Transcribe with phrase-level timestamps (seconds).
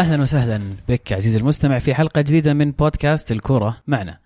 [0.00, 4.18] أهلا وسهلا بك عزيزي المستمع في حلقة جديدة من بودكاست الكوره معنا.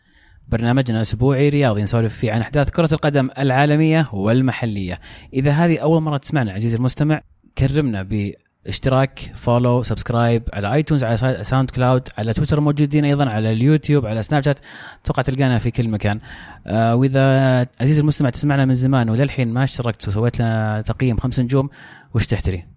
[0.49, 4.99] برنامجنا أسبوعي رياضي نسولف فيه عن أحداث كرة القدم العالمية والمحلية.
[5.33, 7.21] إذا هذه أول مرة تسمعنا عزيزي المستمع
[7.59, 14.23] كرمنا باشتراك follow subscribe على iTunes على SoundCloud على تويتر موجودين أيضا على اليوتيوب على
[14.23, 14.59] سناب شات
[15.05, 16.21] أتوقع تلقانا في كل مكان
[16.67, 21.71] آه وإذا عزيزي المستمع تسمعنا من زمان وللحين ما اشتركت وسويت لنا تقييم خمس نجوم
[22.15, 22.74] وش تحتري؟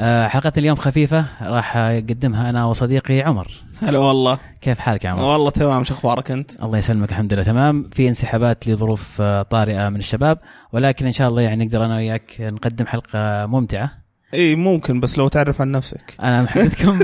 [0.00, 3.50] آه حلقة اليوم خفيفة راح أقدمها أنا وصديقي عمر.
[3.82, 4.38] هلا والله.
[4.60, 7.90] كيف حالك يا عمر؟ والله تمام شو أخبارك أنت؟ الله يسلمك الحمد لله تمام.
[7.92, 10.38] في انسحابات لظروف آه، طارئة من الشباب
[10.72, 13.90] ولكن إن شاء الله يعني نقدر أنا وياك نقدم حلقة ممتعة.
[14.34, 16.14] إي ممكن بس لو تعرف عن نفسك.
[16.22, 16.98] أنا محدثكم.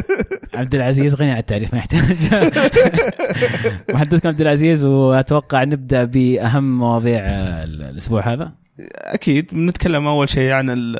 [0.54, 2.00] عبد العزيز غني عن التعريف ما يحتاج.
[3.94, 7.18] محدثكم عبد العزيز وأتوقع نبدأ بأهم مواضيع
[7.64, 8.52] الأسبوع هذا.
[8.94, 10.96] أكيد بنتكلم أول شيء عن ال-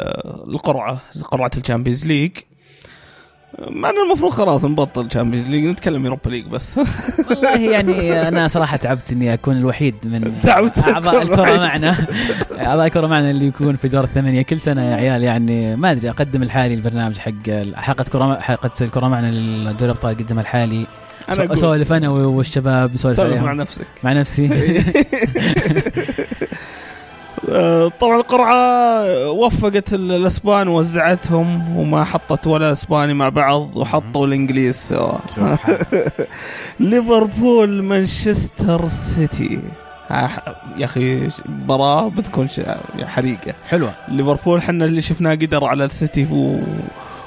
[0.54, 2.30] القرعة قرعة ال Champions League.
[3.70, 6.80] مع إنه المفروض خلاص نبطل Champions League نتكلم Europa League بس.
[7.30, 11.56] والله يعني أنا صراحة تعبت إني أكون الوحيد من تعبت أعضاء الكرة.
[11.66, 11.96] معنا.
[12.66, 14.42] أعضاء الكرة معنا اللي يكون في دور الثمانية.
[14.42, 19.08] كل سنة يا عيال يعني ما أدري أقدم الحالي البرنامج حق حلقة كرة حلقة الكرة
[19.08, 20.86] معنا لدوري الأبطال أقدمها الحالي.
[21.28, 23.86] أنا اسولف أنا والشباب نسولف سولف مع نفسك.
[24.04, 24.48] مع نفسي.
[28.00, 34.76] طبعا القرعة وفقت ال- الأسبان وزعتهم وما حطت ولا أسباني مع بعض وحطوا الإنجليز.
[34.76, 35.12] سوا
[36.80, 39.60] ليفربول مانشستر سيتي.
[40.10, 42.48] يا أخي مباراة بتكون
[43.04, 43.54] حريقة.
[43.68, 43.92] حلوة.
[44.08, 46.60] ليفربول حنا اللي شفناه قدر على السيتي و...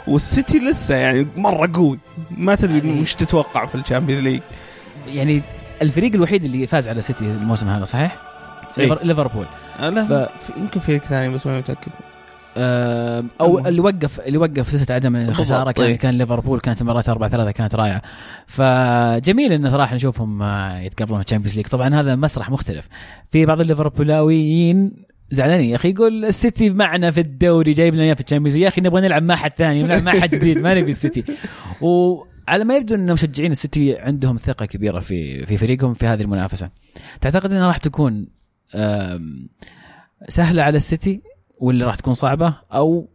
[0.08, 2.00] والسيتي لسه يعني مرة قوي.
[2.38, 4.42] ما تدري وش تتوقع في ال Champions League.
[5.08, 5.42] يعني
[5.81, 8.18] الفريق الوحيد اللي فاز على سيتي الموسم هذا صحيح؟
[8.78, 8.84] إيه.
[8.85, 9.46] ليفر- ليفربول.
[9.80, 10.06] آه، لا.
[10.06, 11.91] ف- في- يمكن فريق ثاني بس ما متأكد.
[12.57, 15.96] آه، أو اللي وقف اللي وقف سلسلة عدم الخساره كان إيه.
[15.97, 18.02] كان ليفربول كانت المباراه 4 3 كانت رائعة.
[18.47, 22.88] فجميل انه صراحة نشوفهم آه، يتقابلون ال Champions League طبعا هذا مسرح مختلف.
[23.31, 24.91] في بعض الليفربولاويين
[25.31, 25.69] زعلانين.
[25.69, 28.68] يا أخي يقول السيتي معنا في الدوري جايب لنا إياه في ال Champions League يا
[28.68, 30.57] أخي نبغى نلعب مع أحد ثاني نلعب مع أحد جديد.
[30.57, 31.24] ما نبي السيتي.
[31.81, 36.69] وعلى ما يبدو ان مشجعين السيتي عندهم ثقة كبيرة في في فريقهم في هذه المنافسة.
[37.22, 38.28] تعتقد إنها راح تكون
[40.30, 41.22] سهلة على السيتي
[41.59, 43.09] ولا راح تكون صعبة أو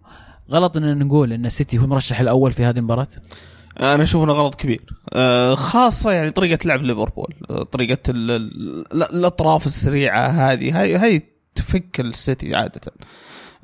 [0.50, 3.06] غلط إن نقول إن السيتي هو المرشح الأول في هذه المباراة؟
[3.80, 4.84] أنا أشوف إنه غلط كبير.
[5.12, 10.96] آه، خاصة يعني طريقة لعب ليفربول آه، طريقة ال- ال- ال- الأطراف السريعة هذه هاي
[10.96, 11.22] هاي
[11.54, 12.80] تفك السيتي عادة.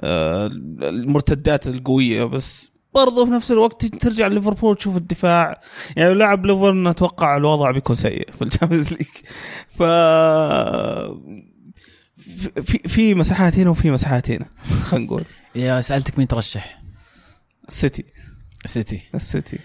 [0.00, 0.46] آه،
[0.82, 5.60] المرتدات القوية بس برضو في نفس الوقت ترجع ليفربول تشوف الدفاع.
[5.96, 9.08] يعني لو لعب ليفربول أتوقع الوضع بيكون سيء في ال Champions League.
[9.68, 9.82] ف
[12.62, 14.46] في في مساحات هنا وفي مساحات هنا
[14.82, 15.24] خلينا نقول.
[15.54, 16.82] يا سألتك مين ترشح؟
[17.68, 18.04] السيتي.
[18.64, 19.00] السيتي.
[19.14, 19.58] السيتي.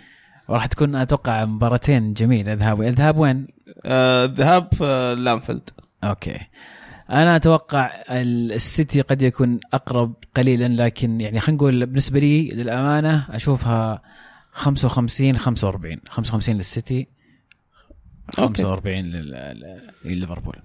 [0.48, 3.48] وراح تكون أتوقع مباراتين جميله ذهاب الذهاب وين؟
[3.86, 5.70] آه، الذهاب في الانفيلد
[6.04, 6.38] Okay.
[7.10, 13.26] أنا أتوقع ال- السيتي قد يكون أقرب قليلا لكن يعني خلينا نقول بالنسبة لي للأمانة
[13.30, 14.02] أشوفها
[14.52, 17.08] 55 45 55 للسيتي
[18.40, 18.64] okay.
[18.64, 20.56] 45 لل- لل- لليفربول.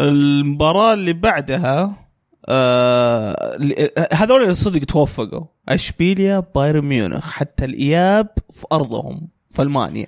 [0.00, 2.06] المباراة اللي بعدها
[2.48, 5.44] آه اللي- هذول اللي صدق توفقوا.
[5.68, 10.06] اشبيليا بايرن ميونخ حتى الإياب في أرضهم في ألمانيا.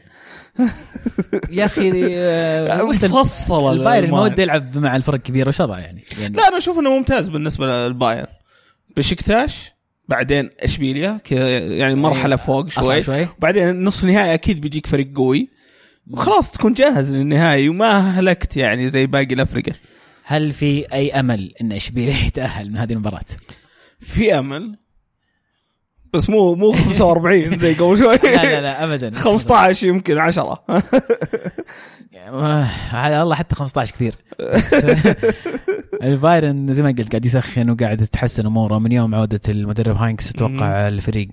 [1.51, 4.21] يا أخي آه، مفصلة البايرن ما.
[4.21, 7.67] وده يلعب مع الفرق الكبيره وش وضعه يعني؟ يعني لا أنا أشوف إنه ممتاز بالنسبة
[7.67, 8.27] للبايرن.
[8.97, 9.73] بشكتاش
[10.09, 13.03] بعدين اشبيليا كذا يعني مرحلة فوق أصعب شوي.
[13.03, 13.27] شوي.
[13.39, 15.49] بعدين نصف النهائي أكيد بيجيك فريق قوي.
[16.11, 19.73] وخلاص تكون جاهز للنهائي وما هلكت يعني زي باقي الأفرقة.
[20.25, 23.21] هل في أي أمل إن إشبيلية يتأهل من هذه المباراة؟
[24.01, 24.79] في أمل؟
[26.15, 28.17] بس مو مو 45 زي قبل شوي.
[28.17, 30.65] لا لا لا ابدا 15 يمكن 10
[32.29, 34.15] آه، على الله حتى 15 كثير.
[36.03, 38.79] البايرن زي ما قلت قاعد يسخن وقاعد تتحسن أموره.
[38.79, 41.29] من يوم عودة المدرب هاينكس أتوقع الفريق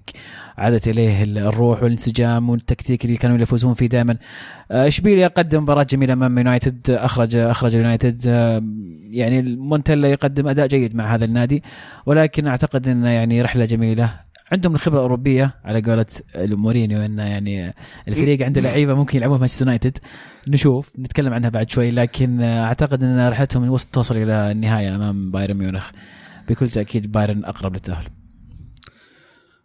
[0.57, 4.17] عادت إليه الروح والانسجام والتكتيك اللي كانوا يفوزون فيه دائما
[4.71, 6.91] إشبيليا قدم مباراة جميلة أمام يونايتد.
[6.91, 8.63] اخرج أخرج اليونايتد آه،
[9.09, 11.63] يعني مونتيلا يقدم أداء جيد مع هذا النادي.
[12.05, 14.24] ولكن أعتقد إنه يعني رحلة جميلة.
[14.51, 16.05] عندهم الخبرة الأوروبية على قولة
[16.35, 17.73] مورينيو إنه يعني
[18.07, 19.97] الفريق عنده لعيبة ممكن يلعبون في مانشستر يونايتد.
[20.47, 25.57] نشوف نتكلم عنها بعد شوي لكن أعتقد إن رحلتهم الوسط توصل إلى النهاية أمام بايرن
[25.57, 25.91] ميونخ.
[26.49, 28.05] بكل تأكيد بايرن أقرب للتأهل.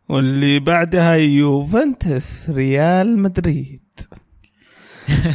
[0.09, 3.81] واللي بعدها يوفنتوس ريال مدريد.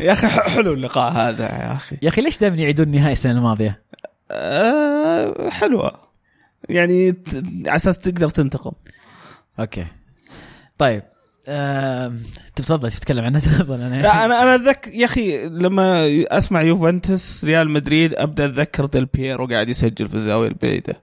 [0.02, 1.98] يا أخي حلو اللقاء هذا يا أخي.
[2.02, 3.82] يا أخي ليش دائما يعيدون النهائي السنة الماضية؟
[4.32, 5.98] آه حلوة.
[6.70, 7.14] يعني
[7.68, 8.72] على أساس تقدر تنتقم.
[9.60, 9.86] أوكي.
[10.78, 11.04] طيب
[12.56, 14.02] تفضل تتكلم عنه؟ تفضل أنا.
[14.02, 19.48] لا أنا أنا اتذكر يا أخي لما أسمع يوفنتوس ريال مدريد أبدأ أتذكر ديل بييرو
[19.48, 21.02] قاعد يسجل في الزاوية البعيدة.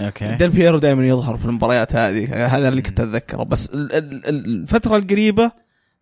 [0.00, 0.34] أوكي.
[0.34, 2.46] ديل بييرو دائما يظهر في المباريات هذه.
[2.56, 3.42] هذا اللي كنت أتذكره.
[3.42, 5.52] بس ال- ال- ال- الفترة القريبة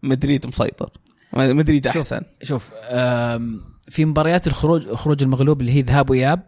[0.03, 0.91] مدريد مسيطر.
[1.33, 1.97] مدريد شوف.
[1.97, 2.21] أحسن.
[2.43, 6.43] شوف آم، في مباريات الخروج خروج المغلوب اللي هي ذهاب وإياب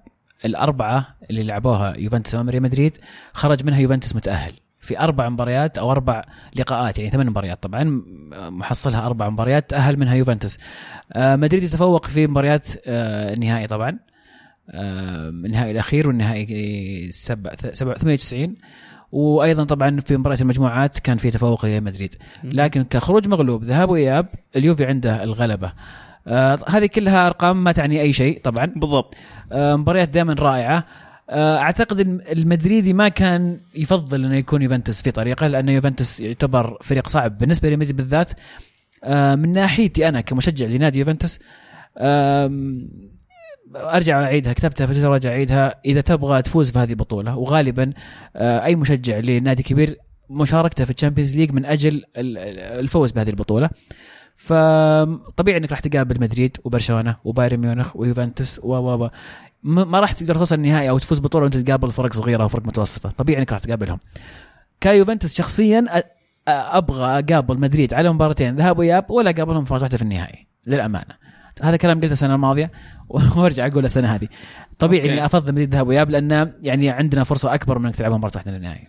[0.45, 2.99] الأربعة اللي لعبوها يوفنتوس أمام ريال مدريد
[3.33, 4.53] خرج منها يوفنتوس متأهل.
[4.83, 6.25] في أربع مباريات أو أربع
[6.57, 8.03] لقاءات يعني ثمان مباريات طبعا
[8.51, 10.59] محصلها أربع مباريات تأهل منها يوفنتوس.
[11.13, 13.99] آه، مدريد يتفوق في مباريات آه، النهائي طبعا.
[14.71, 18.57] آه، النهائي الأخير والنهائي 7 98
[19.13, 22.15] وأيضا طبعا في مباراة المجموعات كان في تفوق لريال مدريد.
[22.45, 24.27] لكن كخروج مغلوب ذهاب وإياب
[24.57, 25.73] اليوفي عنده الغلبة.
[26.27, 28.67] آه هذه كلها أرقام ما تعني أي شيء طبعا.
[28.67, 29.15] بالضبط.
[29.53, 30.85] آه مباريات دائما رائعة.
[31.33, 37.09] أعتقد إن المدريدي ما كان يفضل إنه يكون يوفنتوس في طريقه لأن يوفنتوس يعتبر فريق
[37.09, 38.31] صعب بالنسبة لمدريد بالذات.
[39.05, 41.39] آه من ناحيتي أنا كمشجع لنادي يوفنتوس
[43.77, 45.81] أرجع أعيدها كتبتها في تويتر وارجع أعيدها.
[45.85, 47.93] إذا تبغى تفوز في هذه البطوله وغالبا
[48.37, 49.97] آه، أي مشجع لنادي كبير
[50.31, 52.05] مشاركته في ال Champions League من أجل ال-
[52.39, 53.71] ال- الفوز بهذه البطولة.
[54.37, 59.11] فطبيعي إنك راح تقابل مدريد وبرشلونة وبايرن ميونخ ويوفنتوس و و.
[59.63, 63.11] ما راح تقدر توصل النهائي أو تفوز بطولة وأنت تقابل فرق صغيرة وفرق متوسطة.
[63.11, 63.99] طبيعي إنك راح تقابلهم.
[64.81, 65.85] كيوفنتوس شخصيا
[66.49, 71.15] أبغى أقابل مدريد على مباراتين ذهاب وإياب ولا أقابلهم مباراه واحدة في النهائي للأمانة.
[71.63, 72.71] هذا كلام قلته السنة الماضية
[73.37, 74.29] وأرجع أقول السنة هذه.
[74.79, 75.13] طبيعي أوكي.
[75.13, 78.53] إني أفضل مدريد ذهاب وإياب لأن يعني عندنا فرصة أكبر من إنك تلعبها مباراة واحدة
[78.53, 78.89] للنهائي.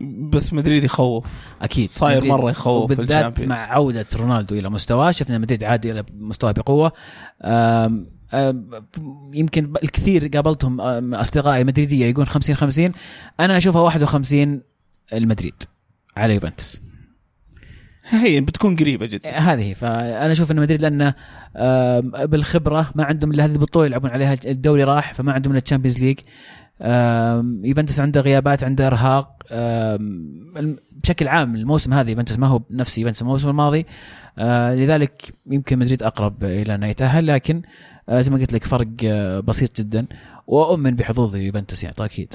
[0.00, 1.26] بس مدريد يخوف.
[1.62, 1.90] أكيد.
[1.90, 3.50] صاير مرة يخوف ال Champions.
[3.50, 5.10] مع عودة رونالدو إلى مستواه.
[5.10, 6.92] شفنا مدريد عاد إلى مستواه بقوة.
[9.34, 12.92] يمكن الكثير قابلتهم آم، أصدقائي مدريدية يقول 50 50
[13.40, 14.62] أنا أشوفها 51
[15.12, 15.54] المدريد
[16.16, 16.80] على يوفنتوس.
[18.08, 19.30] هي بتكون قريبة جدا.
[19.30, 19.62] هذه.
[19.62, 21.14] هي فأنا أشوف إن مدريد لأنه
[22.26, 25.98] بالخبرة ما عندهم إلا هذه البطولة يلعبون عليها الدوري راح فما عندهم إلا ال Champions
[25.98, 26.18] League
[27.68, 29.42] يوفنتوس عنده غيابات عنده إرهاق.
[31.02, 33.86] بشكل عام الموسم هذا يوفنتوس ما هو نفس يوفنتوس الموسم الماضي.
[34.40, 37.62] آه، لذلك يمكن مدريد أقرب إلى انه يتأهل لكن
[38.08, 40.06] آه، زي ما قلت لك فرق آه، بسيط جدا
[40.46, 42.34] وأؤمن بحظوظ يوفنتوس يعني أكيد.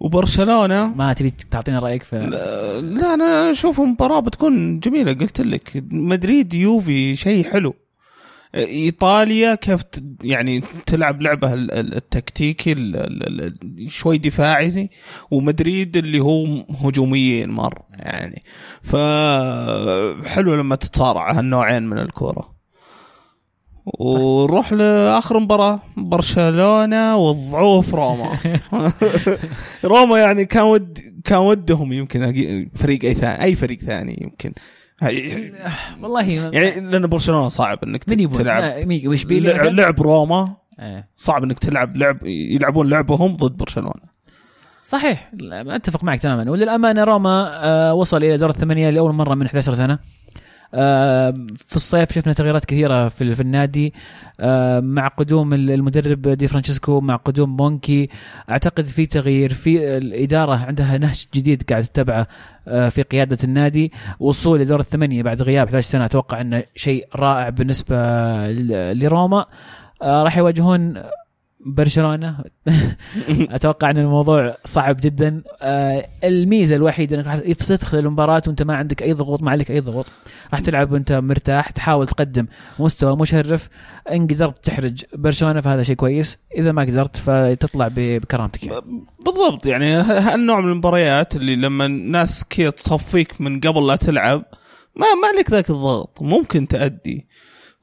[0.00, 2.18] وبرشلونة؟ ما تبي تعطينا رأيك في
[2.82, 7.74] لا أنا أشوف مباراة بتكون جميلة قلت لك مدريد يوفي شيء حلو.
[8.54, 9.82] إيطاليا كيف
[10.24, 14.90] يعني تلعب لعبة ال- ال- التكتيكي ال- ال- ال- شوي دفاعي
[15.30, 16.46] ومدريد اللي هو
[16.84, 18.42] هجوميين مرة يعني.
[18.82, 22.52] فحلو لما تتصارع هالنوعين من الكوره
[23.86, 28.38] ونروح لآخر مباراة برشلونة والضعوف روما.
[29.84, 34.52] روما يعني كان ود كان ودهم يمكن فريق أي ثاني أي فريق ثاني يمكن.
[36.02, 38.88] والله يعني لأن برشلونة صعب إنك من يبون؟ تلعب.
[39.06, 40.56] وش لعب, روما.
[40.78, 41.04] آه.
[41.16, 44.12] صعب إنك تلعب لعب يلعبون لعبهم ضد برشلونة.
[44.82, 45.32] صحيح.
[45.52, 46.50] أتفق معك تماما.
[46.50, 49.98] وللأمانة روما آه وصل إلى دور الثمانية لأول مرة من 11 سنة.
[51.66, 53.94] في الصيف شفنا تغييرات كثيرة في, النادي.
[54.40, 58.08] آه مع قدوم المدرب دي فرانشيسكو مع قدوم مونشي
[58.50, 62.26] أعتقد في تغيير في الإدارة عندها نهج جديد قاعد تتبعه
[62.68, 63.92] آه في قيادة النادي.
[64.20, 67.96] وصول لدور الثمانية بعد غياب 11 سنة أتوقع إنه شيء رائع بالنسبة
[68.92, 69.46] لروما.
[70.02, 71.02] آه راح يواجهون
[71.66, 72.44] برشلونة.
[73.28, 75.42] أتوقع إن الموضوع صعب جدا.
[75.62, 80.06] آه الميزة الوحيدة إنك تدخل المباراة وأنت ما عندك أي ضغوط ما عليك أي ضغوط.
[80.50, 82.46] راح تلعب وأنت مرتاح تحاول تقدم
[82.78, 83.68] مستوى مشرف.
[84.12, 86.38] إن قدرت تحرج برشلونة فهذا شيء كويس.
[86.56, 88.62] إذا ما قدرت فتطلع بكرامتك.
[88.64, 88.80] يعني.
[89.26, 94.44] بالضبط يعني هالنوع من المباريات اللي لما الناس كذا تصفيك من قبل لا تلعب
[94.96, 96.22] ما ما عليك ذاك الضغط.
[96.22, 97.26] ممكن تأدي.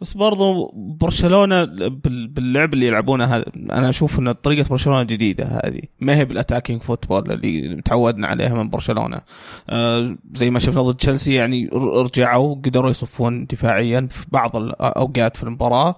[0.01, 5.81] بس برضو برشلونة بال- باللعب اللي يلعبونه هذا أنا أشوف إن طريقة برشلونة جديدة هذه.
[5.99, 9.21] ما هي بال attacking football اللي تعودنا عليها من برشلونة.
[9.69, 15.43] آه زي ما شفنا ضد تشيلسي يعني رجعوا قدروا يصفون دفاعيا في بعض الاوقات في
[15.43, 15.95] المباراة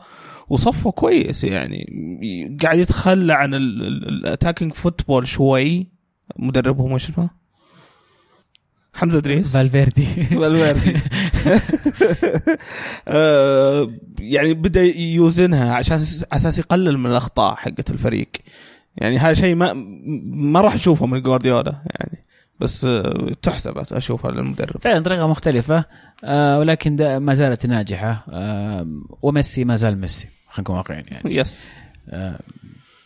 [0.50, 1.86] وصفوا كويس يعني.
[2.64, 5.88] قاعد يتخلى عن ال attacking football شوي.
[6.40, 7.41] مدربهم وش اسمه؟
[8.94, 9.54] حمزة إدريس.
[9.54, 10.06] فالفيردي.
[10.42, 11.00] فالفيردي.
[13.08, 15.96] آه، يعني بدأ يوزنها عشان
[16.34, 18.30] أساس يقلل من الأخطاء حقت الفريق.
[18.98, 19.74] يعني هذا شيء ما
[20.26, 22.26] ما راح أشوفه من جوارديولا يعني.
[22.60, 24.82] بس آه، تحسب اشوفها للمدرب.
[24.82, 25.86] فعلا طريقة مختلفة
[26.24, 28.26] آه ولكن ما زالت ناجحة.
[28.30, 28.88] آه
[29.22, 31.36] وميسي ما زال ميسي خلينا نكون واقعيين يعني.
[31.36, 31.68] yes
[32.10, 32.40] آه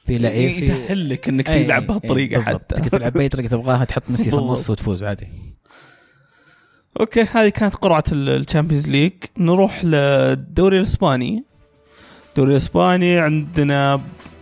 [0.06, 2.74] في لعيب في- يسهل لك إنك تلعب أي- بهالطريقة بالضبط.
[2.74, 2.76] حتى.
[2.82, 4.38] تقدر تلعب بأي طريقة تبغاها تحط ميسي في.
[4.40, 5.28] النص وتفوز عادي.
[7.00, 9.12] أوكي هذه كانت قرعة ال Champions League.
[9.38, 11.44] نروح للدوري الإسباني.
[12.30, 14.02] الدوري الإسباني عندنا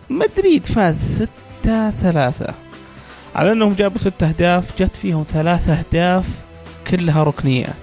[0.10, 1.28] مدريد فاز
[1.64, 2.54] 6 3
[3.36, 6.26] على أنهم جابوا ست أهداف جت فيهم ثلاث أهداف
[6.88, 7.74] كلها ركنيات.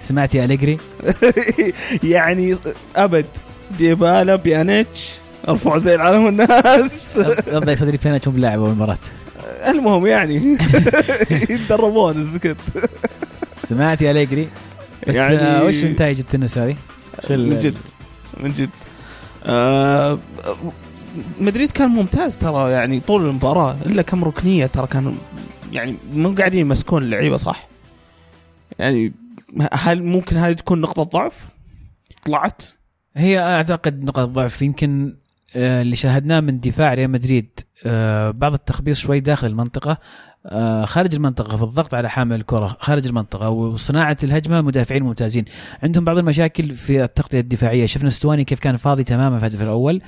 [0.00, 0.78] سمعت يا أليجري؟
[2.02, 2.56] يعني
[2.96, 3.26] أبد.
[3.78, 5.10] ديبالا بيانيتش
[5.48, 7.18] ارفعوا زي العالم الناس.
[7.48, 8.98] رضا صدري فين أشوف لاعب اول مباراه
[9.70, 10.36] المهم يعني.
[11.50, 12.56] يتدربون الزكت
[13.64, 14.48] سمعت يا أليجري
[15.08, 16.76] بس يعني- يعني وش نتائج التنس هذه؟
[17.30, 17.76] من جد.
[18.40, 18.70] من جد.
[19.46, 20.18] آه
[21.40, 25.12] مدريد كان ممتاز ترى يعني طول المباراة إلا كم ركنية ترى كانوا
[25.72, 27.68] يعني مو قاعدين يمسكون اللعيبة صح؟
[28.78, 29.12] يعني
[29.72, 31.46] هل ممكن هذه تكون نقطة ضعف؟
[32.26, 32.62] طلعت؟
[33.16, 35.21] هي أعتقد نقطة ضعف يمكن آه،
[35.56, 39.98] اللي شاهدناه من دفاع ريال مدريد آه، بعض التخبيص شوي داخل المنطقة
[40.46, 45.44] آه، خارج المنطقة في الضغط على حامل الكرة خارج المنطقة وصناعة الهجمة مدافعين ممتازين.
[45.82, 47.86] عندهم بعض المشاكل في التغطية الدفاعية.
[47.86, 50.02] شفنا ستواني كيف كان فاضي تماما في الهدف الأول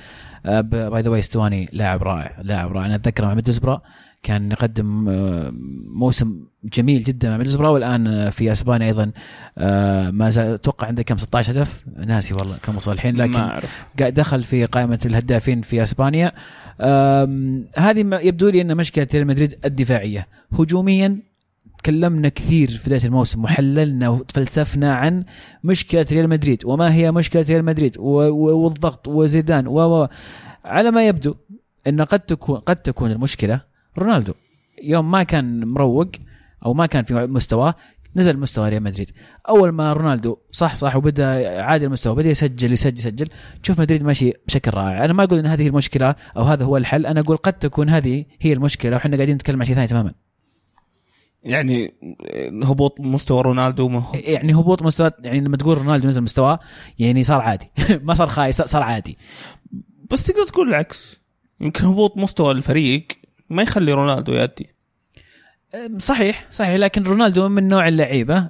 [0.45, 2.85] by the way ستواني لاعب رائع لاعب رائع.
[2.85, 3.81] أنا أتذكر مع ميدلسبرا
[4.25, 5.51] كان يقدم آه،
[5.87, 9.11] موسم جميل جدا مع والان آه، في أسبانيا أيضا
[9.57, 13.49] آه، ما زال أتوقع عنده كم؟ 16 هدف؟ ناسي والله كم وصل الحين لكن
[13.99, 16.31] دخل في قائمة الهدافين في أسبانيا.
[17.77, 20.27] هذه يبدو لي إن مشكلة ريال مدريد الدفاعية.
[20.59, 21.19] هجوميا
[21.77, 25.23] تكلمنا كثير في بداية الموسم وحللنا وفلسفنا عن
[25.63, 30.07] مشكلة ريال مدريد وما هي مشكلة ريال مدريد والضغط وزيدان و-
[30.65, 31.35] على ما يبدو
[31.87, 34.33] إن قد تكون قد تكون المشكلة رونالدو.
[34.83, 36.11] يوم ما كان مروق
[36.65, 37.75] أو ما كان في مستواه
[38.15, 39.11] نزل مستوى ريال مدريد.
[39.49, 43.27] أول ما رونالدو صح صح وبدأ عادي المستوى بدأ يسجل يسجل يسجل.
[43.63, 45.05] تشوف مدريد ماشي بشكل رائع.
[45.05, 47.05] أنا ما أقول إن هذه المشكلة أو هذا هو الحل.
[47.05, 50.13] أنا أقول قد تكون هذه هي المشكلة وحنا قاعدين نتكلم عن شيء ثاني تماما.
[51.43, 51.93] يعني
[52.63, 54.13] هبوط مستوى رونالدو ما هو.
[54.27, 56.59] يعني هبوط مستوى يعني لما تقول رونالدو نزل مستواه
[56.99, 57.71] يعني صار عادي.
[58.07, 59.17] ما صار خايس صار عادي.
[60.11, 61.19] بس تقدر تقول العكس.
[61.59, 63.07] يمكن هبوط مستوى الفريق
[63.49, 64.69] ما يخلي رونالدو يأدي.
[65.75, 68.49] أم، صحيح صحيح لكن رونالدو من نوع اللعيبة.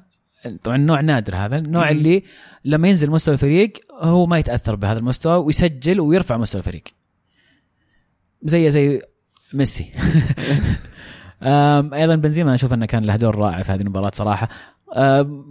[0.63, 1.89] طبعا نوع نادر هذا النوع.
[1.89, 2.23] اللي
[2.65, 6.83] لما ينزل مستوى الفريق هو ما يتأثر بهذا المستوى ويسجل ويرفع مستوى الفريق.
[8.43, 9.01] زي زي
[9.53, 9.91] ميسي.
[11.93, 14.49] أيضا بنزيما أشوف أنه كان له دور رائع في هذه المباراة صراحة.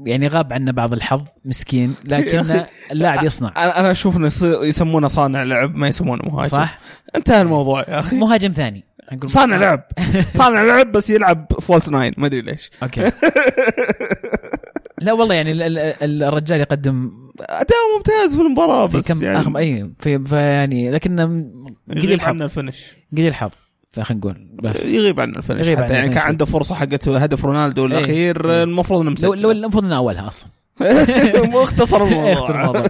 [0.06, 2.42] يعني غاب عنا بعض الحظ مسكين لكن
[2.92, 3.52] اللاعب يصنع.
[3.56, 6.48] أنا أشوف إنه يسمونه صانع لعب ما يسمونه مهاجم.
[6.48, 6.78] صح؟
[7.16, 8.16] انتهى الموضوع يا أخي.
[8.16, 8.84] مهاجم ثاني.
[9.26, 9.82] صانع لعب.
[10.38, 12.70] صانع لعب بس يلعب فولس ناين ما أدري ليش.
[12.82, 13.10] أوكي.
[15.00, 19.38] لا والله يعني ال- ال- الرجال يقدم أداء ممتاز في المباراة في بس كم يعني
[19.38, 21.20] أخم أي في, في يعني لكن
[21.90, 23.50] قليل عنا الفنش قليل الحظ
[23.92, 24.86] فخلينا نقول بس.
[24.86, 26.18] يغيب عنا الفنش يغيب حتى يعني كان.
[26.18, 28.62] عنده فرصة حقت هدف رونالدو الأخير إيه.
[28.62, 30.48] المفروض إنه لو مسجل لو المفروض إنه أولها أصلا.
[31.62, 32.30] مختصر الموضوع.
[32.30, 32.86] يخسر الموضوع.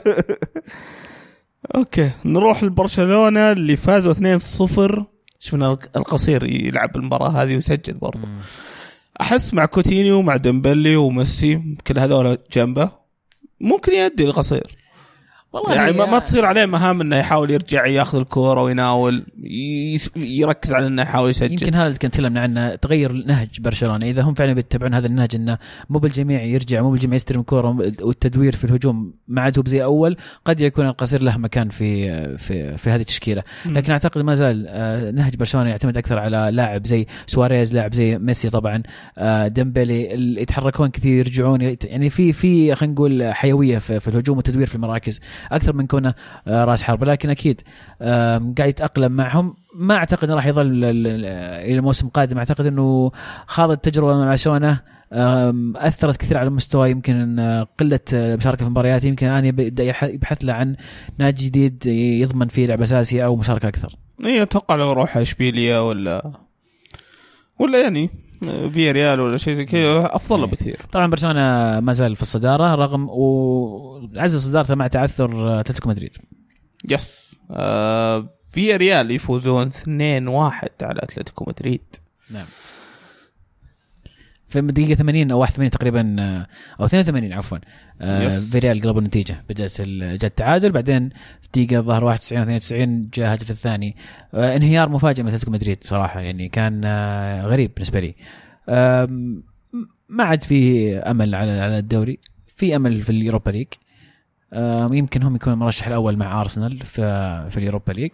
[1.74, 4.14] أوكي نروح لبرشلونة اللي فازوا
[4.98, 5.02] 2-0
[5.38, 8.28] شفنا القصير يلعب المباراه هذه ويسجل برضه.
[9.20, 12.90] أحس مع كوتينيو مع ديمبلي وميسي كل هذول جنبه
[13.60, 14.76] ممكن يؤدي القصير.
[15.54, 19.26] والله يعني ما, ما تصير عليه مهام إنه يحاول يرجع ياخذ الكورة ويناول
[20.16, 21.52] يركز على إنه يحاول يسجل.
[21.52, 24.06] يمكن هذا اللي كنت تكلمنا عنه تغير نهج برشلونة.
[24.06, 25.58] إذا هم فعلا بيتبعون هذا النهج إنه
[25.90, 30.16] مو بالجميع يرجع مو بالجميع يستلم كوره والتدوير في الهجوم ما عاد هو زي أول
[30.44, 33.42] قد يكون ألكاسير له مكان في في في هذه التشكيلة.
[33.66, 38.18] لكن أعتقد ما زال آه، نهج برشلونة يعتمد أكثر على لاعب زي سواريز لاعب زي
[38.18, 38.82] ميسي طبعا
[39.18, 44.36] آه، ديمبلي اللي يتحركون كثير يرجعون يعني في في خلينا نقول حيوية في, في الهجوم
[44.36, 45.20] والتدوير في المراكز.
[45.52, 46.14] أكثر من كونه
[46.48, 47.04] آه، راس حربة.
[47.04, 47.60] لكن أكيد
[48.00, 49.54] قاعد يتأقلم معهم.
[49.74, 51.24] ما أعتقد إنه راح يظل ال- ال-
[51.70, 53.10] إلى الموسم القادم أعتقد إنه
[53.46, 54.36] خاض التجربة مع
[55.12, 59.84] آم، أثرت كثير على مستوى يمكن إن قلة آه، مشاركة في المباريات يمكن الان يبدأ
[60.02, 60.76] يبحث له عن
[61.18, 63.96] نادي جديد يضمن فيه لعب أساسي أو مشاركة أكثر.
[64.26, 66.32] اي أتوقع لو روح إشبيليا ولا
[67.58, 68.10] ولا يعني
[68.70, 70.50] في ريال ولا شيء زي كذا أفضل له إيه.
[70.50, 70.80] بكثير.
[70.92, 71.40] طبعا برشلونة
[71.80, 76.16] ما زال في الصدارة رغم وعزز صدارته مع تعثر أتلتيكو مدريد.
[76.90, 77.36] Yes.
[77.50, 79.82] آه فيا ريال يفوزون 2-1
[80.82, 81.82] على أتلتيكو مدريد.
[82.30, 82.46] نعم.
[84.54, 86.46] في دقيقة 80 أو 81 تقريبا آه،
[86.80, 87.58] أو 82 عفوا.
[88.00, 88.38] آه،.
[88.38, 89.44] فيا ريال قلبوا النتيجة.
[89.48, 91.10] بدأت جاء التعادل بعدين
[91.42, 93.96] في دقيقة الظاهر 91 أو 92 جاء الهدف الثاني.
[94.34, 96.84] آه، انهيار مفاجئ من أتلتيكو مدريد صراحة يعني كان
[97.44, 98.14] غريب بالنسبة لي.
[100.08, 102.18] ما عاد في أمل على على الدوري.
[102.56, 103.66] في أمل في ال Europa League.
[104.92, 107.02] يمكن هم يكونوا المرشح الأول مع أرسنال في
[107.50, 108.10] في ال Europa League.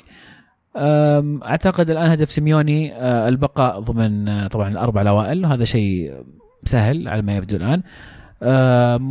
[0.77, 6.25] أعتقد الآن هدف سيميوني أه، البقاء ضمن أه، طبعا الأربع الاوائل وهذا شيء
[6.65, 7.83] سهل على ما يبدو الآن.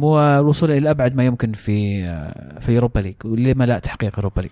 [0.03, 4.51] والوصول إلى أبعد ما يمكن في آه، في Europa League ولما لا تحقيق Europa League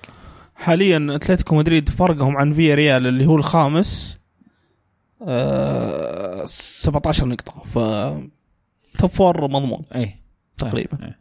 [0.56, 4.18] حاليا أتلتيكو مدريد فرقهم عن فيا ريال اللي هو الخامس
[5.28, 7.80] آه 17 نقطة ف
[8.98, 10.16] توب فور مضمون إي
[10.58, 10.98] تقريبا.
[11.04, 11.18] إيه.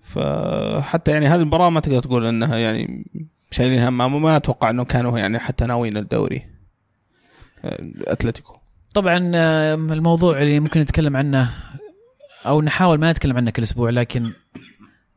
[0.00, 3.06] فحتى يعني هذه المباراة ما تقدر تقول إنها يعني
[3.50, 4.22] شايلين هم.
[4.22, 6.46] ما- أتوقع إنه كانوا يعني حتى ناويين الدوري.
[8.06, 8.56] أتلتيكو.
[8.94, 11.50] طبعا آه، الموضوع اللي ممكن نتكلم عنه
[12.46, 14.32] أو نحاول ما نتكلم عنه كل أسبوع لكن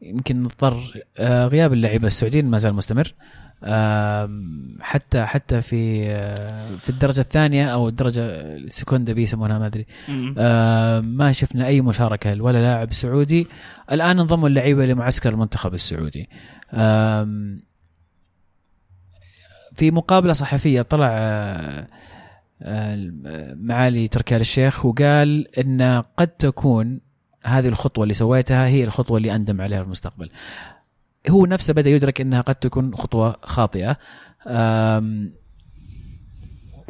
[0.02, 3.14] يمكن نضطر آه، غياب اللعيبة السعوديين ما زال مستمر.
[4.82, 8.22] حتى حتى في آه، في الدرجة الثانية أو الدرجة
[8.56, 9.86] السكوندا بي يسمونها ما أدري.
[11.18, 13.48] ما شفنا أي مشاركة ولا لاعب سعودي.
[13.92, 16.30] الآن انضموا اللعيبة لمعسكر المنتخب السعودي.
[19.76, 21.88] في مقابلة صحفية طلع آه،
[22.62, 23.12] آه،
[23.56, 27.00] معالي تركي آل الشيخ وقال إن قد تكون
[27.44, 30.30] هذه الخطوة اللي سويتها هي الخطوة اللي أندم عليها في المستقبل.
[31.30, 33.98] هو نفسه بدأ يدرك إنها قد تكون خطوة خاطئة.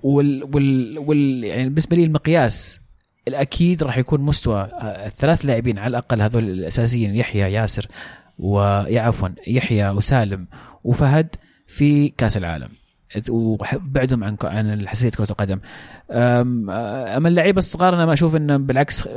[0.03, 2.79] وال وال وال يعني بالنسبة لي المقياس
[3.27, 7.87] الأكيد راح يكون مستوى آه، الثلاث لاعبين على الأقل هذول الأساسيين يحيى ياسر
[8.39, 10.47] ويا عفوا يحيى وسالم
[10.83, 11.35] وفهد.
[11.73, 12.69] في كأس العالم.
[13.29, 15.59] وبعدهم عن عن حساسيه كرة القدم.
[16.11, 19.07] أما اللعيبة الصغار أنا ما أشوف انه بالعكس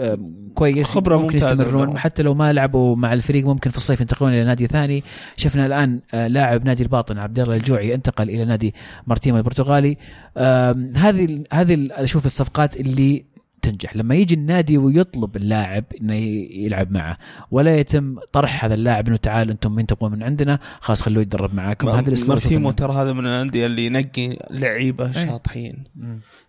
[0.54, 1.98] كويس خبرة ممكن يستمرون.
[1.98, 5.04] حتى لو ما لعبوا مع الفريق ممكن في الصيف ينتقلون إلى نادي ثاني.
[5.36, 8.74] شفنا الآن لاعب نادي الباطن عبد الله الجوعي انتقل إلى نادي
[9.06, 9.96] مارتيما البرتغالي.
[10.96, 13.24] هذه هذه أشوف الصفقات اللي
[13.62, 17.18] تنجح لما يجي النادي ويطلب اللاعب إنه يلعب معه
[17.50, 21.54] ولا يتم طرح هذا اللاعب إنه تعال أنتم مين تبغون من عندنا خلاص خلوه يتدرب
[21.54, 25.12] معاكم هذا مارتيمو ترى هذا من الأندية اللي ينقي لعيبة أي.
[25.12, 25.84] شاطحين.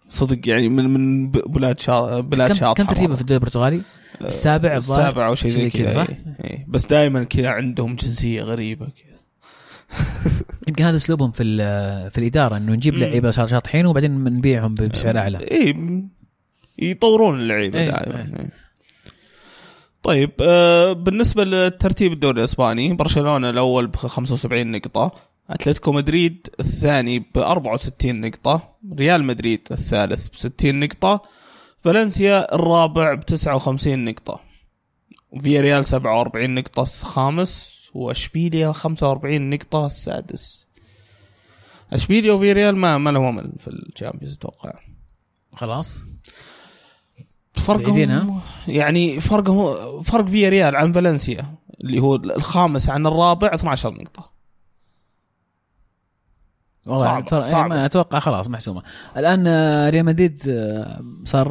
[0.10, 2.20] صدق يعني من من بلاد شا...
[2.20, 3.82] بلاد كم شاطحة كم ترتيبه في الدوري البرتغالي؟
[4.22, 6.36] آه، السابع؟ السابع أو شيء زي كذا، صح؟ إيه.
[6.44, 6.66] إيه.
[6.68, 9.18] بس دائما كذا عندهم جنسية غريبة كذا
[10.68, 11.44] يمكن هذا أسلوبهم في
[12.10, 12.96] في الإدارة إنه نجيب.
[12.96, 15.74] لعيبة شا- شاطحين وبعدين نبيعهم بسعر أعلى اي
[16.80, 18.20] يطورون اللعيبة إيه، دائما.
[18.20, 18.40] إيه.
[18.40, 18.52] إيه.
[20.04, 25.12] طيب آه بالنسبة لترتيب الدوري الإسباني برشلونة الأول ب 75 نقطة
[25.50, 31.22] أتلتيكو مدريد الثاني ب 64 نقطة ريال مدريد الثالث ب 60 نقطة
[31.80, 34.40] فالنسيا الرابع ب 59 نقطة.
[35.32, 40.68] وفيا ريال 47 نقطة الخامس وأشبيليا 45 نقطة السادس.
[41.94, 44.74] أشبيليا وفيا ريال ما ما لهم امل في ال Champions أتوقع.
[45.54, 46.04] خلاص.
[47.60, 54.32] فرقهم؟ يعني فرقهم فرق فيا ريال عن فالنسيا اللي هو الخامس عن الرابع 12 نقطة
[56.86, 57.68] والله صعبة، فرق- صعبة.
[57.76, 58.84] ما أتوقع خلاص محسومة
[59.18, 61.48] الآن آه، ريال مدريد آه، صار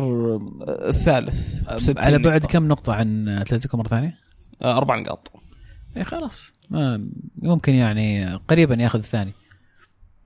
[0.68, 2.48] الثالث آه، بستين على بعد نقطة.
[2.52, 4.16] كم نقطة عن أتلتيكو مرة ثانية؟
[4.64, 5.32] أربع نقاط
[5.96, 9.32] إي خلاص ما ممكن يعني قريبا ياخذ الثاني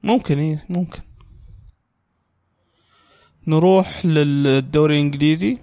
[0.02, 1.00] ممكن إيه ممكن
[3.46, 5.58] نروح للدوري الإنجليزي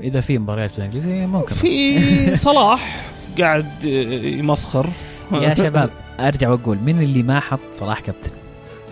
[0.00, 3.06] إذا في مباريات في الإنجليزي ممكن في صلاح
[3.38, 3.84] قاعد
[4.24, 4.86] يمسخر
[5.32, 8.30] يا شباب أرجع وأقول من اللي ما حط صلاح كابتن؟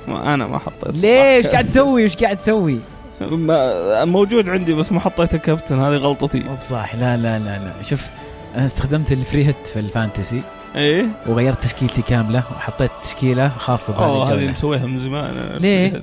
[0.08, 1.46] ما أنا ما حطيت ليش.
[1.46, 2.78] قاعد تسوي؟ إيش قاعد تسوي؟
[3.20, 8.06] موجود عندي بس ما حطيته كابتن هذه غلطتي مو بصح لا لا لا لا شوف
[8.56, 10.42] أنا استخدمت ال free hit في ال fantasy
[10.76, 16.02] إيه وغيرت تشكيلتي كاملة وحطيت تشكيلة خاصة بهذه أوه هذه الجولة مسويها من زمان ليه؟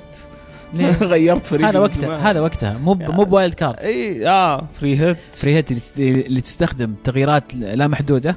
[1.02, 2.30] غيرت فريق هذا وقتها.
[2.30, 3.76] هذا وقتها مو مو ب wild card.
[3.78, 8.36] إي آه free hit free hit اللي تست- اللي تستخدم تغييرات لا محدودة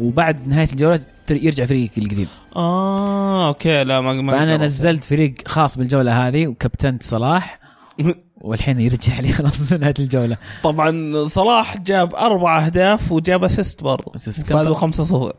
[0.00, 2.28] وبعد نهاية الجولة يرجع فريقك القديم.
[2.56, 4.56] آه okay لا ما ما فأنا.
[4.56, 7.60] نزلت فريق خاص بالجولة هذه وكابتنت صلاح
[8.40, 10.36] والحين يرجع لي خلاص نهاية الجولة.
[10.62, 14.12] طبعا صلاح جاب أربع أهداف وجاب assist برضه
[14.46, 14.92] فازوا طبعاً؟
[15.30, 15.34] 5-0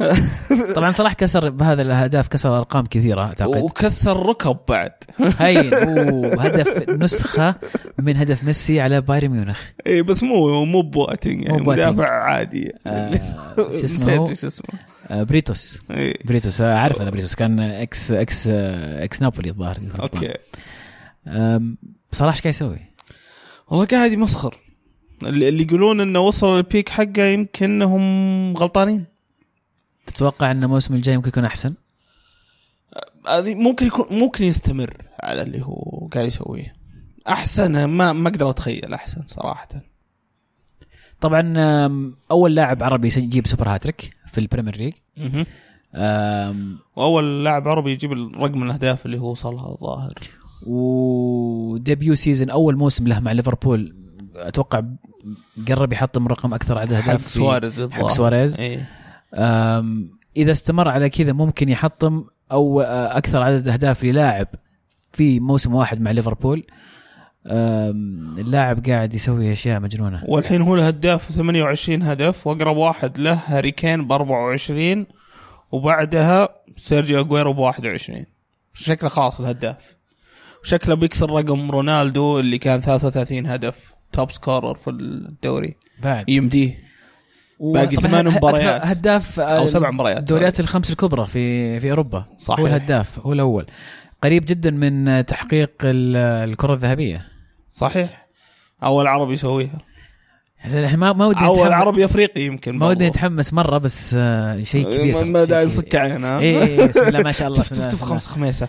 [0.76, 3.62] طبعا صلاح كسر بهذا الأهداف كسر أرقام كثيرة أعتقد.
[3.62, 4.92] وكسر ركب بعد.
[5.20, 7.54] هو هدف نسخة
[7.98, 9.60] من هدف ميسي على بايرن ميونخ.
[9.86, 11.70] اي بس مو مو بواتينج يعني مو.
[11.70, 13.14] مدافع عادي آه،
[13.56, 14.78] شو اسمه؟ إيش اسمه.
[15.10, 15.80] آه، بريتوس.
[15.90, 16.14] إيه.
[16.24, 17.34] بريتوس آه، عارف أنا بريتوس.
[17.34, 19.76] كان إكس إكس آه، ex نابولي الظاهر.
[20.00, 20.34] Okay.
[22.12, 22.78] صلاح إيش قاعد يسوي؟
[23.68, 24.56] والله قاعد يمسخر.
[25.22, 29.11] اللي اللي يقولون إنه وصل ال peak حقه يمكن هم غلطانين.
[30.06, 31.74] تتوقع إن الموسم الجاي ممكن يكون أحسن؟
[33.28, 36.72] هذه ممكن يكون ممكن يستمر على اللي هو قاعد يسويه
[37.28, 39.68] أحسن ما ما أقدر أتخيل أحسن صراحة
[41.20, 41.54] طبعا
[42.30, 44.92] أول لاعب عربي يجيب super hat-trick في ال Premier League
[46.96, 50.14] وأول لاعب عربي يجيب الرقم الأهداف اللي هو وصلها الظاهر
[50.66, 53.96] و debut season أول موسم له مع ليفربول
[54.36, 54.82] أتوقع
[55.68, 58.08] قرب يحطم رقم أكثر عدد حق اهداف في- سواريز حق.
[58.08, 58.88] سواريز إيه.
[60.36, 64.46] إذا استمر على كذا ممكن يحطم أو أكثر عدد أهداف للاعب
[65.12, 66.66] في موسم واحد مع ليفربول.
[67.46, 70.22] اللاعب قاعد يسوي أشياء مجنونة.
[70.28, 75.06] والحين هو الهداف 28 هدف وأقرب واحد له هاري كين ب 24
[75.72, 78.24] وبعدها سيرجيو اجويرو ب 21
[78.74, 79.96] شكله خلاص الهداف.
[80.62, 85.76] شكله بيكسر رقم رونالدو اللي كان 33 هدف top scorer في الدوري.
[86.02, 86.28] بعد.
[86.28, 86.91] يمديه.
[87.62, 88.86] باقي ثمان مباريات.
[88.86, 92.24] هداف أو سبع مباريات الدوريات الخمس الكبرى في في أوروبا.
[92.38, 92.60] صحيح.
[92.60, 93.66] هو الهداف هو الأول.
[94.22, 96.16] قريب جدا من تحقيق ال-
[96.50, 97.26] الكرة الذهبية.
[97.74, 98.26] صحيح.
[98.82, 99.78] أول عربي يسويها.
[100.96, 103.08] ما ما ودي أول عربي إفريقي يمكن ما ودي.
[103.08, 105.24] نتحمس مرة بس آه، شيء كبير.
[105.24, 106.00] ما- داعي نصك كبير.
[106.00, 107.62] عين ها إيه إيه، بسم الله ما شاء الله.
[107.62, 108.18] تف بسم الله، تف تف بسم الله.
[108.18, 108.68] خمس خميسة.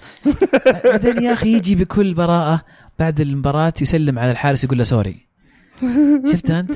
[0.85, 2.61] بعدين يا أخي يجي بكل براءة
[2.99, 5.32] بعد المباراة يسلم على الحارس يقول له سوري.
[6.31, 6.71] شفت أنت؟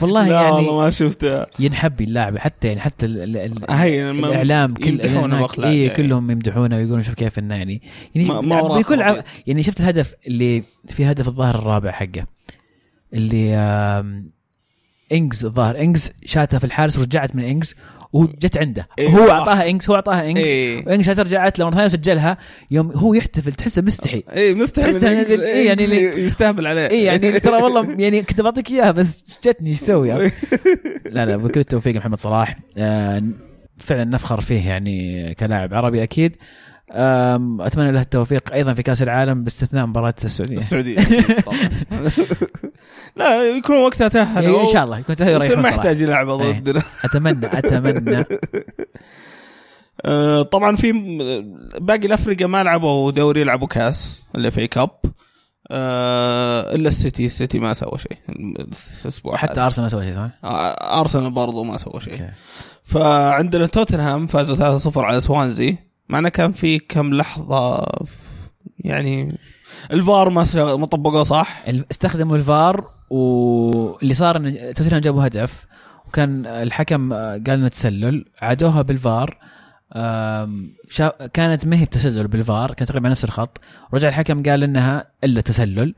[0.00, 4.28] والله لا يعني والله ما شفته ينحب اللاعب حتى يعني حتى ال ال هي ما-
[4.28, 5.88] الإعلام كل إيه يعني.
[5.88, 7.82] كلهم يمدحونه ويقولون شوف كيف إنه يعني
[8.14, 9.22] يعني ما- ما بكل.
[9.46, 12.26] يعني شفت الهدف اللي في هدف الظاهر الرابع حقه
[13.14, 13.54] اللي
[15.12, 17.74] إنجز الظاهر إنجز شاتها في الحارس ورجعت من إنجز
[18.12, 18.88] وجت عنده.
[18.98, 19.32] إيه، هو صح.
[19.34, 20.86] أعطاها انجز هو أعطاها إيه.
[20.86, 22.38] وانجز شاتها رجعت له مره ثانية سجلها
[22.70, 24.22] يوم هو يحتفل تحسه مستحي.
[24.32, 26.90] إيه مستحي تحس إنه إنك- إيه يعني اللي- يستهبل عليه.
[26.90, 30.30] اي يعني ترى والله يعني كنت بعطيك إياها بس جتني إيش أسوي يعني؟
[31.14, 32.58] لا لا بكل التوفيق محمد صلاح.
[32.78, 33.22] آه،
[33.78, 36.36] فعلا نفخر فيه يعني كلاعب عربي أكيد.
[36.90, 40.56] أتمنى له التوفيق أيضا في كأس العالم باستثناء مباراة السعودية.
[40.56, 40.96] السعودية.
[43.16, 44.46] لا يكون وقتها تأهل.
[44.46, 46.60] إيه، إن شاء الله يكون ريح ما يحتاج يلعب إيه.
[46.60, 48.24] ضدنا أتمنى أتمنى.
[50.04, 50.92] آه، طبعا في
[51.80, 54.90] باقي الافرقه ما لعبوا دوري لعبوا كأس اللي في كاب
[55.70, 58.18] إلا السيتي السيتي ما سوى شيء.
[58.28, 59.60] الأسبوع حتى.
[59.60, 62.30] أرسنال ما سوى شيء صح؟ آه، أرسنال برضو ما سوى شيء.
[62.84, 65.89] فعندنا توتنهام فازوا 3-0 على سوانزي.
[66.10, 67.86] معنا كان في كم لحظة
[68.78, 69.38] يعني
[69.92, 70.44] الفار ما
[70.76, 75.66] ما طبقوه صح؟ استخدموا الفار واللي صار إن توتنهام جابوا هدف
[76.08, 78.24] وكان الحكم آه، قال إنه تسلل.
[78.42, 79.38] عادوها بالفار.
[81.32, 83.60] كانت ما هي بتسلل بالفار كانت تقريبا نفس الخط.
[83.94, 85.94] رجع الحكم قال إنها إلا تسلل.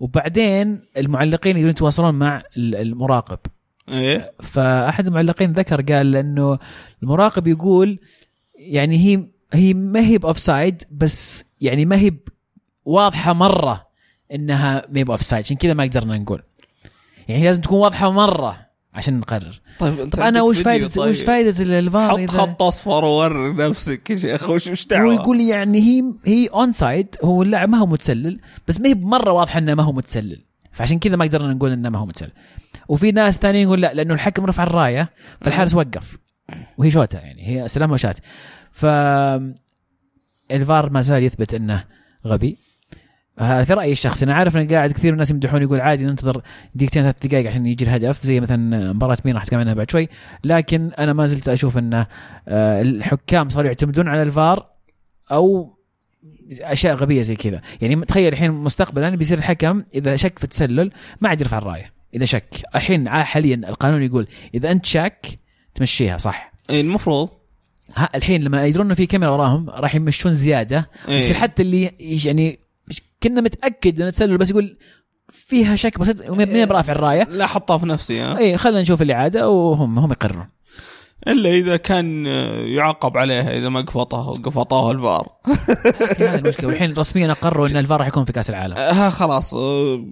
[0.00, 3.38] وبعدين المعلقين يقدرون يتواصلون مع ال- المراقب.
[3.88, 4.32] إيه.
[4.42, 6.58] فأحد المعلقين ذكر قال إنه
[7.02, 7.98] المراقب يقول
[8.58, 12.12] يعني هي هي ما هي ب offside بس يعني ما هي
[12.84, 13.86] واضحة مرة
[14.34, 16.42] إنها ما هي ب offside عشان كذا ما قدرنا نقول.
[17.28, 19.60] يعني لازم تكون واضحة مرة عشان نقرر.
[19.78, 21.26] طيب أنت أنا وش فائده وش طيب.
[21.26, 25.80] فائده الفار حط خط أصفر ووري نفسك يا شيخ وش وش هو دعوة؟ يقول يعني
[25.80, 29.82] هي هي onside هو اللاعب ما هو متسلل بس ما هي بمرة واضحة إنه ما
[29.82, 30.44] هو متسلل.
[30.72, 32.32] فعشان كذا ما قدرنا نقول إنه ما هو متسلل.
[32.88, 35.10] وفي ناس ثانيين يقول لا لأنه الحكم رفع الراية
[35.40, 36.18] فالحارس وقف.
[36.78, 38.16] وهي شوته يعني هي سلام وشات
[38.72, 38.86] ف
[40.50, 41.84] الفار ما زال يثبت إنه
[42.26, 42.58] غبي.
[43.38, 46.42] هذا في رأيي الشخصي أنا عارف إن قاعد كثير من الناس يمدحون يقول عادي ننتظر
[46.74, 50.08] دقيقتين ثلاث دقائق عشان يجي الهدف زي مثلا مباراة مين راح نتكلم عنها بعد شوي.
[50.44, 52.06] لكن أنا ما زلت أشوف انه
[52.48, 54.66] آه، الحكام صاروا يعتمدون على الفار
[55.32, 55.76] أو
[56.60, 57.62] أشياء غبية زي كذا.
[57.80, 61.92] يعني تخيل الحين مستقبلا بيصير الحكم إذا شك في التسلل ما عاد يرفع الراية.
[62.14, 65.26] إذا شك الحين حاليا القانون يقول إذا أنت شاك
[65.74, 67.39] تمشيها صح؟ إيه المفروض
[68.14, 70.90] الحين لما يدرون إنه في كاميرا وراهم راح يمشون زيادة.
[71.08, 71.34] إيه.
[71.34, 72.58] حتى اللي يعني
[73.22, 74.76] كنا متأكد إنه تسلل بس يقول
[75.28, 77.22] فيها شك بسيط مين برافع الراية.
[77.30, 78.38] لا حطها في نفسي ها.
[78.38, 80.46] اي خلينا نشوف الاعاده وهم هم يقررون.
[81.28, 82.26] إلا إذا كان
[82.66, 85.28] يعاقب عليها إذا ما قفطها قفطوها الفار.
[86.18, 86.68] هذه المشكلة.
[86.68, 88.76] والحين رسميا اقروا إن الفار راح يكون في كأس العالم.
[88.76, 89.54] آه، ها خلاص.
[89.54, 90.06] آه،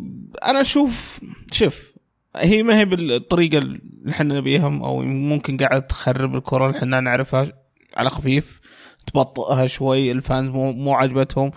[0.44, 1.20] أنا أشوف
[1.52, 1.92] شوف
[2.36, 7.46] هي ما هي بالطريقة اللي إحنا نبيها أو ممكن قاعد تخرب الكرة اللي إحنا نعرفها.
[7.96, 8.60] خفيف
[9.06, 11.52] تبطئها شوي الفانز مو, مو عجبتهم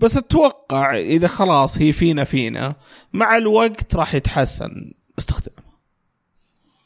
[0.00, 2.76] بس أتوقع إذا خلاص هي فينا فينا
[3.12, 5.54] مع الوقت راح يتحسن استخدام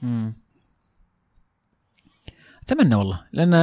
[0.02, 0.32] مم.
[2.62, 3.54] أتمنى والله لأن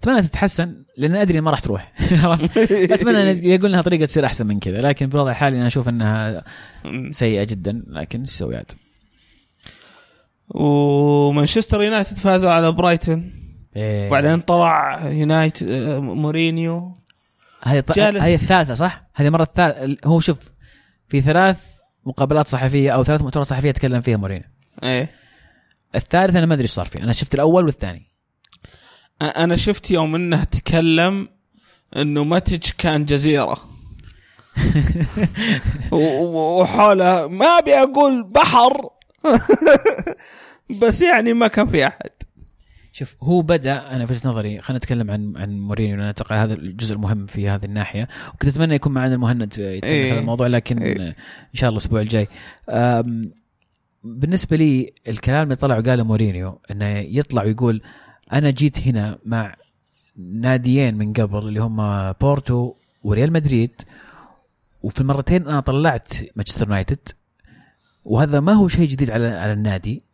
[0.00, 1.92] أتمنى تتحسن لأن أدري ما راح تروح
[2.24, 5.66] عرفت؟ أتمنى إن يقول لها طريقة تصير أحسن من كذا لكن في الوضع الحالي أنا
[5.66, 6.44] أشوف إنها
[7.10, 8.72] سيئة جدا لكن إيش تسوي عاد؟
[10.48, 13.39] ومانشستر يونايتد فازوا على برايتون
[13.76, 14.08] إيه.
[14.08, 16.96] وبعدين طلع يونايتد آه، مورينيو.
[17.62, 17.92] هذه ط...
[17.92, 20.08] جالس- هذه الثالثة صح؟ هذه المره الثالثة.
[20.08, 20.38] هو شوف
[21.08, 21.60] في ثلاث
[22.06, 24.44] مقابلات صحفية أو ثلاث مؤتمرات صحفية تكلم فيها مورينيو.
[24.82, 25.10] إيه.
[25.94, 27.02] الثالث أنا ما أدري إيش صار فيه.
[27.02, 28.06] أنا شفت الأول والثاني.
[29.22, 31.28] أنا شفت يوم إنه تكلم
[31.96, 33.56] إنه ماتش كان جزيرة.
[35.92, 38.88] وحوله ما أبي أقول بحر
[40.82, 42.10] بس يعني ما كان في أحد.
[43.00, 46.54] شوف هو بدأ أنا في وجهة نظري خلينا نتكلم عن عن مورينيو لأن أتوقع هذا
[46.54, 50.06] الجزء المهم في هذه الناحية وكنت أتمنى يكون معنا المهند يتكلم إيه.
[50.06, 51.08] في هذا الموضوع لكن إيه.
[51.08, 51.14] إن
[51.54, 52.28] شاء الله الأسبوع الجاي
[54.04, 57.82] بالنسبة لي الكلام اللي طلع وقاله مورينيو إنه يطلع ويقول
[58.32, 59.56] أنا جيت هنا مع
[60.16, 63.82] ناديين من قبل اللي هم بورتو وريال مدريد
[64.82, 67.08] وفي المرتين أنا طلعت مانشستر يونايتد
[68.04, 70.09] وهذا ما هو شيء جديد على على النادي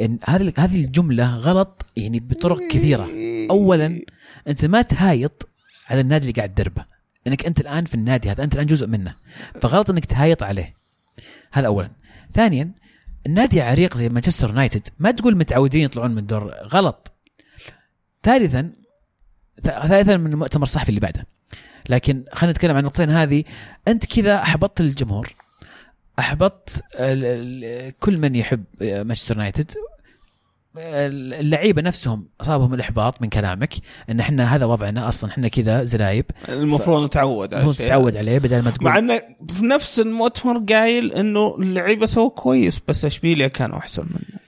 [0.00, 3.08] إن هذه هذه الجملة غلط يعني بطرق كثيرة.
[3.50, 4.00] اولا
[4.48, 5.48] أنت ما تهايط
[5.90, 6.84] على النادي اللي قاعد تدربه.
[7.26, 9.14] إنك أنت الآن في النادي هذا أنت الآن جزء منه.
[9.62, 10.74] فغلط إنك تهايط عليه.
[11.52, 11.90] هذا اولا.
[12.32, 12.72] ثانيا
[13.26, 17.12] النادي عريق زي مانشستر يونايتد ما تقول متعودين يطلعون من الدور غلط.
[18.22, 18.72] ثالثا
[19.62, 21.26] ثالثا من المؤتمر الصحفي اللي بعده.
[21.88, 23.44] لكن خلينا نتكلم عن النقطتين هذه.
[23.88, 25.34] أنت كذا أحبطت الجمهور.
[26.18, 26.82] احبطت
[28.00, 29.70] كل من يحب مانشستر يونايتد
[30.78, 33.74] اللعيبة نفسهم أصابهم الإحباط من كلامك
[34.10, 38.62] إن إحنا هذا وضعنا أصلا إحنا كذا زلايب المفروض نتعود على المفروض تتعود عليه بدل
[38.62, 43.78] ما تقول مع انه في نفس المؤتمر قايل إنه اللعيبة سووا كويس بس إشبيليا كانوا
[43.78, 44.40] أحسن منه.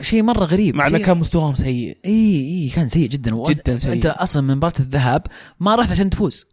[0.00, 0.74] شيء مرة غريب.
[0.74, 1.98] مع إنه كان مستواهم سيء.
[2.04, 3.34] إي إي كان سيء جدا.
[3.34, 3.92] و- جداً سيء.
[3.92, 5.26] أنت أصلا من مباراة الذهاب
[5.60, 6.46] ما رحت عشان تفوز.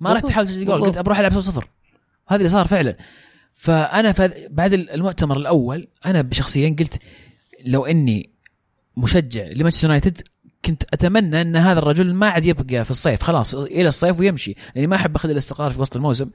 [0.00, 0.80] ما رحت تحاول تسجل جول.
[0.80, 1.68] قلت بروح ألعب 0 0
[2.28, 2.96] هذا اللي صار فعلا.
[3.56, 4.14] فأنا
[4.50, 6.98] بعد المؤتمر الأول أنا شخصيا قلت
[7.66, 8.30] لو إني
[8.96, 10.22] مشجع لمانشستر يونايتد
[10.66, 14.54] كنت أتمنى إن هذا الرجل ما عاد يبقى في الصيف خلاص إلى الصيف ويمشي.
[14.74, 16.30] لأني ما أحب أخذ الاستقرار في وسط الموسم.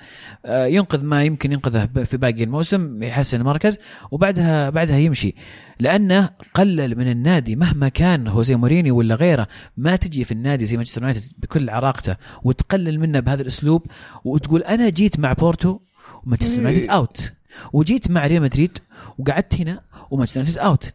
[0.45, 3.77] آه، ينقذ ما يمكن ينقذه في باقي الموسم يحسن المركز
[4.11, 5.35] وبعدها بعدها يمشي.
[5.79, 10.77] لأنه قلل من النادي مهما كان هوزي مورينيو ولا غيره ما تجي في النادي زي
[10.77, 13.85] مانشستر يونايتد بكل عراقته وتقلل منه بهذا الأسلوب.
[14.25, 15.79] وتقول أنا جيت مع بورتو
[16.25, 17.33] ومانشستر يونايتد out
[17.73, 18.77] وجيت مع ريال مدريد
[19.17, 19.81] وقعدت هنا
[20.11, 20.93] ومانشستر يونايتد out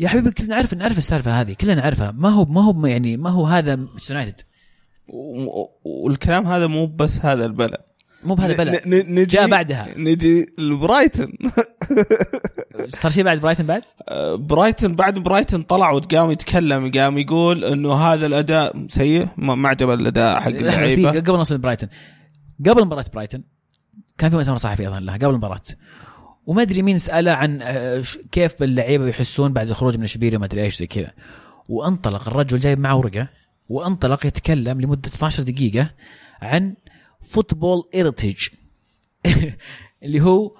[0.00, 2.10] يا حبيبي كلنا نعرف نعرف السالفة هذه كلنا نعرفها.
[2.10, 4.40] ما هو ما هو يعني ما هو هذا مانشستر يونايتد؟
[5.84, 7.76] والكلام هذا مو بس هذا البلد.
[8.24, 9.88] مو بهذا بلا نجي جاء بعدها.
[9.96, 11.32] نجي لبرايتون.
[12.88, 17.94] صار شيء بعد برايتن بعد؟ آه، برايتون بعد برايتون طلع وقام يتكلم قام يقول إنه
[17.94, 21.10] هذا الأداء سيء؟ ما عجب الأداء حق اللعيبة.
[21.10, 21.88] قبل نوصل برايتن
[22.66, 23.42] قبل مباراة برايتن
[24.18, 25.62] كان في مؤتمر صحفي أظن لها قبل المباراة.
[26.46, 30.62] وما أدري مين سأله عن آه، كيف اللعيبه يحسون بعد الخروج من اشبيليا وما أدري
[30.62, 31.12] إيش زي كذا.
[31.68, 33.28] وانطلق الرجل جايب معه ورقة
[33.68, 35.90] وانطلق يتكلم لمدة 12 دقيقة
[36.42, 36.74] عن
[37.22, 38.48] football heritage
[40.02, 40.52] اللي هو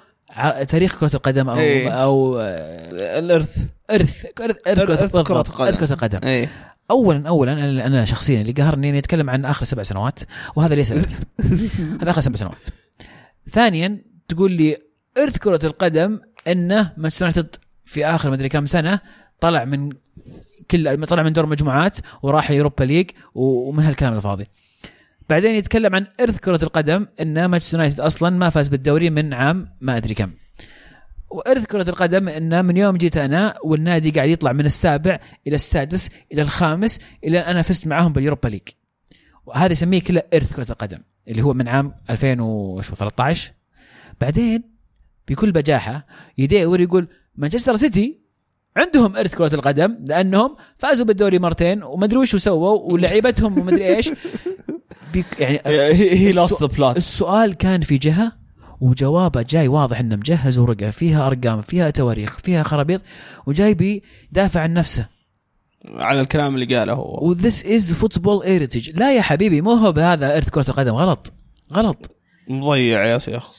[0.68, 1.88] تاريخ كرة القدم أو إيه.
[1.88, 3.66] أو آه، الإرث.
[3.90, 5.64] إرث إرث إرث إرث كرة القدم.
[5.66, 6.20] إرث كرة القدم.
[6.22, 6.50] إيه.
[6.90, 10.18] اولا اولا أنا أنا شخصيا اللي قهرني إني أتكلم عن آخر سبع سنوات
[10.56, 10.92] وهذا ليس
[12.00, 12.66] هذا آخر سبع سنوات.
[13.48, 14.76] ثانيا تقول لي
[15.18, 19.00] إرث كرة القدم إنه مانشستر يونايتد في آخر مدري كم سنة
[19.40, 19.92] طلع من
[20.70, 24.46] كل طلع من دور مجموعات وراح Europa League ومن هالكلام الفاضي.
[25.28, 29.68] بعدين يتكلم عن إرث كرة القدم إن مانشستر يونايتد أصلا ما فاز بالدوري من عام
[29.80, 30.30] ما أدري كم.
[31.30, 36.08] وإرث كرة القدم انه من يوم جيت أنا والنادي قاعد يطلع من السابع إلى السادس
[36.32, 38.68] إلى الخامس إلى أنا فزت معاهم بال Europa League
[39.46, 40.98] وهذا يسميه كله إرث كرة القدم.
[41.28, 43.52] اللي هو من عام 2013
[44.20, 44.62] بعدين
[45.28, 46.06] بكل بجاحة
[46.38, 48.20] يدور يقول مانشستر سيتي
[48.76, 53.96] عندهم إرث كرة القدم لأنهم فازوا بالدوري مرتين وما أدري وش سووا ولعيبتهم وما أدري
[53.96, 54.10] إيش.
[55.12, 58.32] بيك يعني هي last bullet السؤال كان في جهة
[58.80, 63.02] وجوابه جاي واضح إنه مجهز ورقة فيها أرقام فيها تواريخ فيها خرابيط
[63.46, 65.19] وجاي بيدافع عن نفسه.
[65.88, 67.28] على الكلام اللي قاله هو.
[67.28, 70.94] و this is football heritage لا يا حبيبي مو هو بهذا ارث كره القدم.
[70.94, 71.32] غلط.
[71.72, 72.16] غلط.
[72.48, 73.50] مضيع يا شيخ.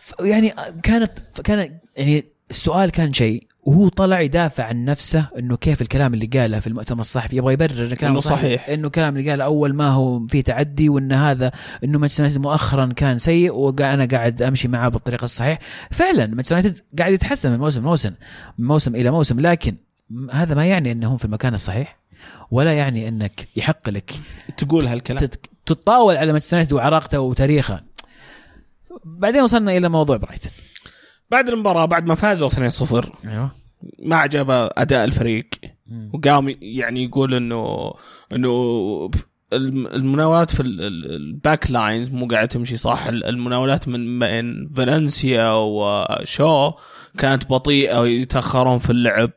[0.00, 0.52] ف- يعني
[0.82, 1.12] كانت
[1.44, 3.46] كان يعني السؤال كان شيء.
[3.62, 7.36] وهو طلع يدافع عن نفسه إنه كيف الكلام اللي قاله في المؤتمر الصحفي.
[7.36, 8.68] يبغى يبرر ان كلامه إنه صحيح, صحيح.
[8.68, 11.52] إنه الكلام اللي قاله أول ما هو فيه تعدي وإن هذا
[11.84, 15.58] إنه مانشستر يونايتد مؤخرا كان سيء وأنا قاعد أمشي معاه بالطريقة الصحيح
[15.90, 18.12] فعلا مانشستر يونايتد قاعد يتحسن من موسم لموسم.
[18.58, 19.40] من موسم إلى موسم.
[19.40, 19.76] لكن
[20.32, 21.98] هذا ما يعني أنهم في المكان الصحيح
[22.50, 24.12] ولا يعني أنك يحق لك
[24.56, 25.18] تقول هالكلام.
[25.20, 27.82] تت- تتطاول على مانشستر يونايتد وعراقته وتاريخه.
[29.04, 30.50] بعدين وصلنا إلى موضوع برايتن
[31.30, 33.50] بعد المباراة بعد ما فازوا 2-0 أيوه.
[34.02, 35.48] ما عجبه أداء الفريق.
[36.12, 37.92] وقام يعني يقول انه
[38.32, 38.50] إنه
[39.52, 43.06] الم- المناولات في ال- ال- ال back lines مو قاعدة تمشي صح.
[43.06, 46.72] ال- المناولات من بين فالنسيا وشو
[47.18, 49.30] كانت بطيئة ويتأخرون في اللعب.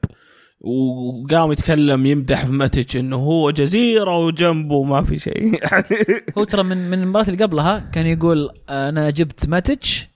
[0.62, 5.60] وقام يتكلم يمدح في ماتش إنه هو جزيرة وجنبه ما في شيء.
[5.64, 5.86] يعني
[6.38, 10.08] هو ترى من من المباراة اللي قبلها كان يقول أنا جبت ماتش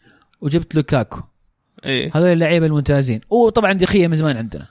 [0.41, 1.21] وجبت لوكاكو.
[1.85, 2.11] إيه.
[2.15, 3.21] هذول اللعيبة الممتازين.
[3.29, 4.65] وطبعا دخيه من زمان عندنا.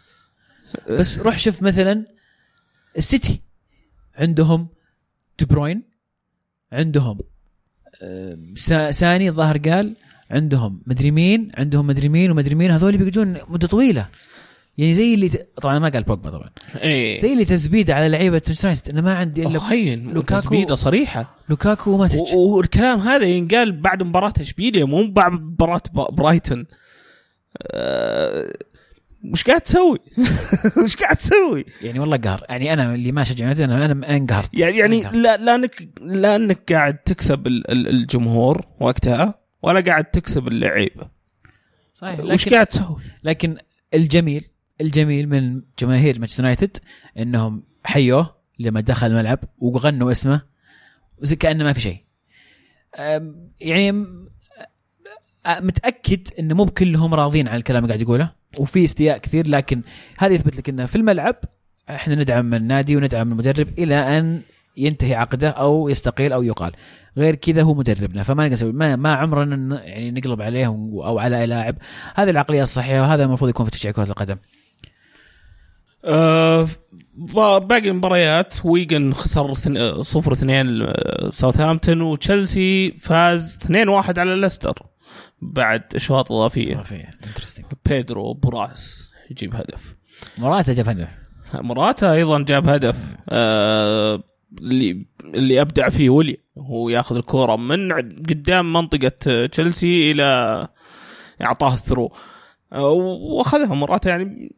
[0.91, 2.07] بس روح شوف مثلا
[2.97, 3.41] السيتي.
[4.17, 4.69] عندهم
[5.39, 5.83] دي بروين
[6.73, 7.19] عندهم
[8.55, 9.97] سا- ساني الظاهر قال
[10.31, 12.71] عندهم مدري مين عندهم مدري مين ومدري مين.
[12.71, 14.09] هذول بيقعدون مدة طويلة.
[14.79, 15.49] يعني زي اللي ت...
[15.63, 16.51] طبعا ما قال بوجبا طبعا.
[16.83, 17.17] إيه.
[17.17, 21.37] زي اللي تزبيده على لعيبة مانشستر يونايتد انه ما عندي إلا هين لوكاكو- تسبيدة صريحة.
[21.49, 22.33] لوكاكو وماتش.
[22.35, 26.67] والكلام هذا ينقال بعد مباراة اشبيليا مو بعد مباراة ب- برايتون.
[27.63, 28.53] آه،
[29.33, 29.99] وش قاعد تسوي؟
[30.85, 32.45] وش قاعد تسوي؟ يعني والله قهر.
[32.49, 35.17] يعني أنا اللي ما يونايتد أنا أنا انقهرت يعني يعني انقهرت.
[35.17, 41.09] لا لا انك لا إنك قاعد تكسب ال- ال- الجمهور وقتها ولا قاعد تكسب اللعيبة.
[41.95, 43.57] صحيح وش قاعد تسوي؟ لكن
[43.95, 44.47] الجميل
[44.81, 46.77] الجميل من جماهير مانشستر يونايتد
[47.19, 50.43] إنهم حيوه لما دخل الملعب وغنوا اسمه
[51.19, 51.99] وزي كأنه ما في شيء.
[53.61, 54.07] يعني
[55.49, 59.83] متأكد انه مو بكلهم راضين عن الكلام اللي قاعد يقوله وفي استياء كثير لكن
[60.19, 61.37] هذا يثبت لك انه في الملعب
[61.91, 64.43] إحنا ندعم النادي وندعم المدرب إلى أن
[64.77, 66.73] ينتهي عقده أو يستقيل أو يقال.
[67.17, 71.77] غير كذا هو مدربنا فما نقدر ما, ما عمرنا يعني نقلب عليه أو على لاعب.
[72.15, 74.37] هذه العقلية الصحيحة وهذا المفروض يكون في تشجيع كرة القدم.
[77.17, 78.55] با- باقي المباريات.
[78.65, 84.83] ويجن خسر ثن- صفر اثنين آه، ساوثهامبتون وتشيلسي فاز 2-1 على ليستر
[85.43, 86.81] بعد إشواط إضافية.
[87.27, 89.95] interesting بيدرو براس يجيب هدف.
[90.39, 91.09] مراته جاب هدف.
[91.55, 92.97] مراتا أيضا جاب هدف.
[93.29, 94.23] آه
[94.61, 96.37] اللي اللي أبدع فيه ولي.
[96.59, 97.93] هو ياخذ الكورة من
[98.29, 100.69] قدام منطقة آه، تشيلسي إلى
[101.43, 102.13] أعطاه ال through.
[102.73, 104.55] آه، وأخذها مراتا يعني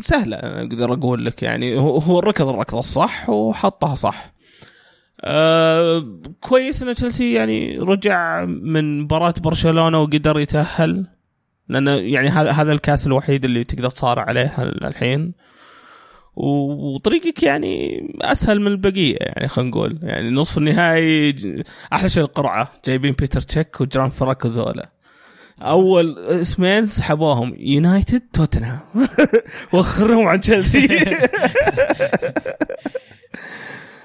[0.00, 1.78] سهلة أقدر أقول لك يعني.
[1.78, 4.32] هو ركض الركضه الصح وحطها صح.
[5.20, 11.06] آه كويس إن تشيلسي يعني رجع من مباراة برشلونة وقدر يتأهل
[11.68, 15.34] لأنه يعني هذا هذا الكاس الوحيد اللي تقدر تصارع عليه الحين.
[16.36, 19.98] وطريقك يعني أسهل من البقية يعني خلينا نقول.
[20.02, 21.34] يعني نصف النهائي
[21.92, 24.92] أحلى شيء القرعة جايبين بيتر تشيك وجيان فرانكو زولا
[25.62, 28.80] أول إسمين سحبوهم يونايتد توتنهام.
[29.72, 30.88] وخرهم عن تشيلسي.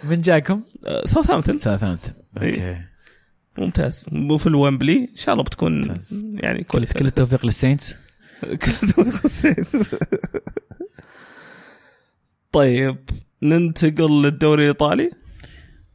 [0.09, 0.61] من جاكم؟
[1.05, 1.57] ساوثهامبتون.
[1.57, 2.13] ساوثهامبتون.
[2.37, 2.77] okay.
[3.57, 4.05] ممتاز.
[4.11, 6.23] مو في الويمبلي إن شاء الله بتكون ممتاز.
[6.33, 7.95] يعني كل كل كل التوفيق لل Saints.
[12.51, 12.97] طيب
[13.41, 15.11] ننتقل للدوري الإيطالي.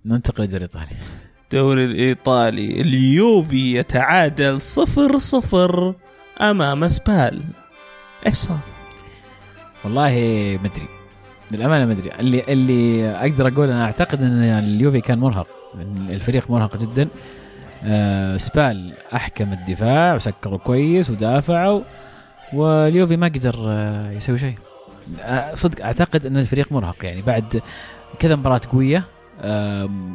[0.04, 0.96] ننتقل للدوري الإيطالي.
[1.52, 2.80] الدوري الإيطالي.
[2.80, 5.94] اليوفي يتعادل صفر صفر
[6.40, 7.42] أمام سبال.
[8.26, 8.58] إيش صار؟
[9.84, 10.12] والله
[11.50, 12.10] للأمانة ما أدري.
[12.18, 15.48] اللي اللي أقدر أقول أنا أعتقد إن يعني اليوفي كان مرهق.
[16.12, 17.08] الفريق مرهق جدا.
[17.84, 21.82] آه سبال أحكم الدفاع وسكروا كويس ودافعوا
[22.52, 24.54] واليوفي ما قدر آه يسوي شيء.
[25.20, 27.22] آه صدق أعتقد إن الفريق مرهق يعني.
[27.22, 27.62] بعد
[28.18, 29.04] كذا مباراة قوية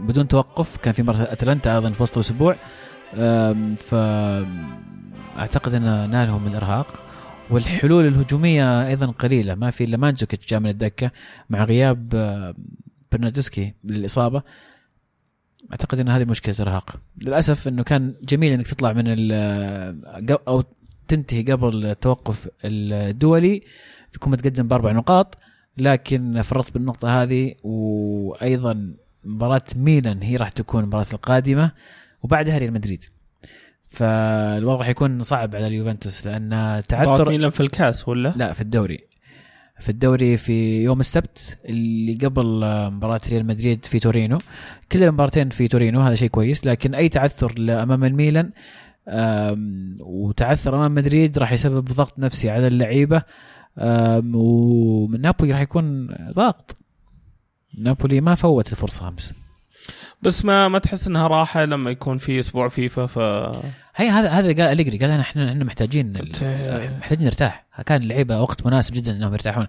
[0.08, 2.56] بدون توقف كان في مباراه أتلانتا أيضا في وسط الأسبوع.
[3.16, 3.96] آه ف
[5.38, 7.00] أعتقد إن نالهم الإرهاق.
[7.50, 9.56] والحلول الهجومية أيضا قليلة.
[9.56, 11.12] ما في إلا مانزوكيتش جاء من الدكة
[11.50, 12.10] مع غياب
[13.12, 14.42] برناردسكي للإصابة.
[15.72, 16.96] أعتقد إن هذه مشكلة إرهاق.
[17.22, 19.96] للأسف إنه كان جميل إنك تطلع من آه،
[20.48, 20.64] أو
[21.08, 23.62] تنتهي قبل التوقف الدولي.
[24.14, 25.38] تكون متقدم بأربع نقاط.
[25.78, 28.94] لكن فرطت بالنقطة هذه وأيضا
[29.26, 31.72] مباراة ميلان هي راح تكون المباراه القادمة
[32.24, 33.04] وبعدها ريال مدريد.
[33.90, 38.62] فالوضع راح يكون صعب على اليوفنتوس لأن مباراة تعثر ميلان في الكاس ولا؟ لا في
[38.62, 39.00] الدوري.
[39.80, 44.38] في الدوري في يوم السبت اللي قبل آه، مباراة ريال مدريد في تورينو.
[44.92, 48.52] كل المباراتين في تورينو هذا شيء كويس لكن أي تعثر امام الميلان
[50.00, 53.22] وتعثر أمام مدريد راح يسبب ضغط نفسي على اللعيبة
[53.80, 56.78] آم، ومن نابولي راح يكون ضغط
[57.80, 59.34] نابولي ما فوت الفرصة أمس.
[60.22, 63.20] بس ما ما تحس إنها راحة لما يكون في أسبوع فيفا ف
[63.96, 66.14] هي هذا هذا قال اليجري قال إحنا إحنا محتاجين
[67.00, 67.66] محتاجين نرتاح.
[67.86, 69.68] كان اللعيبه وقت مناسب جدا إنهم يرتاحون.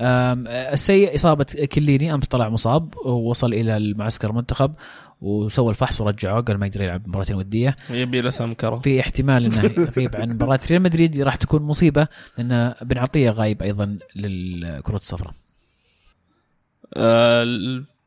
[0.00, 4.72] السيء إصابة كليني أمس طلع مصاب ووصل إلى المعسكر المنتخب
[5.20, 7.76] وسوى الفحص ورجعوه قال ما يقدر يلعب مباراتين ودية.
[7.90, 9.64] يبي له سمكره في احتمال إنه
[9.96, 12.06] يغيب عن مباراة ريال مدريد راح تكون مصيبة
[12.38, 15.30] لأن بن عطية غايب أيضا للكرة الصفراء.
[15.30, 15.49] ال-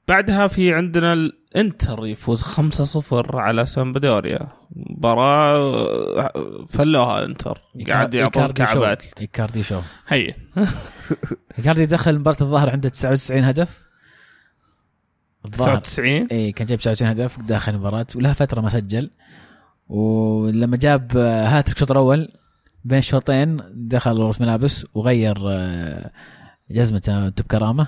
[0.07, 6.31] بعدها في عندنا الانتر يفوز 5-0 على سامبدوريا مباراة
[6.67, 8.47] فلوها انتر قاعد يعطون.
[8.47, 10.35] كعبات إيكاردي شو؟ هي.
[11.57, 13.83] إيكاردي دخل مباراة الظاهر عنده 99 هدف.
[15.45, 15.77] الظاهر.
[15.77, 19.09] 99 اي كان جايب 99 هدف داخل المباراة ولها فترة ما سجل.
[19.89, 22.29] ولما جاب آه، هاتريك الشوط الأول
[22.85, 26.11] بين الشوطين دخل غرفه ملابس وغير آه،
[26.71, 27.87] جزمته بكرامه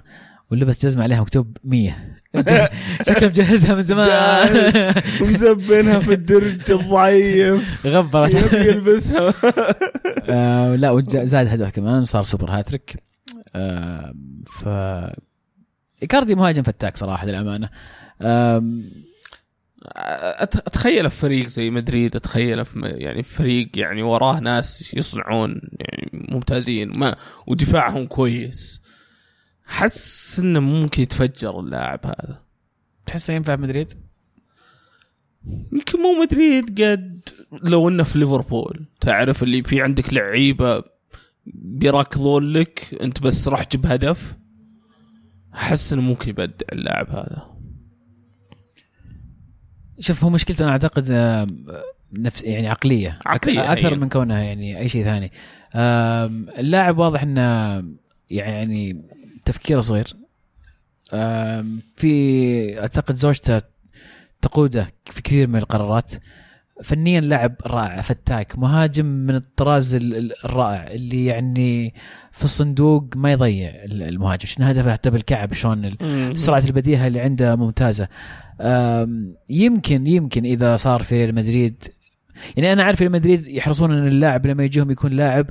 [0.51, 1.91] ولبس جزمه عليها مكتوب 100
[3.07, 4.93] شكله مجهزها من زمان.
[5.21, 7.87] مزبنها في الدرج الضعيف.
[7.87, 8.33] غبرت.
[8.53, 9.33] يبي يلبسها.
[10.29, 12.95] آه لا وزاد هدف كمان صار super hat-trick.
[13.55, 14.13] آه
[14.45, 14.67] ف
[16.03, 17.69] إيكاردي مهاجم فتاك صراحة للأمانة.
[18.21, 18.91] آم،
[19.85, 25.61] أت- أتخيل في فريق زي مدريد أتخيل في يعني في فريق يعني وراه ناس يصنعون
[25.79, 27.15] يعني ممتازين ما
[27.47, 28.81] ودفاعهم كويس.
[29.65, 32.41] حس إنه ممكن يتفجر اللاعب هذا.
[33.05, 33.93] تحسه ينفع في مدريد؟
[35.71, 38.85] يمكن مو مدريد قد لو إنه في ليفربول.
[39.01, 40.83] تعرف اللي في عندك لعيبة
[41.45, 44.35] بيركضون لك أنت بس روح جيب هدف.
[45.53, 47.55] أحس إنه ممكن يبدع اللاعب هذا.
[49.99, 51.47] شوف هو مشكلته أنا أعتقد آه،
[52.13, 53.19] نفس يعني عقلية.
[53.25, 53.99] عقلية، أك- أكثر أيوة.
[53.99, 55.31] من كونها يعني أي شيء ثاني.
[56.59, 57.83] اللاعب واضح إنه
[58.29, 59.05] يعني
[59.45, 60.15] تفكيره صغير.
[61.95, 63.61] في أعتقد زوجته
[64.41, 66.11] تقوده في كثير من القرارات.
[66.83, 71.93] فنيا لاعب رائع فتاك مهاجم من الطراز ال- ال- الرائع اللي يعني
[72.31, 74.45] في الصندوق ما يضيع ال- المهاجم.
[74.45, 75.95] شفنا هدفه حتى بالكعب؟ شلون
[76.35, 78.07] سرعة البديهة اللي عنده ممتازة.
[79.49, 81.83] يمكن يمكن إذا صار في ريال مدريد
[82.57, 85.49] يعني أنا عارف ريال مدريد يحرصون إن اللاعب لما يجيهم يكون لاعب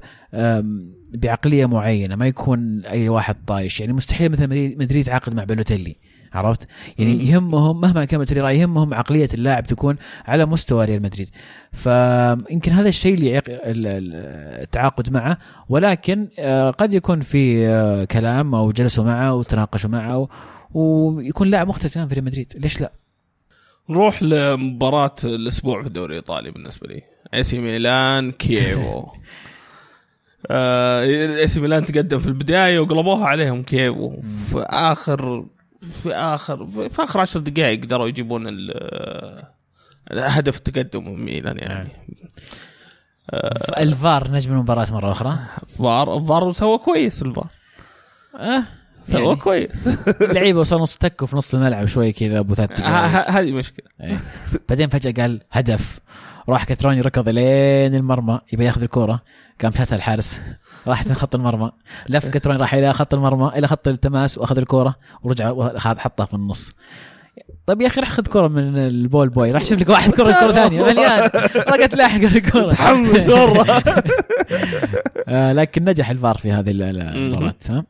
[1.15, 5.97] بعقلية معينة ما يكون أي واحد طايش يعني مستحيل مثلا مدريد يتعاقد مع بلوتيلي
[6.33, 6.69] عرفت؟
[6.99, 7.21] يعني مم.
[7.21, 11.29] يهمهم مهما كان بلوتيلي يهمهم عقلية اللاعب تكون على مستوى ريال مدريد
[11.73, 18.05] فيمكن هذا الشيء اللي يعيق ال- ال- التعاقد معه ولكن آه، قد يكون في آه،
[18.05, 20.29] كلام أو جلسوا معه وتناقشوا معه
[20.75, 22.93] ويكون لاعب مختلف في ريال مدريد ليش لا؟
[23.89, 27.03] نروح لمباراة الأسبوع في الدوري الإيطالي بالنسبة لي.
[27.35, 29.07] اي سي ميلان كييفو
[30.51, 34.21] اي سي ميلان تقدم في البداية وقلبوها عليهم كييفو
[34.51, 35.45] في آخر
[35.81, 39.45] في آخر في آخر عشر دقائق قدروا يجيبون ال-
[40.13, 41.89] هدف التقدم ميلان يعني.
[43.79, 45.39] الفار نجم المباراة مرة أخرى.
[45.79, 47.47] فار فار سوى كويس الفار.
[48.37, 48.65] أه.
[49.05, 49.89] سوى يعني كويس.
[50.31, 52.91] اللعيبة وصلوا نص تكوا في نص الملعب شوي كذا أبو ثلاث ه- دقائق
[53.31, 53.87] ه- هذه مشكلة.
[54.01, 54.21] إيه.
[54.69, 55.99] بعدين فجأة قال هدف.
[56.49, 59.23] راح كتروني ركض لين المرمى يبي ياخذ الكورة.
[59.63, 60.41] قام شاتها الحارس.
[60.87, 61.71] راح خط المرمى.
[62.09, 66.73] لف كتروني راح إلى خط المرمى إلى خط التماس وأخذ الكورة ورجع حطها في النص.
[67.67, 69.51] طيب يا أخي راح خذ كرة من البول بوي.
[69.53, 70.83] راح شوف لك واحد كرة كرة ثانية.
[70.85, 71.31] مليان.
[71.57, 73.67] رقت لاحق الكرة تحمس مرة
[75.29, 77.85] آه لكن نجح الفار في هذه ال- المباراة ها؟ أم،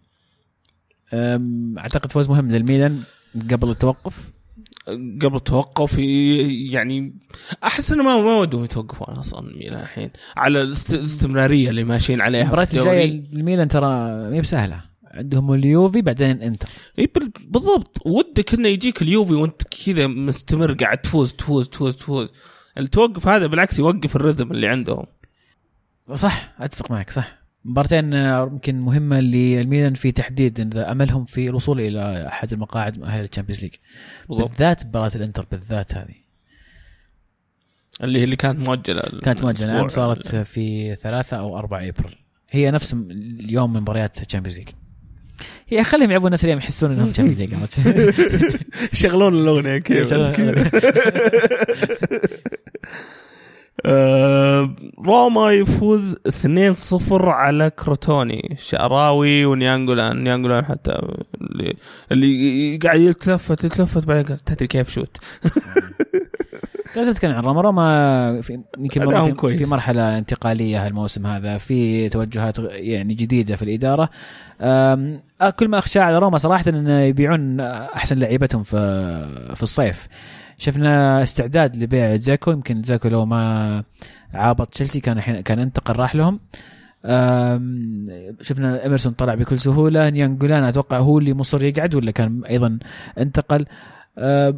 [1.79, 3.03] أعتقد فوز مهم للميلان
[3.51, 4.31] قبل التوقف.
[5.23, 7.15] قبل التوقف يعني
[7.65, 10.11] أحس إنه ما ما ودهم يتوقفون أصلا ميلان الحين.
[10.37, 12.65] على الاست- الاستمرارية اللي ماشيين عليها الدوري.
[13.05, 14.81] الجاية الميلان ترى ما هي بسهلة.
[15.05, 16.69] عندهم اليوفي بعدين إنتر.
[16.99, 17.99] إي بال- بالضبط.
[18.07, 22.29] ودك إنه يجيك اليوفي وأنت كذا مستمر قاعد تفوز تفوز تفوز تفوز.
[22.79, 25.07] التوقف هذا بالعكس يوقف ال rhythm اللي عندهم.
[26.15, 27.44] صح أتفق معك صح.
[27.65, 33.23] مباراتين آه، يمكن مهمة للميلان في تحديد إن أملهم في الوصول إلى أحد المقاعد مؤهلة
[33.23, 33.75] لل Champions League.
[34.29, 36.15] بالذات مباراة الإنتر بالذات هذه.
[38.03, 39.89] اللي هي اللي كانت مؤجلة كانت مؤجلة نعم.
[39.89, 42.17] صارت في ثلاثة أو أربعة أبريل.
[42.51, 44.69] هي نفس اليوم من مباريات ال Champions League.
[45.69, 47.55] هي خليهم يلعبون نفس اليوم يحسون إنهم Champions League.
[48.93, 50.71] يشغلون الأغنية كيف كذا.
[53.87, 54.71] آه،
[55.07, 58.57] روما يفوز 2-0 على كروتوني.
[58.59, 60.93] شعراوي وناينجولان ناينجولان حتى
[61.41, 61.77] اللي
[62.13, 65.17] اللي قاعد يتلفت يتلفت بعدين قال تدري كيف shoot.
[66.97, 67.63] لازم نتكلم عن روما.
[67.63, 68.43] روما
[68.79, 69.65] يمكن في.
[69.65, 71.59] في مرحلة انتقالية هالموسم هذا.
[71.59, 74.09] في توجهات يعني جديدة في الإدارة.
[74.61, 75.19] آه،
[75.59, 78.77] كل ما أخشى على روما صراحة إن يبيعون أحسن لعيبتهم في
[79.55, 80.09] في الصيف.
[80.65, 83.85] شفنا استعداد لبيع زاكو يمكن زاكو لو ما
[84.35, 86.41] عابط تشيلسي كان الحين كان انتقل راح لهم.
[88.41, 92.79] شفنا إيمرسون طلع بكل سهولة نيانجولان أتوقع هو اللي مصر يقعد ولا كان أيضا
[93.19, 93.65] انتقل.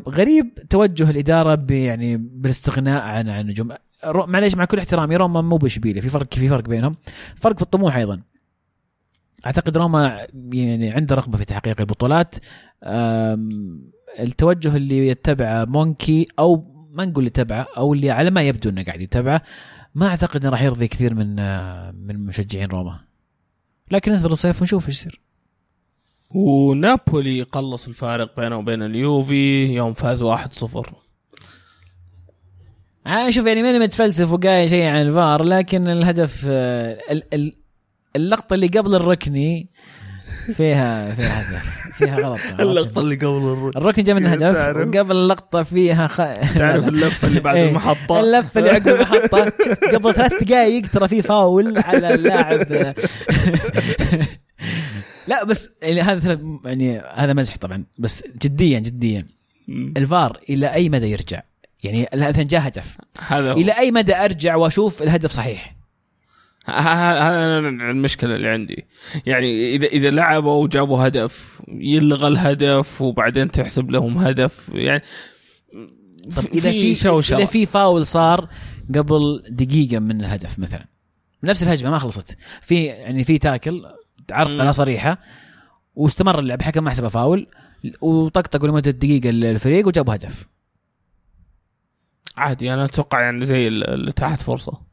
[0.08, 3.68] غريب توجه الإدارة يعني بالاستغناء عن عن نجوم
[4.04, 6.94] معليش مع كل احترامي روما مو باشبيليه في فرق في فرق بينهم.
[7.36, 8.20] فرق في الطموح أيضا.
[9.46, 12.34] أعتقد روما يعني عنده رغبة في تحقيق البطولات.
[14.18, 19.00] التوجه اللي يتبعه مونكي أو ما نقول يتبعه أو اللي على ما يبدو إنه قاعد
[19.00, 19.42] يتبعه
[19.94, 21.36] ما أعتقد إنه راح يرضي كثير من
[22.06, 23.00] من مشجعين روما.
[23.90, 25.20] لكن ننتظر الصيف ونشوف إيش يصير.
[26.30, 30.92] ونابولي قلص الفارق بينه وبين اليوفي يوم فاز 1-0
[33.06, 37.52] أنا شوف يعني ماني متفلسف وقايل شيء عن الفار لكن الهدف آه، ال- ال-
[38.16, 39.70] اللقطة اللي قبل الركني
[40.54, 46.06] فيها فيها فيها غلط اللقطة اللي قبل الركن الركن جاء من هدف؟ وقبل اللقطة فيها
[46.06, 46.16] خ...
[46.58, 47.68] تعرف اللفة اللي بعد إيه.
[47.68, 49.52] المحطة اللفة اللي عقب المحطة
[49.92, 52.66] قبل ثلاث دقائق ترى في فاول على اللاعب
[55.28, 59.26] لا بس يعني هذا يعني هذا مزح طبعا بس جديا جديا.
[59.68, 61.42] الفار إلى أي مدى يرجع؟
[61.84, 63.56] يعني مثلا جاء هدف هذا هو.
[63.56, 65.76] إلى أي مدى أرجع وأشوف الهدف صحيح؟
[66.66, 68.86] هذا المشكلة اللي عندي.
[69.26, 74.70] يعني اذا إذا لعبوا وجابوا هدف يلغى الهدف وبعدين تحسب لهم هدف.
[74.74, 75.02] يعني
[76.36, 78.48] طب إذا في شوشره إذا في فاول صار
[78.94, 80.86] قبل دقيقة من الهدف مثلا.
[81.42, 82.36] نفس الهجمة ما خلصت.
[82.62, 83.82] في يعني في تاكل
[84.32, 84.72] عرقله.
[84.72, 85.18] صريحة
[85.94, 87.46] واستمر اللعب حكم ما حسبه فاول
[88.00, 90.46] وطقطقوا لمدة دقيقة الفريق وجابوا هدف.
[92.36, 94.85] عادي أنا أتوقع يعني زي اللي تحت فرصة.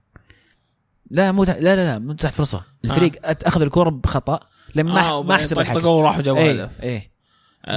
[1.13, 2.63] لا مو لا لا لا مو تحت فرصة.
[2.85, 3.37] الفريق آه.
[3.43, 4.39] أخذ الكره بخطأ
[4.75, 5.85] لما ما آه، ما حسب الحكم.
[5.85, 6.83] وراحوا جابوا إيه هدف.
[6.83, 7.11] إيه.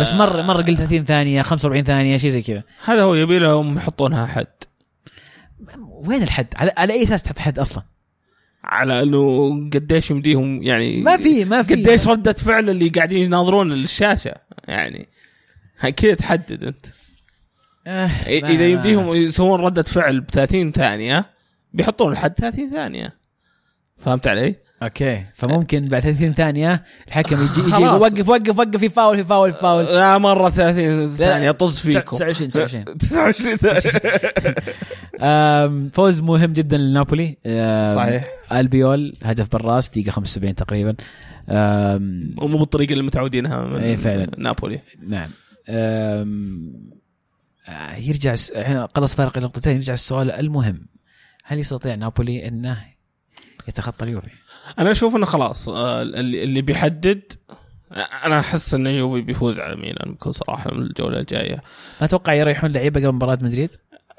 [0.01, 2.63] بس آه، مره مرة قلت 30 ثانية 45 ثانية شيء زي كذا.
[2.85, 4.47] هذا هو يبي لهم يحطونها حد.
[5.89, 7.83] وين الحد؟ على, على أي أساس تحط حد أصلا؟
[8.65, 11.75] على إنه قديش يمديهم يعني ما في ما في.
[11.75, 14.35] قديش ردة فعل اللي قاعدين يناظرون الشاشة.
[14.69, 15.09] يعني
[15.97, 16.87] كذا تحدد أنت.
[17.87, 21.25] آه إذا يمديهم يسوون ردة فعل ب 30 ثانية
[21.73, 23.26] بيحطون الحد 30 ثانية.
[23.99, 25.25] فهمت علي؟ أوكي.
[25.35, 27.85] فممكن بعد 30 ثانية الحكم يجي يجي.
[27.85, 29.85] وقف وقف وقف في فاول في فاول في فاول.
[29.85, 32.17] لا مرة 30 ثانية طز فيكم.
[32.17, 34.01] 29 29 29 ثانية.
[35.65, 37.37] آم، فوز مهم جدا لنابولي.
[37.95, 38.25] صحيح.
[38.53, 40.95] ألبيول هدف بالراس دقيقة 75 تقريبا.
[42.43, 44.31] ومو بالطريقة اللي متعودينها من إيه فعلا.
[44.39, 44.81] نابولي.
[45.09, 45.31] نعم.
[45.69, 46.27] آه،
[47.99, 48.35] يرجع
[48.95, 50.87] قلص فارق النقطتين يرجع السؤال المهم.
[51.45, 52.96] هل يستطيع نابولي إنه
[53.69, 54.29] يتخطى اليوفي؟
[54.79, 57.33] أنا أشوف إنه خلاص آه، اللي بيحدد
[58.25, 61.55] أنا أحس إنه يوفي بيفوز على ميلان بكل صراحة من الجولة الجاية.
[62.01, 63.71] ما أتوقع يريحون لعيبة قبل مباراة مدريد؟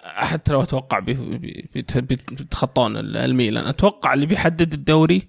[0.03, 1.97] حتى لو أتوقع بي- بي- بيت-
[2.33, 3.65] بيتخطون ال- الميلان.
[3.67, 5.27] أتوقع اللي بيحدد الدوري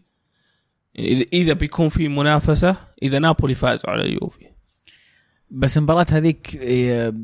[1.32, 4.46] اذا بيكون في منافسة إذا نابولي فازوا على اليوفي
[5.50, 7.14] بس المباراة هذيك إيه،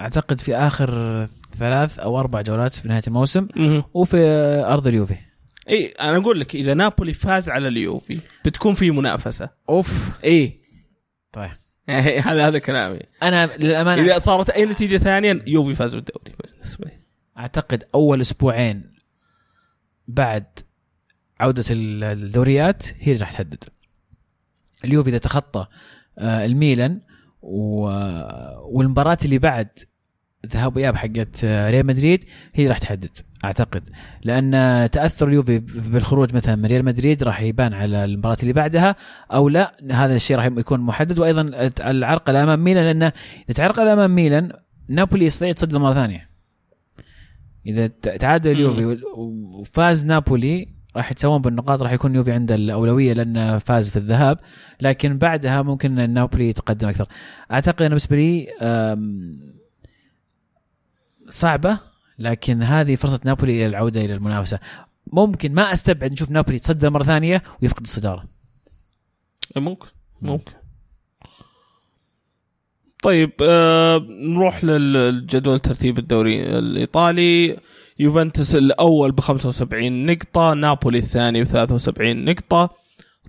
[0.00, 1.26] أعتقد في آخر
[1.56, 3.48] ثلاث أو أربع جولات في نهاية الموسم
[3.94, 4.16] وفي
[4.66, 5.16] أرض اليوفي.
[5.68, 9.50] اي أنا أقول لك إذا نابولي فاز على اليوفي بتكون في منافسة.
[9.68, 10.10] أوف.
[10.24, 10.60] اي
[11.32, 11.50] طيب.
[11.88, 12.98] هذا هذا كلامي.
[13.22, 16.32] أنا للامانه إذا صارت أي نتيجة ثانية يوفي فاز بالدوري.
[16.54, 16.92] بالنسبة لي
[17.38, 18.92] أعتقد أول أسبوعين
[20.08, 20.46] بعد
[21.40, 23.64] عودة ال- الدوريات هي اللي راح تحدد
[24.84, 25.66] اليوفي اذا تخطى
[26.18, 27.00] آه، الميلان.
[27.42, 29.68] والمباراة اللي بعد
[30.46, 32.24] ذهاب وإياب حقت آه، ريال مدريد
[32.54, 33.10] هي راح تحدد
[33.44, 33.82] أعتقد.
[34.22, 34.50] لأن
[34.92, 38.96] تأثر اليوفي بالخروج مثلا من ريال مدريد راح يبان على المباراة اللي بعدها
[39.32, 41.18] أو لا هذا الشيء راح يكون محدد.
[41.18, 43.12] وأيضا العرقله أمام ميلان لأنه
[43.48, 44.52] إذا تعرقل أمام ميلان
[44.88, 46.28] نابولي يستطيع يتصدر مره ثانية.
[47.66, 53.90] إذا تعادل اليوفي وفاز نابولي راح يتساوون بالنقاط راح يكون اليوفي عنده الأولوية لأنه فاز
[53.90, 54.38] في الذهاب.
[54.80, 57.06] لكن بعدها ممكن نابولي يتقدم أكثر.
[57.52, 58.48] أعتقد أنا بالنسبة لي
[61.32, 61.78] صعبة
[62.18, 64.58] لكن هذه فرصة نابولي إلى العودة إلى المنافسة.
[65.12, 68.24] ممكن ما أستبعد نشوف نابولي يتصدر مرة ثانية ويفقد الصدارة.
[69.56, 69.88] ممكن
[70.22, 70.52] ممكن.
[73.02, 77.56] طيب آه نروح للجدول ترتيب الدوري الإيطالي.
[77.98, 82.70] يوفنتوس الأول ب 75 نقطة، نابولي الثاني ب 73 نقطة،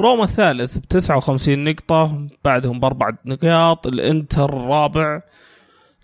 [0.01, 5.21] روما الثالث ب 59 نقطة، بعدهم بأربع نقاط، الإنتر الرابع،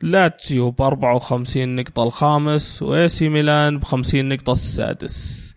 [0.02, 5.50] لاتسيو ب 54 نقطة الخامس، وإي ميلان ب 50 نقطة السادس.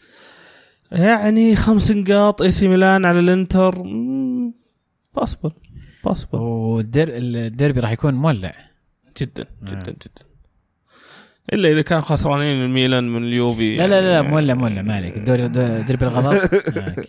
[0.93, 3.75] يعني خمس نقاط إي سي ميلان على الإنتر
[5.17, 5.53] possible
[6.05, 8.55] possible والديربي راح يكون مولع.
[9.21, 10.25] جدا جدا جدا.
[11.53, 15.17] إلا إذا كانوا خسرانين الميلان من اليوفي لا لا لا يعني- مولع مولع ما عليك.
[15.17, 15.49] الدوري
[15.83, 17.09] ديربي الغضب معك.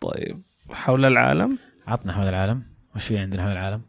[0.00, 2.62] طيب حول العالم؟ عطنا حول العالم.
[2.96, 3.82] وش في عندنا حول العالم؟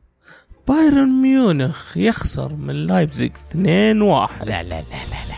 [0.67, 3.93] بايرن ميونخ يخسر من لايبزيج 2-1 لا
[4.45, 4.81] لا لا لا
[5.29, 5.35] لا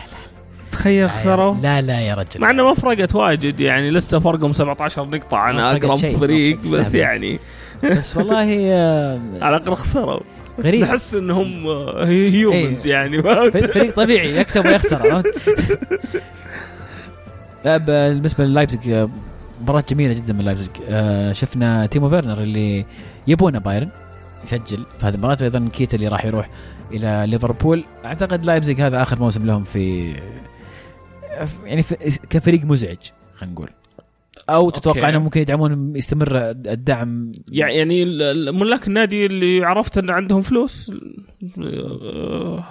[0.72, 1.54] تخيل خسروا.
[1.62, 2.40] لا لا يا رجل.
[2.40, 5.96] مع إنه ما فرقت واجد يعني لسه فرقهم 17 نقطة عن أقرب.
[5.96, 6.58] فريق.
[6.70, 7.38] بس يعني.
[7.84, 10.20] بس والله آه، على الأقل خسروا.
[10.60, 10.80] غريب.
[10.82, 11.66] نحس إنهم
[11.98, 15.34] humans يعني ف- فريق طبيعي يكسب ويخسر عرفت؟
[17.64, 19.08] لا، ب- بالنسبة للايبزيج آه،
[19.62, 22.84] مباراة جميلة جدا من لايبزيج آه، شفنا تيمو فيرنر اللي
[23.26, 23.88] يبونه بايرن.
[24.44, 24.84] يسجل.
[24.98, 26.50] في هذه المباراة وأيضا كيتا اللي راح يروح
[26.92, 27.84] إلى ليفربول.
[28.04, 30.14] أعتقد لايبزيج هذا آخر موسم لهم في
[31.64, 32.98] يعني في كفريق مزعج
[33.36, 33.68] خلينا نقول.
[34.50, 35.08] أو تتوقع okay.
[35.08, 38.04] إنهم ممكن يدعمون يستمر الدعم؟ يعني
[38.52, 40.92] ملاك النادي اللي عرفت إن عندهم فلوس
[41.58, 42.64] آه،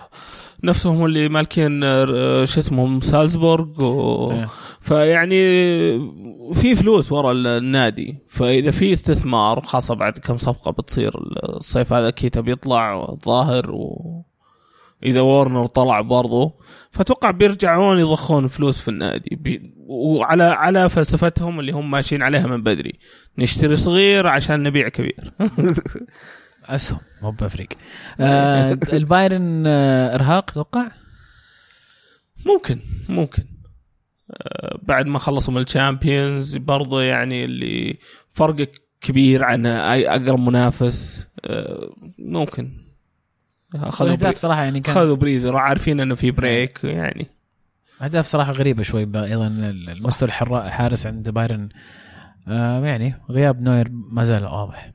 [0.64, 4.46] نفسهم اللي مالكين آه، شو اسمهم سالزبورغ و...
[4.84, 5.36] فيعني
[6.54, 8.18] في فلوس ورا النادي.
[8.28, 11.12] فإذا في استثمار خاصة بعد كم صفقة بتصير
[11.58, 14.22] الصيف هذا كيتا بيطلع ظاهر و
[15.04, 16.52] إذا فيرنر طلع برضو.
[16.92, 19.36] فأتوقع بيرجعون يضخون فلوس في النادي.
[19.36, 19.74] بي...
[19.88, 23.00] وعلى على فلسفتهم اللي هم ماشيين عليها من بدري.
[23.38, 25.34] نشتري صغير عشان نبيع كبير.
[26.66, 27.00] أسهم.
[27.22, 27.70] مو بفريق
[28.20, 30.92] آه البايرن آه إرهاق توقع؟
[32.46, 32.80] ممكن
[33.10, 33.53] ممكن.
[34.82, 37.98] بعد ما خلصوا من ال Champions برضو يعني اللي
[38.32, 38.70] فرق
[39.02, 42.72] كبير عن أي أقرب منافس آه، ممكن.
[43.90, 44.36] خذوا الاهداف بري...
[44.40, 47.28] صراحة يعني كان خذوا breather عارفين إنه في break يعني.
[48.02, 51.70] اهداف صراحة غريبة شوي أيضا المستوى الحرا- الحارس عند بايرن.
[52.48, 54.92] آه يعني غياب نوير ما زال واضح.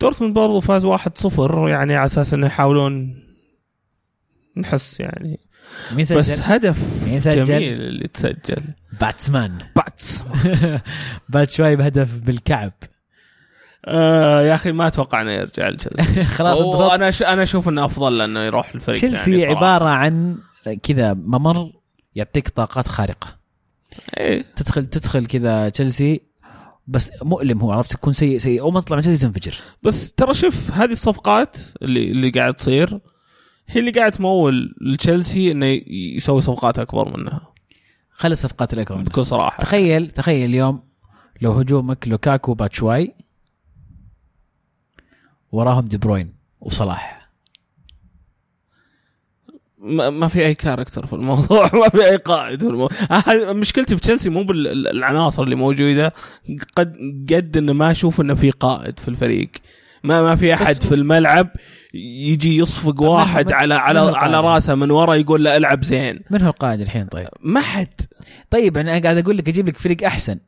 [0.00, 1.38] دورتموند برضو فاز 1-0
[1.68, 3.22] يعني على أساس إنه يحاولون
[4.56, 5.40] نحس يعني
[5.92, 8.62] مين سجل؟ بس هدف مين سجل؟ جميل اللي تسجل.
[9.00, 9.58] باتسمان.
[9.76, 10.24] باتس.
[11.28, 12.72] بعد شوي بهدف بالكعب.
[13.84, 16.24] آه يا أخي ما أتوقع إنه يرجع لتشيلسي.
[16.36, 16.92] خلاص انبسطت.
[16.92, 17.22] أنا ش...
[17.22, 19.54] أنا أشوف إنه أفضل إنه يروح الفريق تشيلسي يعني.
[19.54, 20.38] عبارة عن
[20.82, 21.72] كذا ممر
[22.14, 23.36] يعطيك طاقات خارقة.
[24.18, 24.44] إيه.
[24.56, 26.20] تدخل تدخل كذا تشيلسي
[26.86, 28.60] بس مؤلم هو عرفت؟ تكون سيء سيء.
[28.60, 29.54] اول ما تطلع من تشيلسي تنفجر.
[29.82, 33.00] بس ترى شوف هذه الصفقات اللي اللي قاعد تصير.
[33.68, 35.66] هي اللي قاعد تمول لتشيلسي إنه
[36.16, 37.52] يسوي صفقات أكبر منها.
[38.10, 39.62] خلي الصفقات الأكبر بكل صراحة.
[39.62, 40.82] تخيل تخيل اليوم
[41.42, 43.14] لو هجومك لوكاكو باتشواي
[45.52, 47.18] وراهم دي بروين وصلاح.
[49.78, 51.70] ما, ما في أي character في الموضوع.
[51.82, 52.96] ما في أي قائد في الموضوع.
[53.52, 56.14] مشكلتي في تشيلسي مو بالعناصر اللي موجودة.
[56.76, 56.96] قد
[57.32, 59.50] قد إنه ما أشوف إنه في قائد في الفريق.
[60.04, 61.50] ما ما في أحد في الملعب
[61.94, 65.84] يجي يصفق واحد من- على على من على القائد؟ راسه من ورا يقول له العب
[65.84, 66.20] زين.
[66.30, 68.00] من هو القائد الحين طيب؟ ما حد.
[68.50, 70.38] طيب أنا قاعد أقول لك أجيب لك فريق أحسن.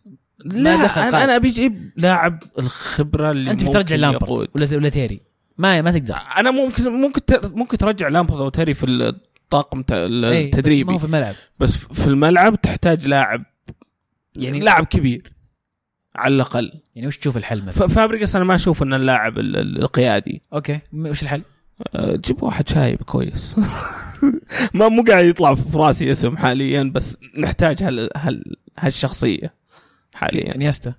[0.44, 1.24] لا دخل أنا.
[1.24, 4.48] أنا أبي أجيب لاعب الخبرة اللي أنت بترجع لامبرد.
[4.54, 5.20] ولا ولا تيري؟
[5.58, 6.14] ما ما تقدر.
[6.38, 10.38] أنا ممكن ممكن تر- ممكن ترجع لامبرد أو تيري في الطاقم ت- إي، بس ما
[10.40, 10.92] التدريبي.
[10.92, 11.34] هو في الملعب.
[11.58, 13.44] بس في الملعب تحتاج لاعب
[14.36, 15.32] يعني لاعب كبير.
[16.16, 16.72] على الأقل.
[16.94, 20.42] يعني وش تشوف الحل مثلا؟ فابريجاس أنا ما أشوف انه اللاعب ال- ال- القيادي.
[20.52, 20.80] okay.
[20.94, 21.42] وش الحل؟
[21.94, 23.56] أه، جيب واحد شايب كويس.
[24.74, 29.54] ما مو قاعد يطلع في راسي اسم حاليا بس نحتاج هال هال هالشخصية
[30.14, 30.54] حاليا.
[30.54, 30.94] إنيستا.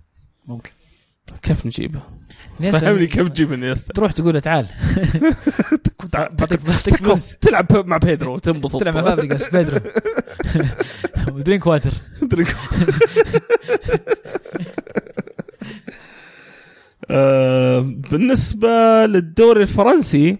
[0.47, 0.71] ممكن.
[1.41, 1.99] كيف نجيبه؟
[2.59, 4.65] انيستا فهمني كيف تجيب انيستا تروح تقول له تعال.
[6.13, 8.79] بعطيك بعطيك فلوس تلعب مع بيدرو تنبسط.
[8.79, 9.79] تلعب مع فابريجاس بيدرو.
[11.35, 11.91] ودرينك واتر.
[17.11, 18.69] آه، بالنسبة
[19.05, 20.37] للدوري الفرنسي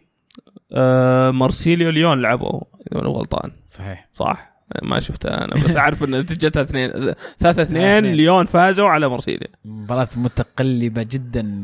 [0.73, 2.61] آه، مارسيليا وليون لعبوا
[2.91, 3.51] إذا أنا غلطان.
[3.67, 4.07] صحيح.
[4.13, 4.50] صح؟
[4.84, 6.91] ما شفتها أنا بس أعرف إن نتيجتها اثنين
[7.39, 8.05] ثلاثة اثنين.
[8.05, 11.61] ليون فازوا على مارسيليا مباراة متقلبة جدا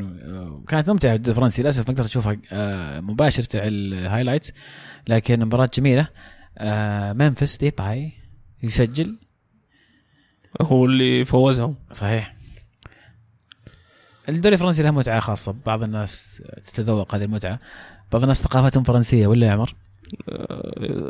[0.51, 4.53] وكانت ممتعة الدوري الفرنسي للأسف ما قدرت أشوفها آه، مباشر على ال highlights
[5.07, 6.07] لكن مباراة جميلة.
[6.57, 8.11] آه، ممفيس ديباي
[8.63, 9.17] يسجل.
[10.61, 11.75] هو اللي فوزهم.
[11.91, 12.35] صحيح.
[14.29, 17.59] الدوري الفرنسي له متعة خاصة بعض الناس تتذوق هذه المتعة
[18.11, 19.75] بعض الناس ثقافتهم فرنسية ولا يا عمر؟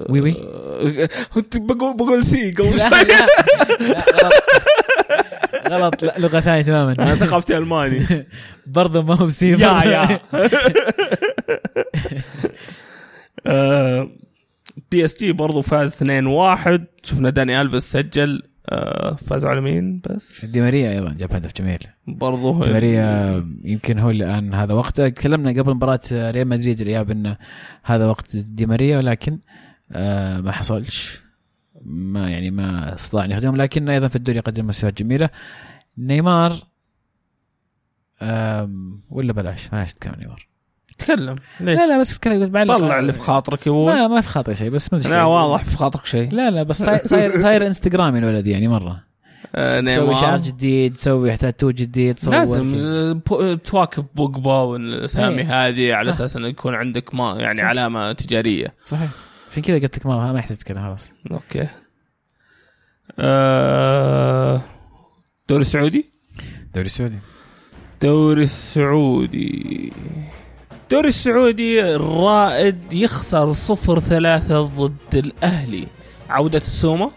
[0.10, 0.36] oui oui.
[0.50, 2.90] آه، كنت بقول بقول sí قبل شوي
[5.70, 8.28] غلط لا لغة ثانية أنا تماما ثقافتي الماني
[8.68, 10.20] برضه ما هو ب sí ja ja
[13.46, 14.10] آه،
[14.92, 18.48] PSG برضو فاز 2-1 شفنا داني الفيس سجل آه،
[19.18, 20.46] فازوا على مين؟ بس.
[20.46, 21.80] دي ماريا أيضا جاب هدف جميل.
[22.08, 25.10] برضو دي ماريا يمكن هو الآن هذا وقته.
[25.10, 27.38] تكلمنا قبل مباراة ريال مدريد الاياب إنه
[27.84, 29.40] هذا وقت دي ماريا ولكن
[29.92, 31.22] آه ما حصلش.
[31.86, 35.30] ما يعني ما استطاع أن يخدمهم لكن أيضا في الدوري قدم مستويات جميلة.
[35.98, 36.54] نيمار
[39.10, 40.47] ولا بلاش ما نتكلم نيمار.
[40.98, 41.36] تكلم.
[41.60, 42.78] ليش؟ لا لا بس اتكلم بعلق.
[42.78, 45.24] طلع اللي في خاطرك يا ما ما في خاطري شيء بس ما أدري لا.
[45.24, 46.32] واضح في خاطرك شيء.
[46.32, 49.04] لا لا بس صاير صاير, انستغرامي الولد يعني مرة.
[49.56, 50.22] آه، تسوي نيمار.
[50.22, 52.70] شعر جديد تسوي تاتو جديد تصور لازم
[53.28, 53.56] كذا.
[53.56, 55.68] تواكب بوجبا والأسامي إيه.
[55.68, 56.10] هذه على.
[56.10, 57.64] أساس إنه يكون عندك ما يعني صح.
[57.64, 58.74] علامة تجارية.
[58.82, 59.10] صحيح.
[59.52, 61.14] عشان كذا قلت لك ما ما يحتاج تتكلم خلاص.
[61.32, 61.68] okay.
[63.20, 64.62] آه،
[65.42, 66.12] الدوري السعودي
[66.64, 67.20] الدوري السعودي
[67.94, 69.94] الدوري السعودي
[70.88, 75.88] الدوري السعودي الرائد يخسر صفر ثلاثة ضد الأهلي.
[76.30, 77.12] عودة السومة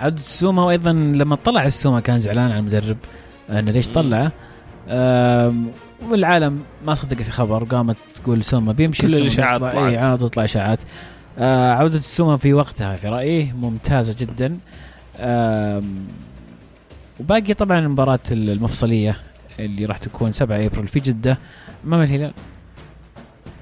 [0.00, 2.96] عودة السومة وأيضا لما طلع السومة كان زعلان على المدرب.
[3.50, 4.32] انه ليش طلعه
[6.10, 9.94] والعالم ما صدقت الخبر قامت تقول سومة بيمشي كل الإشاعات طلعت.
[9.94, 10.78] عاد تطلع إشاعات.
[11.38, 14.58] آه، عودة السومة في وقتها في رأيي ممتازة جدا.
[17.20, 19.16] وباقي طبعا المباراة المفصلية
[19.58, 21.38] اللي راح تكون 7 أبريل في جدة.
[21.84, 22.32] أمام الهلال.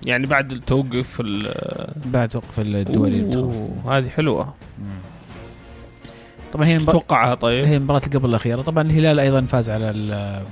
[0.07, 3.21] يعني بعد التوقف ال- بعد وقف الدولي
[3.89, 4.55] هذه حلوة.
[6.53, 8.63] طبعا هي تتوقعها طيب؟ هي المباراة اللي قبل الأخيرة.
[8.63, 10.45] طبعا الهلال أيضا فاز على ال-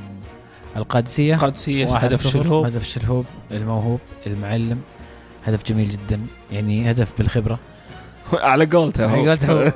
[0.76, 1.36] القادسية.
[1.36, 2.42] قادسية واحد هدف صفر.
[2.42, 4.80] شلهوب هدف الشلهوب الموهوب المعلم.
[5.46, 6.20] هدف جميل جدا.
[6.52, 7.58] يعني هدف بالخبرة.
[8.32, 9.24] على قولته هو.
[9.24, 9.68] بالخبرة.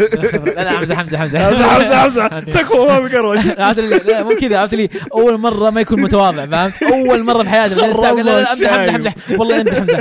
[0.62, 1.38] لا حمزة حمزة حمزة.
[1.68, 2.28] حمزة حمزة
[2.58, 6.82] تكفى ما بقروش عرفت لا مو كذا عرفت لي؟ أول مرة ما يكون متواضع فهمت؟
[6.82, 10.00] أول مرة في حياته بالإنستا قال لا لا امزح امزح امزح والله امزح امزح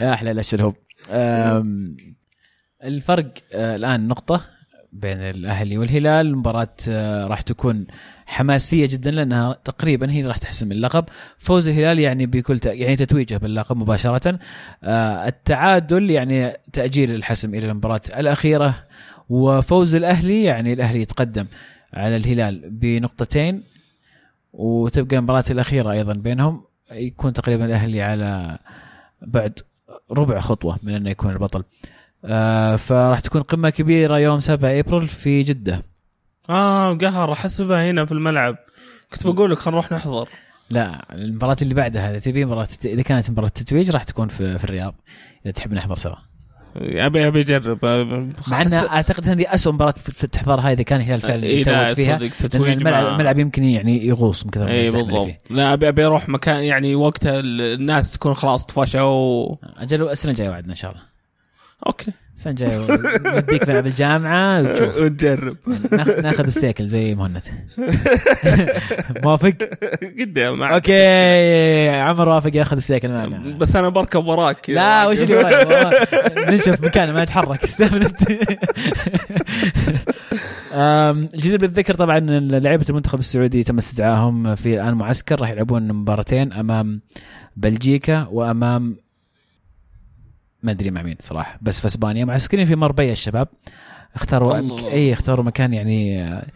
[0.00, 0.74] يا أحلى لا الشلهوب
[2.84, 4.40] الفرق آه، الآن نقطة
[4.92, 6.26] بين الأهلي والهلال.
[6.26, 7.86] المباراه آه، راح تكون
[8.26, 11.04] حماسية جدا لأنها تقريبا هي اللي راح تحسم اللقب.
[11.38, 12.60] فوز الهلال يعني بكل.
[12.64, 14.38] يعني تتويجه باللقب مباشرة.
[14.84, 18.74] آه، التعادل يعني تأجيل الحسم إلى المباراة الأخيرة.
[19.28, 21.46] وفوز الأهلي يعني الأهلي يتقدم
[21.94, 23.62] على الهلال بنقطتين.
[24.52, 26.64] وتبقى المباراة الأخيرة أيضا بينهم.
[26.92, 28.58] يكون تقريبا الأهلي على
[29.22, 29.58] بعد
[30.10, 31.64] ربع خطوة من أنه يكون البطل.
[32.24, 35.82] آه فراح تكون قمة كبيرة يوم 7 أبريل في جدة.
[36.50, 38.56] آه قهر احسبها هنا في الملعب.
[39.12, 40.28] كنت بقول لك خلينا نروح نحضر.
[40.70, 44.64] لا المباراة اللي بعدها إذا تبي مباراة إذا كانت مباراة التتويج راح تكون في, في
[44.64, 44.94] الرياض.
[45.44, 46.12] إذا تحب نحضر سوا.
[46.76, 47.78] ابي أبي أجرب.
[48.48, 51.88] مع أنها أعتقد هذه أسوأ مباراة في- في تحضرها إذا كان الهلال فعلا إيه يتوج
[51.94, 55.28] فيها تتويج الملعب, الملعب يمكن يعني يغص من كثر ما اي بالضبط.
[55.50, 60.48] لا ابي أبي أروح مكان يعني وقتها ال- الناس تكون خلاص طفشوا أجل السنة الجاية
[60.50, 61.02] وعدنا إن شاء الله.
[61.86, 62.12] okay.
[63.24, 64.96] نوديك ملعب الجامعة وتشوف.
[65.02, 65.56] ونجرب.
[65.92, 67.42] ناخ- ناخذ ال cycle زي مهند.
[69.24, 69.54] موافق؟
[70.20, 71.88] قدام معك okay.
[72.00, 73.56] عمر وافق ياخذ ال cycle معنا.
[73.58, 74.70] بس أنا بركب وراك.
[74.70, 76.06] لا وش اللي وراي.
[76.50, 77.64] ننشف مكانه ما يتحرك.
[77.64, 78.22] استهبل انت
[81.34, 87.00] الجدير بالذكر طبعا لعيبة المنتخب السعودي تم استدعائهم في الآن معسكر راح يلعبون مباراتين أمام
[87.56, 88.96] بلجيكا وأمام
[90.62, 93.48] ما أدري مع مين صراحة بس في إسبانيا معسكرين في مربيا الشباب
[94.14, 94.90] اختاروا الله.
[94.92, 96.46] اي اختاروا مكان يعني آه،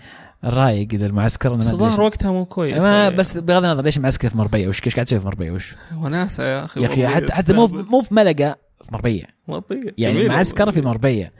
[0.44, 1.66] رايق إذا المعسكر ليش.
[1.70, 3.16] الظاهر وقتها مو كويس ما يعني.
[3.16, 6.44] بس بغض النظر ليش معسكر في مربيا وش إيش قاعد تسوي في مربيا وش وناسه
[6.44, 7.66] يا أخي يا أخي حتى حتى مو.
[7.66, 9.94] مو في ملقا في مربيا مرضية.
[9.98, 10.28] يعني.
[10.28, 11.30] معسكر في مربيا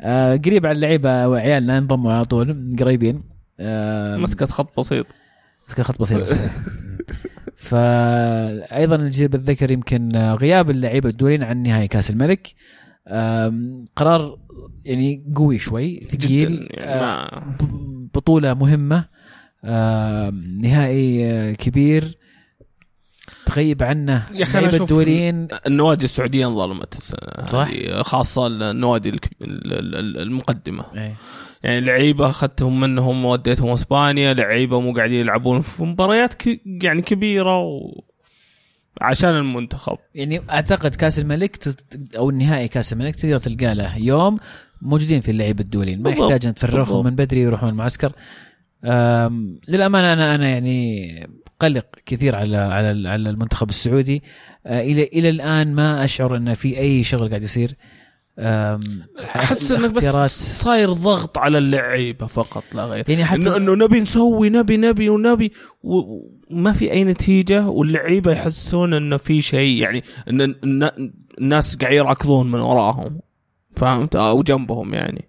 [0.00, 3.22] آه قريب على اللعيبة وعيالنا انضموا على طول قريبين
[3.60, 5.06] آه مسكت خط بسيط
[5.68, 6.28] مسكت خط بسيط.
[7.60, 12.54] فايضا الجدير بالذكر يمكن غياب اللعيبة الدولين عن نهائي كأس الملك
[13.96, 14.38] قرار
[14.84, 17.42] يعني قوي شوي ثقيل يعني آه،
[18.14, 19.04] بطولة مهمة
[20.62, 22.18] نهائي كبير
[23.46, 26.94] تغيب عنه يا اللعيبة أشوف الدوليين النوادي السعودية انظلمت
[27.46, 27.68] صح.
[27.68, 31.14] هذه، خاصة النوادي المقدمة إيه.
[31.62, 36.60] يعني لعيبة أخذتهم منهم وديتهم إسبانيا لعيبة مو قاعدين يلعبون في مباريات ك...
[36.82, 38.00] يعني كبيرة و...
[39.00, 39.98] عشان المنتخب.
[40.14, 44.38] يعني أعتقد كأس الملك تز- أو النهائي كأس الملك تقدر تلقى له يوم
[44.82, 47.04] موجودين في اللعيبة الدولين ما يحتاج ان تفرغهم.
[47.04, 48.12] من بدري يروحون المعسكر
[48.84, 51.28] أم، للأمانة أنا أنا يعني
[51.60, 54.22] قلق كثير على على على المنتخب السعودي.
[54.66, 57.76] أه، إلى إلى الآن ما أشعر إن في أي شغل قاعد يصير.
[58.38, 60.04] أحس انه بس
[60.62, 63.04] صاير ضغط على اللعيبة فقط لا غير.
[63.10, 65.52] يعني حتى انه إنه نبي نسوي نبي نبي ونبي
[65.82, 72.50] وما في أي نتيجة واللعيبة يحسون إنه في شيء يعني ان الن- الناس قاعد يركضون
[72.50, 73.20] من وراهم.
[73.76, 75.24] فهمت؟ أو جنبهم يعني.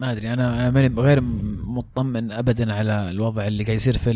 [0.00, 1.20] ما أدري أنا أنا ماني غير
[1.66, 4.12] مطمن ابدا على الوضع اللي قاعد يصير في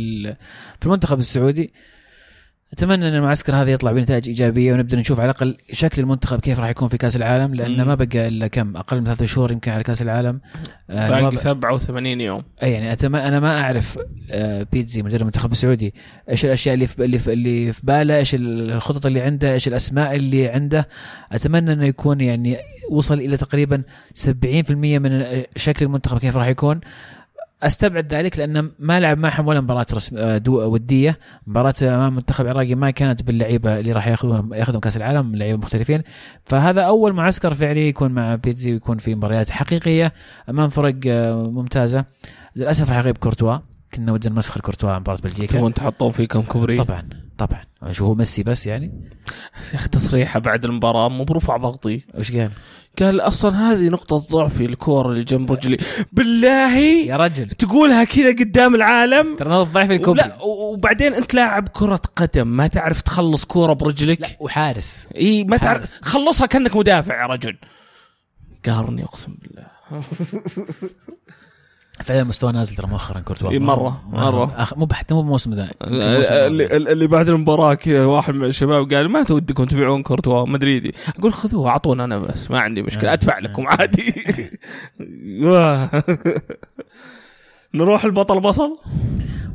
[0.80, 1.72] في المنتخب السعودي.
[2.72, 6.68] أتمنى إن المعسكر هذا يطلع بنتائج إيجابية ونبدأ نشوف على الأقل شكل المنتخب كيف راح
[6.68, 7.82] يكون في كأس العالم لأن.
[7.82, 10.40] ما بقى إلا كم أقل من ثلاثة شهور يمكن على كأس العالم.
[10.90, 12.42] آه، باقي الوضع- 87 يوم.
[12.62, 13.16] أي يعني أتم...
[13.16, 13.98] أنا ما أعرف
[14.30, 15.94] آه، بيتزي مدرب المنتخب السعودي
[16.30, 20.14] إيش الأشياء اللي في اللي في, اللي في باله إيش الخطط اللي عنده إيش الأسماء
[20.16, 20.88] اللي عنده.
[21.32, 22.56] أتمنى إنه يكون يعني
[22.90, 23.82] وصل إلى تقريبا
[24.24, 24.28] 70%
[24.70, 25.24] من
[25.56, 26.80] شكل المنتخب كيف راح يكون.
[27.62, 31.18] أستبعد ذلك لأنه ما لعب معهم ولا مباراة رسم آه، دو ودية.
[31.46, 36.02] مباراة أمام المنتخب العراقي ما كانت باللعيبة اللي راح ياخذون ياخذون كأس العالم لعيبة مختلفين
[36.44, 40.12] فهذا أول معسكر فعلي يكون مع بيتزي ويكون في مباريات حقيقية
[40.48, 42.04] أمام فرق آه، ممتازة.
[42.56, 43.58] للأسف راح يغيب كورتوا.
[43.94, 45.52] كنا ودنا نمسخر كورتوا مباراه بلجيكا.
[45.52, 47.64] تبون تحطون فيكم كبري طبعا طبعا.
[47.92, 49.10] شو هو ميسي بس يعني؟
[49.72, 52.00] يا أخي تصريحة بعد المباراة مو برفع ضغطي.
[52.14, 52.50] وش قال؟
[52.98, 55.78] قال أصلا هذه نقطة ضعفي الكور اللي جنب رجلي.
[56.12, 56.78] بالله!
[56.78, 57.48] يا رجل.
[57.48, 60.28] تقولها كذا قدام العالم؟ ترى نقطة ضعف الكوبري.
[60.28, 65.08] لا وبعدين أنت لاعب كرة قدم ما تعرف تخلص كورة برجلك؟ لا وحارس.
[65.16, 65.56] إي ما.
[65.56, 65.92] تعرف.
[66.02, 67.56] خلصها كأنك مدافع يا رجل.
[68.66, 69.66] قهرني أقسم بالله.
[72.04, 74.52] فعلا مستوى نازل ترى مؤخرا كورتوا إي مرة، مرة.
[74.56, 74.78] أخ...
[74.78, 75.70] مو حتى مو بموسم ذا.
[75.82, 81.32] اللي, اللي بعد المباراة كذا واحد من الشباب قال ما تودكم تبيعون كورتوا مدريدي أقول
[81.32, 84.14] خذوه أعطونا أنا بس ما عندي مشكلة أدفع لكم عادي.
[87.74, 88.78] نروح البطل بصل؟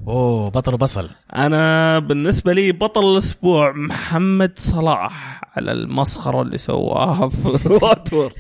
[0.07, 1.09] أوه بطل بصل.
[1.35, 8.33] أنا بالنسبة لي بطل الأسبوع محمد صلاح على المسخرة اللي سواها في واتفورد.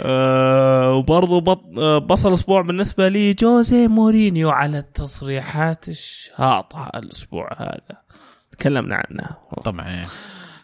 [0.00, 1.78] أه وبرضو بط...
[1.78, 7.98] آه، بصل الأسبوع بالنسبة لي جوزي مورينيو على التصريحات الشاطحة الأسبوع هذا
[8.52, 10.06] تكلمنا عنها طبعا.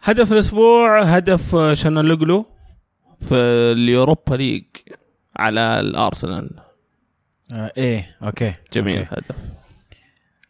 [0.02, 2.46] هدف الأسبوع هدف آه، تشالهانوغلو
[3.20, 3.34] في
[3.72, 4.64] ال Europa League
[5.36, 6.50] على الأرسنال
[7.52, 9.08] آه إيه okay جميل okay.
[9.14, 9.36] هدف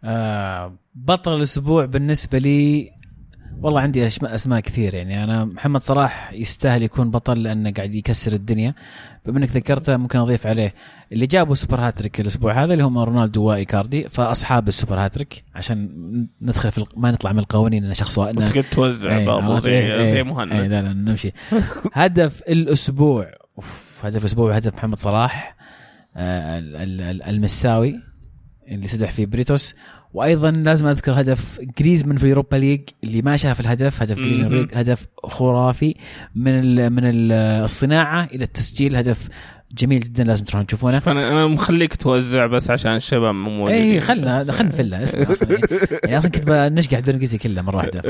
[0.05, 2.91] آه بطل الأسبوع بالنسبة لي
[3.65, 5.25] والله عندي أسماء كثير يعني.
[5.25, 8.75] أنا محمد صلاح يستاهل يكون بطل لأنه قاعد يكسر الدنيا.
[9.27, 10.75] بما انك ذكرته ممكن أضيف عليه
[11.13, 15.89] اللي جابوا super hat-trick الأسبوع هذا اللي هم رونالدو وإيكاردي فأصحاب ال super hat-trick عشان
[16.43, 20.11] ندخل في ما نطلع من القوانين إن شخص إن وتقعد توزع إيه،؟ إيه، زي إيه،
[20.11, 20.53] زي مهند.
[20.53, 21.33] لا لا نمشي.
[21.93, 25.57] هدف الأسبوع أوف هدف الأسبوع هدف محمد صلاح
[26.17, 28.01] آه، ال- ال- ال- المساوي
[28.69, 29.75] اللي سدح فيه بريتوس.
[30.15, 34.49] وأيضا لازم أذكر هدف جريزمان في ال Europa League اللي ما شاف الهدف هدف جريزمان.
[34.53, 35.95] League هدف خرافي
[36.35, 37.33] من ال من ال
[37.65, 39.29] الصناعة إلى التسجيل هدف
[39.75, 40.99] جميل جدا لازم تروحون تشوفونه.
[40.99, 43.93] فانا أنا مخليك توزع بس عشان الشباب مو موجودين.
[43.93, 45.59] اي خلنا خلنا نفلها اسمع أصلا.
[46.05, 48.03] يعني أصلا كنت بنشقح الدوري الانجليزي كله مرة واحدة.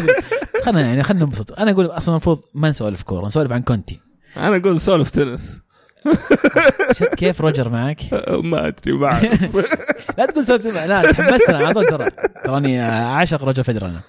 [0.64, 1.60] خلنا يعني خلنا ننبسط.
[1.60, 4.00] أنا أقول أصلا المفروض ما نسولف كورة نسولف عن كونتي.
[4.36, 5.60] أنا أقول سولف تنس.
[6.92, 8.00] شفت كيف روجر معك؟
[8.50, 9.20] ما أدري ما.
[10.18, 12.04] لا تقول سولف لا تحمست أنا على ترى.
[12.44, 14.00] تراني عاشق روجر فيدرر أنا.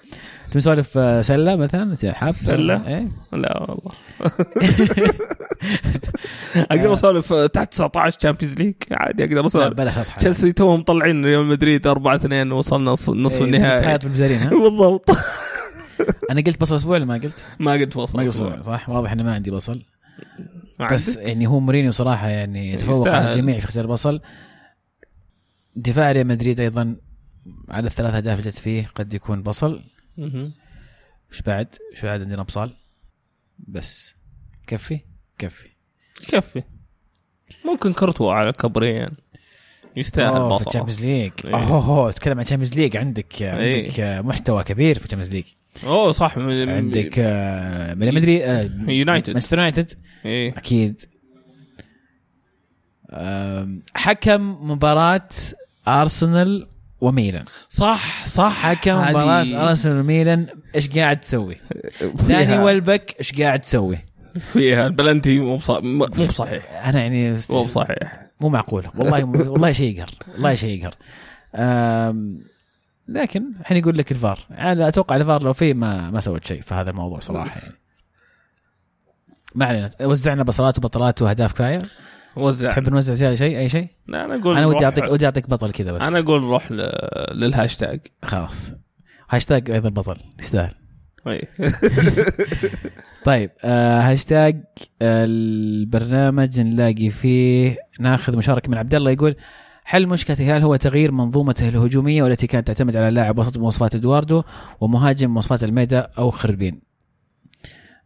[0.50, 3.08] تبي سولف آه، سلة مثلا؟ حاب سلة؟ إيه.
[3.32, 3.90] لا والله.
[6.70, 9.74] أقدر أسولف تحت 19 Champions League عادي أقدر لا أسولف.
[9.74, 13.80] بلاش اضحك تشيلسي توهم مطلعين ريال مدريد 4 2 وصلنا نص نصف إيه، النهائي.
[13.80, 15.10] تحيات بالمزارين ها؟ بالضبط.
[16.30, 18.62] أنا قلت بصل أسبوع ولا ما قلت؟ ما قد وصل ما قلت أسبوع.
[18.62, 19.82] صح؟ واضح انه ما عندي بصل.
[20.80, 23.30] بس؟ يعني هو مورينيو صراحة يعني يتفوق على.
[23.30, 24.20] الجميع في اختيار البصل
[25.76, 26.96] دفاع ريال مدريد أيضا
[27.68, 29.82] على الثلاث أهداف اللي جت فيه قد يكون بصل.
[31.30, 32.76] وش بعد؟ وش بعد عندنا ابصال
[33.58, 34.14] بس
[34.66, 35.00] كفي
[35.38, 35.68] كفي
[36.22, 36.62] يكفي
[37.64, 39.14] ممكن كورتوا على كبريين
[39.96, 41.54] يستاهل بصل ال Champions League إيه.
[41.54, 43.82] أوه تتكلم عن ال Champions League عندك إيه.
[43.82, 45.44] عندك محتوى كبير في ال Champions League
[45.86, 46.38] أوه صح.
[46.38, 49.30] من عندك آه، من مدري آه، يونايتد.
[49.32, 49.92] مانشستر يونايتد
[50.26, 51.02] أكيد.
[53.94, 55.28] حكم مباراة
[55.88, 56.66] ارسنال
[57.00, 57.44] وميلان.
[57.68, 58.52] صح صح.
[58.62, 61.56] حكم هذه مباراة ارسنال وميلان إيش قاعد تسوي؟
[62.28, 63.98] داني ويلبك إيش قاعد تسوي؟
[64.52, 66.86] فيها البلنتي مو مو بصحيح.
[66.88, 68.23] أنا يعني مو بصحيح.
[68.40, 68.90] مو معقولة.
[68.96, 70.94] والله والله شيء يقهر والله شيء يقهر.
[73.08, 74.38] لكن الحين يقول لك الفار.
[74.50, 77.74] يعني أتوقع الفار لو في ما ما سوت شيء في هذا الموضوع صراحة يعني.
[79.54, 79.90] ما علينا.
[80.00, 81.82] وزعنا بصلات وبطلات وأهداف كفاية.
[82.36, 82.70] وزع.
[82.70, 85.70] تحب نوزع زيادة شيء؟ أي شيء؟ لا أنا أقول أنا ودي أعطيك ودي أعطيك بطل
[85.70, 86.02] كذا بس.
[86.02, 86.90] أنا أقول نروح ل...
[87.32, 88.00] للهاشتاج.
[88.22, 88.72] خلاص.
[89.30, 90.74] هاشتاج أيضا بطل يستاهل.
[93.24, 93.50] طيب.
[93.64, 94.62] آه هاشتاج
[95.02, 99.36] آه البرنامج نلاقي فيه ناخذ مشاركة من عبد الله يقول
[99.84, 104.42] حل مشكلة الهلال هو تغيير منظومته الهجومية والتي كانت تعتمد على لاعب وسط بمواصفات إدواردو
[104.80, 106.80] ومهاجم بمواصفات الميدا أو خربين.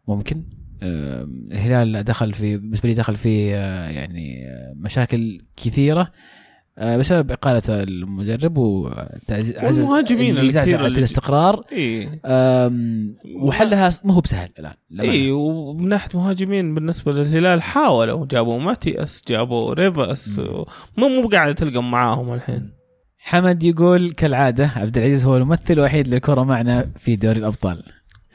[0.07, 0.43] ممكن.
[0.81, 4.45] الهلال دخل في بالنسبة لي دخل في آه يعني
[4.75, 6.11] مشاكل كثيرة.
[6.81, 11.63] بسبب إقالة المدرب وعزل والمهاجمين زعزعت الكثير اللي- الاستقرار
[12.25, 14.73] آم، وحلها ما هو بسهل الآن.
[14.99, 20.39] إي ومن ناحية مهاجمين بالنسبة للهلال حاولوا جابوا ماتياس جابوا ريفاس.
[20.97, 22.69] مو مو قاعد تلقى معاهم الحين
[23.17, 27.83] حمد يقول كالعادة عبد العزيز هو الممثل الوحيد للكرة معنا في دوري الأبطال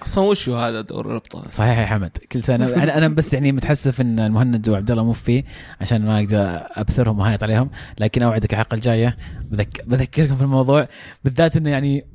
[0.02, 2.10] أصلا وش هو هذا دوري الأبطال؟ صحيح يا حمد.
[2.32, 5.44] كل سنه أنا أنا بس يعني متحسف إن المهند وعبد الله مو فيه
[5.80, 9.16] عشان ما أقدر أبثرهم وهايط عليهم لكن أوعدك الحلقة الجايه
[9.50, 10.88] بذك بذكركم في الموضوع.
[11.24, 12.06] بالذات إنه يعني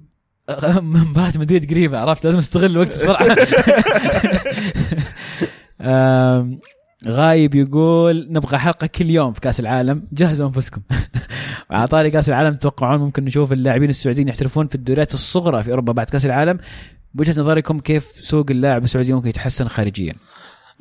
[0.82, 3.36] مباراة مدريد قريبة عرفت؟ لازم أستغل الوقت بسرعة.
[5.82, 6.60] آم،
[7.08, 10.08] غايب يقول نبغى حلقة كل يوم في كأس العالم.
[10.12, 10.82] جهزوا أنفسكم.
[11.72, 15.94] على طاري كأس العالم تتوقعون ممكن نشوف اللاعبين السعوديين يحترفون في الدوريات الصغرى في أوروبا
[15.94, 16.58] بعد كأس العالم.
[17.14, 20.14] بوجهة نظركم كيف سوق اللاعب السعودي ممكن يتحسن خارجيا؟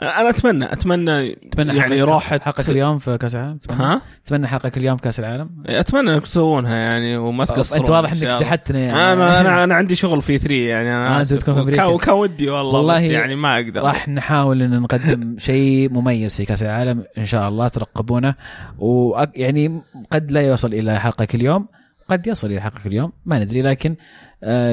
[0.03, 4.69] أنا أتمنى أتمنى تتمنى يعني راحت حلقة كل يوم في كأس العالم؟ ها؟ تتمنى حلقة
[4.69, 8.23] كل يوم في كأس العالم؟ أتمنى إنك تسوونها يعني وما تقصرون أنت واضح إنك.
[8.23, 9.13] جحدتنا يعني.
[9.13, 11.97] أنا أنا أنا عندي شغل في 3 يعني آه، أنا في أمريكا.
[11.97, 13.83] كان ودي والله, والله بس يعني ما أقدر.
[13.83, 18.35] راح نحاول إن نقدم شيء مميز في كأس العالم إن شاء الله ترقبونا
[18.79, 21.67] ويعني قد لا يوصل إلى حلقه كل يوم
[22.09, 24.28] قد يصل إلى حلقه كل يوم ما ندري لكن آه،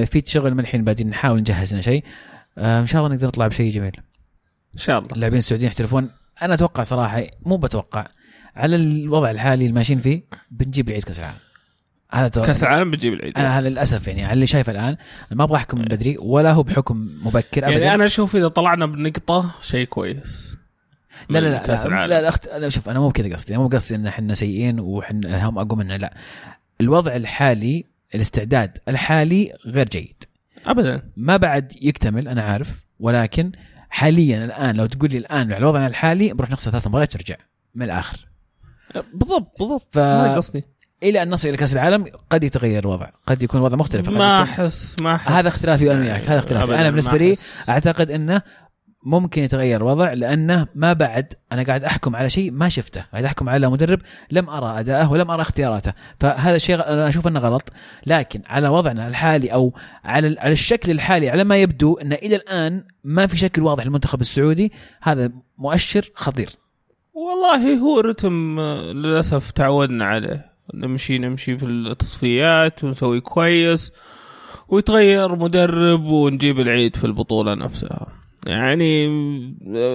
[0.05, 2.03] في شغل من الحين بعدين نحاول نجهز لنا شيء.
[2.57, 3.91] آه، إن شاء الله نقدر نطلع بشيء جميل.
[4.73, 5.11] إن شاء الله.
[5.11, 6.09] اللاعبين السعوديين يحترفون.
[6.41, 8.07] أنا أتوقع صراحة مو بتوقع
[8.55, 11.37] على الوضع الحالي اللي ماشيين فيه بنجيب العيد كأس العالم.
[12.11, 12.45] هذا.
[12.45, 14.97] كأس العالم بتجيب العيد أنا هذا للأسف يعني على اللي شايفه الآن.
[15.31, 17.77] ما أبغى أحكم من بدري ولا هو بحكم مبكر ابدا.
[17.77, 20.57] يعني أنا أشوف إذا طلعنا بنقطة شيء كويس.
[21.29, 22.47] لا لا لا لا, لا, لا أخت...
[22.47, 23.57] لا شوف أنا مو بكذا قصدي.
[23.57, 26.13] مو قصدي إن إحنا سيئين وحنا هم أقوى منا لا.
[26.81, 27.85] الوضع الحالي
[28.15, 30.23] الاستعداد الحالي غير جيد.
[30.65, 31.01] ابدا.
[31.17, 33.51] ما بعد يكتمل أنا عارف ولكن
[33.89, 37.35] حاليا الآن لو تقول لي الآن على وضعنا الحالي بنروح نخسر ثلاث مباريات ترجع
[37.75, 38.27] من الآخر.
[39.13, 39.87] بالضبط بالضبط.
[39.91, 40.63] ف ما قصدي
[41.03, 44.09] إلى أن نصل إلى كأس العالم قد يتغير الوضع قد يكون الوضع مختلف.
[44.09, 44.25] ما يكون...
[44.25, 45.31] أحس ما أحس.
[45.31, 46.75] هذا اختلافي أنا وياك هذا اختلافي.
[46.75, 47.35] أنا بالنسبة لي.
[47.69, 48.41] أعتقد أنه
[49.05, 53.49] ممكن يتغير الوضع لأنه ما بعد أنا قاعد أحكم على شيء ما شفته، قاعد أحكم
[53.49, 53.99] على مدرب
[54.31, 57.73] لم أرى أداءه ولم أرى اختياراته، فهذا الشيء أنا أشوف أنه غلط،
[58.05, 62.83] لكن على وضعنا الحالي أو على على الشكل الحالي على ما يبدو أن إلى الآن
[63.03, 66.49] ما في شكل واضح للمنتخب السعودي، هذا مؤشر خطير.
[67.13, 70.45] والله هو رتم آه، للأسف تعودنا عليه.
[70.73, 73.91] نمشي نمشي في التصفيات ونسوي كويس
[74.67, 78.24] ويتغير مدرب ونجيب العيد في البطولة نفسها.
[78.45, 79.07] يعني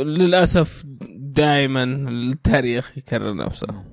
[0.04, 0.84] للأسف
[1.16, 3.84] دائما التاريخ يكرر نفسه.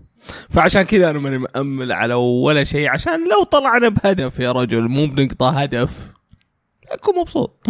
[0.49, 5.07] فعشان كذا أنا ماني مأمل على ولا شيء عشان لو طلعنا بهدف يا رجل مو
[5.07, 6.11] بنقطة هدف
[6.91, 7.67] أكون مبسوط.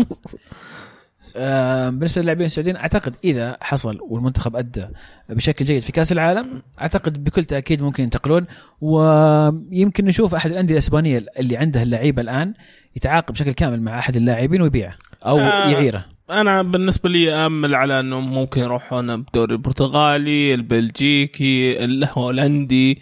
[1.36, 4.86] آه، بالنسبة للاعبين السعوديين أعتقد إذا حصل والمنتخب أدى
[5.30, 8.46] بشكل جيد في كأس العالم أعتقد بكل تأكيد ممكن ينتقلون.
[8.82, 12.54] ويمكن نشوف أحد الأندية الإسبانية اللي عندها اللعيبة الآن
[12.96, 15.70] يتعاقد بشكل كامل مع أحد اللاعبين ويبيعه أو آه.
[15.72, 16.17] يعيره.
[16.30, 23.00] أنا بالنسبة لي امل على إنه ممكن يروحون بدوري البرتغالي البلجيكي الهولندي.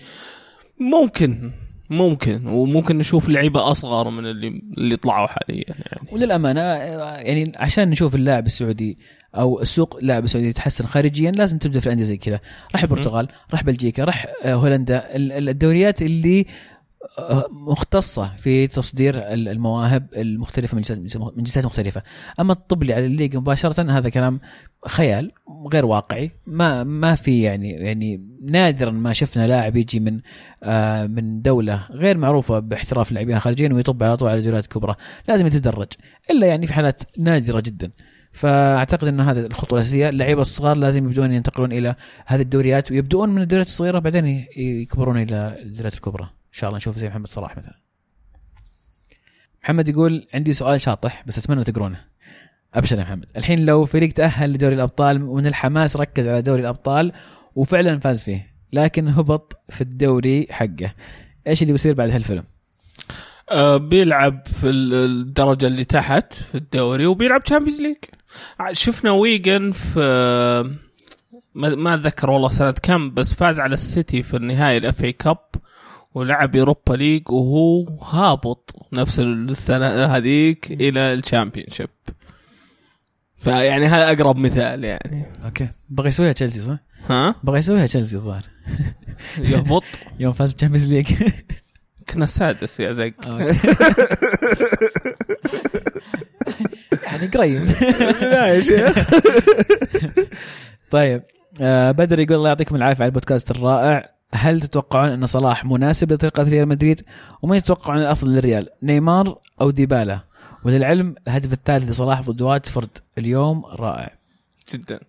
[0.80, 1.52] ممكن
[1.90, 6.08] ممكن وممكن نشوف لعيبة أصغر من اللي اللي طلعوا حاليا يعني.
[6.12, 8.98] وللأمانة يعني عشان نشوف اللاعب السعودي
[9.36, 12.40] أو السوق اللاعب السعودي يتحسن خارجيا لازم تبدأ في الأندية زي كذا.
[12.74, 15.16] راح البرتغال راح بلجيكا راح آه، هولندا.
[15.16, 16.46] ال- ال- الدوريات اللي
[17.52, 20.82] مختصة في تصدير ال- المواهب المختلفة من
[21.38, 22.04] جنسيات مختلفة.
[22.40, 24.40] أما الطبلي على الليج مباشرة هذا كلام
[24.88, 25.32] خيال
[25.74, 30.20] غير واقعي ما ما في يعني يعني نادرا ما شفنا لاعب يجي من
[30.64, 34.96] آه من دولة غير معروفة باحتراف لاعبين خارجيين ويطب على طول على دوريات كبرى.
[35.28, 35.88] لازم يتدرج.
[36.32, 37.92] إلا يعني في حالات نادرة جدا.
[38.32, 40.10] فأعتقد إن هذه الخطوة الأساسية.
[40.10, 41.96] اللعيبة الصغار لازم يبدون ينتقلون إلى
[42.26, 46.30] هذه الدوريات ويبدؤون من الدوريات الصغيرة بعدين يكبرون إلى الدوريات الكبرى.
[46.58, 47.76] شاء الله نشوف زي محمد صلاح مثلا.
[49.64, 52.02] محمد يقول عندي سؤال شاطح بس أتمنى تقرونه.
[52.74, 53.26] أبشر يا محمد.
[53.38, 57.12] الحين لو فريق تأهل لدوري الأبطال ومن الحماس ركز على دوري الأبطال
[57.56, 60.94] وفعلا فاز فيه لكن هبط في الدوري حقه
[61.48, 62.44] إيش اللي بيصير بعد هالفيلم؟
[63.52, 67.98] آه بيلعب في ال- الدرجة اللي تحت في الدوري وبيلعب Champions League
[68.72, 70.00] شفنا Wigan في
[71.56, 75.38] ما ما أتذكر والله سنة كم بس فاز على السيتي في النهائي ال FA Cup
[76.16, 81.90] ولعب Europa League وهو هابط نفس السنة هذيك إلى ال Championship
[83.38, 85.26] فيعني هذا أقرب مثال يعني.
[85.46, 85.70] أوكي.
[85.90, 86.78] بغى يسويها تشيلسي صح؟
[87.10, 88.44] ها؟ بغى يسويها تشيلسي الظاهر.
[89.52, 89.84] يهبط.
[90.20, 91.08] يوم فاز بال Champions League.
[92.10, 93.14] كنا السادس يا زق.
[97.06, 97.64] يعني قريب.
[98.22, 99.10] لا يا شيخ.
[100.92, 101.24] طيب
[101.62, 104.15] آه بدر يقول الله يعطيكم العافية على البودكاست الرائع.
[104.34, 107.02] هل تتوقعون أن صلاح مناسب لطريقة ريال مدريد؟
[107.42, 110.20] ومن يتوقعون الأفضل للريال نيمار أو ديبالا؟
[110.64, 114.18] وللعلم الهدف الثالث لصلاح ضد واتفورد اليوم رائع.
[114.74, 115.00] جدا.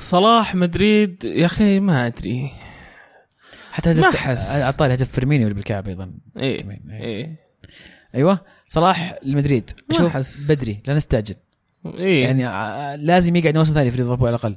[0.00, 2.50] صلاح مدريد يا أخي ما أدري.
[3.72, 4.50] حتى ما هدف أحس.
[4.50, 6.12] أعطاه هدف فيرمينيو اللي بالكعب أيضا.
[6.36, 7.00] إيه إيه.
[7.00, 7.36] إيه.
[8.14, 10.50] أيوه صلاح المدريد ما شوف أحس.
[10.50, 11.34] بدري لا نستعجل.
[11.86, 12.24] إيه.
[12.24, 14.56] يعني ع- لازم يقعد موسم ثاني في ليفربول على الأقل.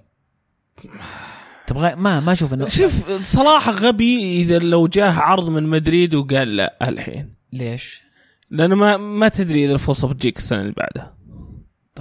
[1.68, 6.56] تبغى ما ما أشوف انه شوف صلاح غبي إذا لو جاه عرض من مدريد وقال
[6.56, 8.02] لا الحين ليش؟
[8.50, 11.16] لأن ما ما تدري إذا الفرصه بتجيك السنة اللي بعدها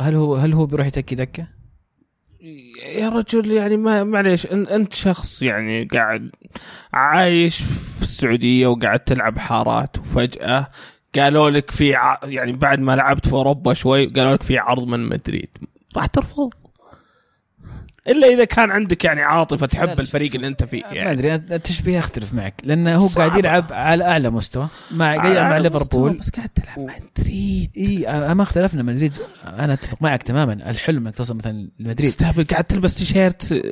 [0.00, 1.46] هل هو هل هو بيروح يتكي دكه؟
[2.86, 6.30] يا رجل يعني ما معليش أنت شخص يعني قاعد
[6.92, 10.70] عايش في السعودية وقاعد تلعب حارات وفجأة
[11.14, 12.20] قالوا لك في ع...
[12.24, 15.48] يعني بعد ما لعبت في أوروبا شوي قالوا لك في عرض من مدريد
[15.96, 16.50] راح ترفض
[18.08, 21.12] إلا إذا كان عندك يعني عاطفة تحب الفريق اللي أنت فيه ما يعني.
[21.12, 23.28] أدري أنا التشبيه أختلف معك لأنه هو صعبة.
[23.28, 26.18] قاعد يلعب على أعلى مستوى مع قاعد مع ليفربول.
[26.18, 27.70] بس قاعد تلعب مع مدريد.
[27.76, 29.12] إي ما اختلفنا مدريد
[29.44, 32.08] أنا أتفق معك تماما الحلم إنك توصل مثلا لمدريد.
[32.10, 33.62] تستهبل قاعد تلبس تيشيرت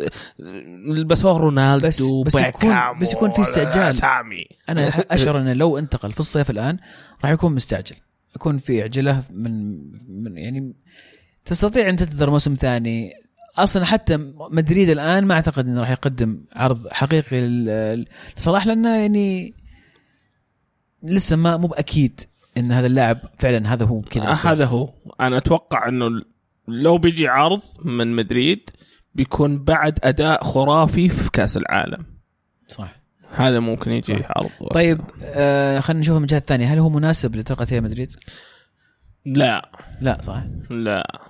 [0.86, 3.94] لبسوه رونالدو بس- بس يكون- بس يكون في استعجال.
[3.94, 6.78] سامي أنا أشعر إنه لو انتقل في الصيف الآن
[7.24, 7.96] راح يكون مستعجل.
[8.36, 9.76] يكون في عجلة من
[10.22, 10.72] من يعني
[11.44, 13.12] تستطيع أن تنتظر موسم ثاني
[13.58, 14.16] أصلا حتى
[14.50, 17.40] مدريد الآن ما أعتقد إنه راح يقدم عرض حقيقي
[18.36, 19.54] لصلاح لأنه يعني
[21.02, 22.20] لسه ما مو بأكيد
[22.56, 24.32] إن هذا اللاعب فعلا هذا هو كذا.
[24.32, 24.94] هذا هو.
[25.20, 26.06] أنا أتوقع إنه
[26.68, 28.70] لو بيجي عرض من مدريد
[29.14, 32.06] بيكون بعد أداء خرافي في كأس العالم.
[32.68, 33.02] صح.
[33.34, 34.30] هذا ممكن يجي صح.
[34.36, 34.50] عرض.
[34.74, 36.66] طيب آه خلينا نشوف من الجهه الثانية.
[36.66, 38.16] هل هو مناسب لطريقه ريال مدريد؟
[39.26, 39.70] لا.
[40.00, 40.42] لا صح.
[40.70, 41.20] لا.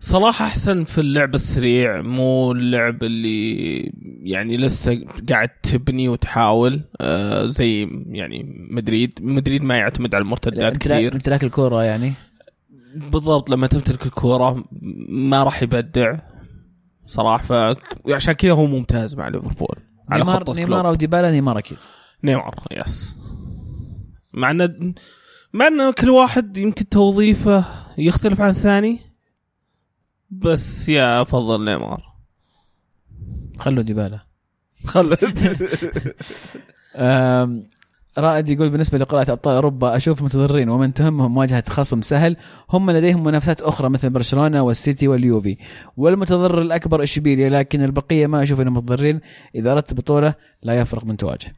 [0.00, 3.78] صلاح أحسن في اللعب السريع مو اللعب اللي
[4.22, 9.12] يعني لسه قاعد تبني وتحاول أه، زي يعني مدريد.
[9.22, 11.12] مدريد ما يعتمد على المرتدات كثير.
[11.12, 12.12] امتلاك الكوره يعني؟
[12.94, 14.64] بالضبط لما تمتلك الكوره
[15.08, 16.18] ما راح يبدع
[17.06, 19.76] صراحة فعشان كذا هو ممتاز مع ليفربول
[20.08, 21.78] على نيمار خطه نيمار ديبالا نيمار أكيد.
[22.24, 23.16] نيمار yes
[24.32, 24.94] مع ان
[25.52, 27.64] مع إن كل واحد يمكن توظيفه
[27.98, 29.00] يختلف عن الثاني.
[30.30, 32.02] بس يا أفضل نيمار.
[33.58, 34.20] خلوا ديبالا.
[34.86, 35.16] خل
[36.96, 37.66] آم،
[38.18, 42.36] رائد يقول بالنسبة لقراءة أبطال أوروبا أشوف متضررين ومن تهمهم مواجهة خصم سهل.
[42.70, 45.56] هم لديهم منافسات أخرى مثل برشلونة والسيتي واليوفي.
[45.96, 49.20] والمتضرر الأكبر إشبيليا لكن البقية ما أشوف إنهم متضررين.
[49.54, 51.52] إذا أردت بطولة لا يفرق من تواجه.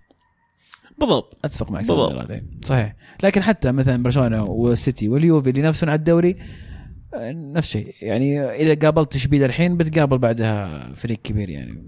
[0.98, 1.38] بالضبط.
[1.44, 2.12] أتفق معك بالضبط.
[2.12, 2.64] الرائد.
[2.64, 2.96] صحيح.
[3.22, 6.36] لكن حتى مثلا برشلونة والسيتي واليوفي اللي ينافسون على الدوري
[7.14, 11.82] نفس الشيء يعني إذا قابلت اشبيليا الحين بتقابل بعدها فريق كبير يعني.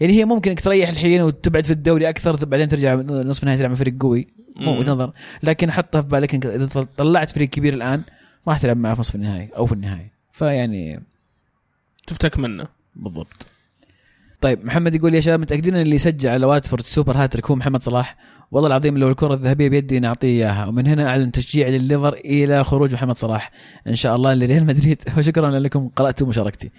[0.00, 3.70] يعني هي ممكن إنك تريح الحين وتبعد في الدوري أكثر بعدين ترجع نصف النهائي تلعب
[3.70, 4.28] مع فريق قوي.
[4.56, 4.78] مو.
[4.78, 8.02] وجهه نظر لكن حطها في بالك إنك إذا طلعت فريق كبير الآن
[8.48, 10.10] راح تلعب معه في نصف النهائي أو في النهائي.
[10.32, 11.02] فيعني
[12.06, 12.66] تفتك منه.
[12.96, 13.46] بالضبط.
[14.40, 17.82] طيب محمد يقول يا شباب متأكدين إن اللي يسجل على واتفورد السوبر هاتريك هو محمد
[17.82, 18.16] صلاح؟
[18.52, 20.66] والله العظيم لو الكرة الذهبية بيدي نعطيه إياها.
[20.66, 23.50] ومن هنا أعلن تشجيع لليفر إلى خروج محمد صلاح.
[23.86, 25.02] إن شاء الله لريال مدريد.
[25.18, 25.88] وشكرا لكم.
[25.88, 26.70] قراتوا مشاركتي.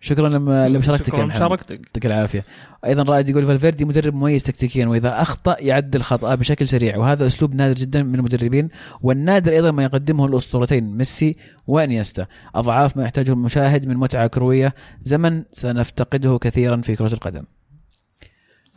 [0.00, 1.42] شكرا لما لمشاركتك شكراً محمد.
[1.42, 2.44] مشاركتك يعطيك العافية.
[2.84, 6.98] أيضا رائد يقول فالفيردي مدرب مميز تكتيكيا وإذا أخطأ يعدل خطاه بشكل سريع.
[6.98, 8.68] وهذا أسلوب نادر جدا من المدربين
[9.02, 12.26] والنادر أيضا ما يقدمه الأسطورتين ميسي وإنيستا.
[12.54, 14.74] أضعاف ما يحتاجه المشاهد من متعة كروية.
[15.04, 17.44] زمن سنفتقده كثيرا في كرة القدم.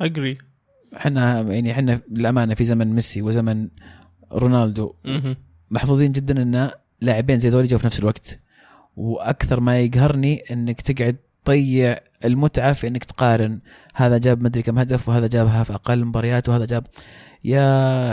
[0.02, 0.38] اجري
[0.98, 3.68] إحنا يعني إحنا للأمانة في زمن ميسي وزمن
[4.32, 4.94] رونالدو
[5.72, 8.40] محظوظين جدا إن لاعبين زي ذولي جو في نفس الوقت.
[8.96, 11.16] وأكثر ما يقهرني إنك تقعد
[11.46, 13.60] تضيع المتعة في إنك تقارن.
[13.96, 16.88] هذا جاب مدري كم هدف وهذا جابها في أقل مباريات وهذا جاب
[17.44, 17.62] يا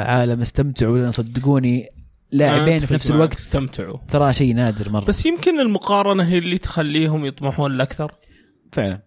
[0.03, 1.89] عالم استمتعوا لأن صدقوني
[2.33, 3.99] لاعبين في نفس الوقت استمتعوا.
[4.09, 5.05] ترى شيء نادر مرة.
[5.05, 8.13] بس يمكن المقارنة هي اللي تخليهم يطمحون لأكثر.
[8.73, 9.03] فعلا.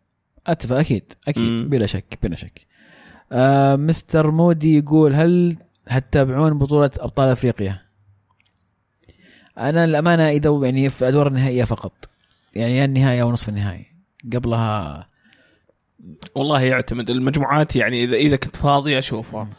[0.47, 1.69] أتفق أكيد أكيد مم.
[1.69, 2.67] بلا شك بلا شك.
[3.31, 5.57] آه مستر مودي يقول هل
[5.87, 7.81] هتتابعون بطولة أبطال أفريقيا؟
[9.57, 12.09] أنا الأمانة إذا يعني في أدوار النهائية فقط.
[12.55, 13.85] يعني يا النهاية أو نصف النهائي.
[14.33, 15.07] قبلها
[16.35, 17.09] والله يعتمد.
[17.09, 19.49] المجموعات يعني اذا إذا كنت فاضي أشوفها.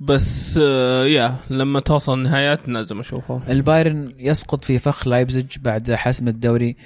[0.00, 3.42] بس آه، يا لما توصل النهايات لازم أشوفها.
[3.48, 6.76] البايرن يسقط في فخ لايبزيج بعد حسم الدوري.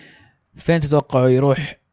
[0.57, 1.84] فين تتوقعوا يروح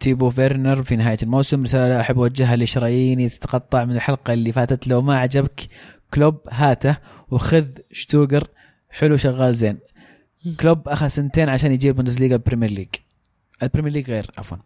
[0.00, 1.62] تيمو فيرنر في نهاية الموسم.
[1.62, 4.88] رسالة أحب أوجهها لشراييني تتقطع من الحلقة اللي فاتت.
[4.88, 5.66] لو ما عجبك
[6.14, 6.96] كلوب هاته
[7.30, 8.46] وخذ شتوغر
[8.90, 9.78] حلو شغال زين.
[10.60, 12.88] كلوب أخذ سنتين عشان يجيب بوندسليغا Premier League.
[13.62, 14.56] ال Premier League غير عفوا.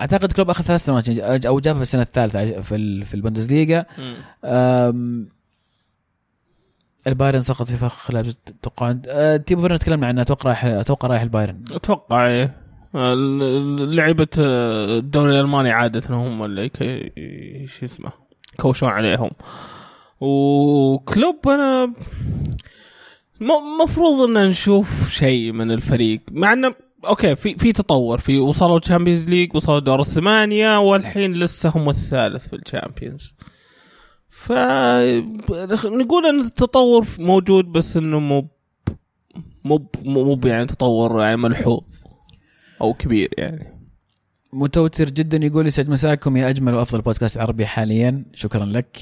[0.00, 1.08] أعتقد كلوب أخذ ثلاث سنوات.
[1.46, 3.86] أو جابها في السنة الثالثة في في البوندسليغا.
[7.06, 10.22] البايرن سقط في فخ لاعب أتوقع أه، تيمو فيرنر تكلمنا عنه.
[10.22, 11.64] أتوقع رايح أتوقع رايح البايرن.
[11.72, 12.65] أتوقع إيه.
[13.94, 16.70] لعيبه آه، الدوري الألماني عادة هم اللي
[17.66, 18.10] شو اسمه
[18.60, 19.30] كوشون عليهم.
[20.20, 21.86] وكلوب أنا
[23.40, 26.74] م- مفروض إن نشوف شيء من الفريق مع إنه
[27.06, 32.48] أوكي في في تطور في وصلوا Champions League وصلوا دور الثمانية والحين لسه هم الثالث
[32.48, 33.34] في ال Champions
[34.30, 34.52] ف
[35.84, 38.48] نقول إن التطور موجود بس إنه مو
[39.64, 41.84] مو مو يعني تطور يعني ملحوظ.
[42.80, 43.88] أو كبير يعني.
[44.52, 48.24] متوتر جدا يقول يسعد مساكم يا أجمل وأفضل بودكاست عربي حاليا.
[48.34, 48.98] شكرا لك.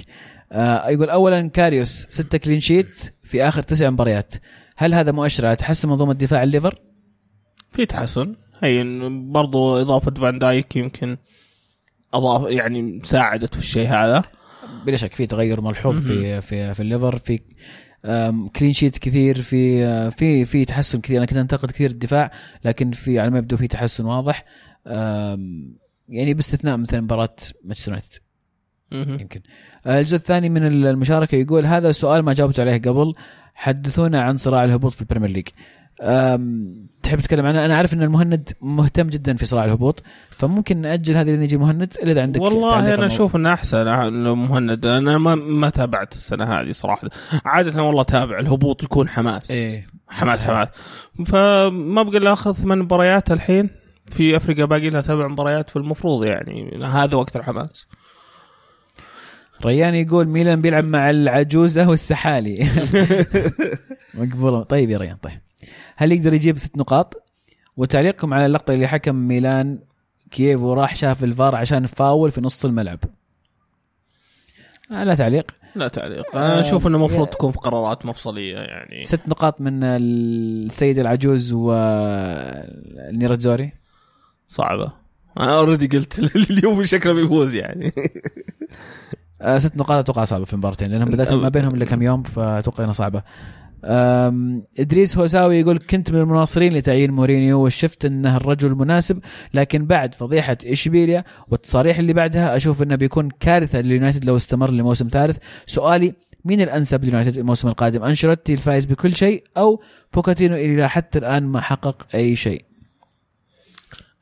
[0.52, 4.34] آه يقول اولا كاريوس ستة clean sheet في آخر تسع مباريات.
[4.76, 6.78] هل هذا مؤشر على تحسن منظومة دفاع الليفر؟
[7.72, 8.36] في تحسن.
[8.62, 11.16] هي برضو إضافة فان دايك يمكن
[12.14, 14.22] أضاف يعني ساعدت في الشيء هذا.
[14.86, 17.18] بلا شك في تغير ملحوظ في في في الليفر.
[17.18, 17.40] في
[18.56, 21.18] clean sheet كثير في آه، في في تحسن كثير.
[21.18, 22.30] أنا كنت أنتقد كثير الدفاع
[22.64, 24.44] لكن في على ما يبدو في تحسن واضح.
[26.08, 28.18] يعني باستثناء مثلا مباراة مانشستر يونايتد.
[28.92, 29.40] يمكن.
[29.86, 33.14] آه، الجزء الثاني من المشاركة يقول هذا سؤال ما جاوبت عليه قبل.
[33.54, 35.48] حدثونا عن صراع الهبوط في ال Premier League.
[37.02, 41.30] تحب تتكلم عنه؟ أنا عارف إن المهند مهتم جدا في صراع الهبوط فممكن نأجل هذه
[41.30, 43.06] لين يجي المهند الا إذا عندك والله أنا.
[43.06, 43.84] أشوف إنه أحسن
[44.22, 44.86] لو مهند.
[44.86, 47.08] أنا ما ما تابعت السنة هذه صراحة.
[47.44, 49.50] عادة والله تابع الهبوط يكون حماس.
[49.50, 49.86] إيه.
[50.08, 50.44] حماس.
[50.44, 50.68] حماس.
[51.26, 53.70] فما بقى الا أخذ ثمان مباريات الحين.
[54.10, 56.84] في أفريقيا باقي لها سبع مباريات فالمفروض يعني.
[56.84, 57.86] هذا وقت الحماس.
[59.64, 62.54] ريان يقول ميلان بيلعب مع العجوزة والسحالي.
[64.14, 64.62] مقبولة.
[64.62, 65.43] طيب يا ريان طيب.
[65.96, 67.22] هل يقدر يجيب ست نقاط؟
[67.76, 69.78] وتعليقكم على اللقطة اللي حكم ميلان
[70.30, 72.98] كييف وراح شاف الفار عشان فاول في نص الملعب.
[74.92, 75.50] آه لا تعليق.
[75.74, 76.36] لا تعليق.
[76.36, 79.04] آه، أنا أشوف إنه المفروض تكون في قرارات مفصلية يعني.
[79.04, 83.72] ست نقاط من السيد العجوز والنيراتزوري
[84.48, 84.92] صعبة.
[85.40, 86.18] أنا already قلت
[86.50, 87.92] اليوم شكله بيفوز يعني.
[89.40, 92.84] آه ست نقاط أتوقع صعبة في المباراتين لأنهم بدأت ما بينهم إلا كم يوم فأتوقع
[92.84, 93.22] إنها صعبة.
[94.78, 99.18] إدريس هوساوي يقول كنت من المناصرين لتعيين مورينيو وشفت إنه الرجل المناسب
[99.54, 105.08] لكن بعد فضيحة إشبيليا والتصاريح اللي بعدها أشوف إنه بيكون كارثة لليونايتد لو استمر لموسم
[105.08, 105.38] ثالث.
[105.66, 109.82] سؤالي مين الأنسب لليونايتد الموسم القادم؟ أنشيلوتي الفائز بكل شيء أو
[110.14, 112.64] بوكاتينو اللي حتى الآن ما حقق أي شيء؟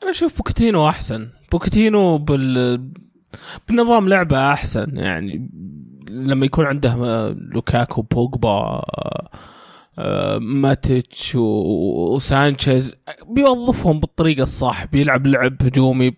[0.03, 1.29] أنا أشوف بوكيتينو أحسن.
[1.53, 2.91] بوكيتينو بال
[3.69, 5.51] بنظام لعبه أحسن يعني
[6.09, 9.31] لما يكون عنده آه، لوكاكو بوجبا آه،
[9.99, 12.95] آه، ماتيتش وسانشيز
[13.29, 16.13] بيوظفهم بالطريقة الصح بيلعب لعب هجومي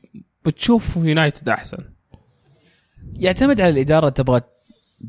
[0.45, 1.79] بتشوف يونايتد أحسن.
[3.19, 4.41] يعتمد على الإدارة تبغى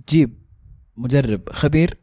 [0.07, 0.37] تجيب
[0.97, 1.97] مدرب خبير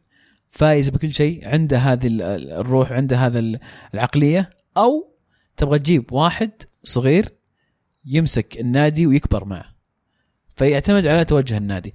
[0.51, 3.59] فايز بكل شيء عنده هذه ال- ال- الروح عنده هذا ال-
[3.93, 5.13] العقلية أو
[5.57, 6.51] تبغى تجيب واحد
[6.83, 7.29] صغير
[8.05, 9.65] يمسك النادي ويكبر معه.
[10.55, 11.93] فيعتمد على توجه النادي.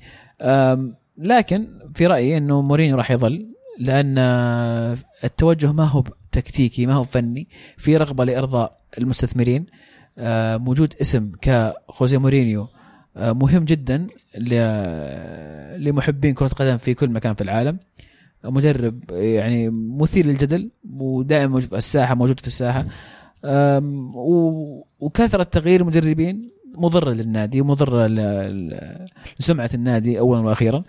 [1.18, 3.46] لكن في رأيي إنه مورينيو راح يظل
[3.80, 4.18] لأن
[5.24, 9.66] التوجه ما هو تكتيكي ما هو فني في رغبة لإرضاء المستثمرين.
[10.58, 12.68] موجود اسم كخوزي مورينيو
[13.16, 14.06] مهم جدا
[15.76, 17.78] لمحبين كرة القدم في كل مكان في العالم.
[18.44, 22.86] مدرب يعني مثير للجدل ودائما موجود في الساحة موجود في الساحة.
[25.00, 28.06] وكثرة تغيير المدربين مضرة للنادي ومضره
[29.40, 30.82] لسمعة النادي اولا وأخيرا.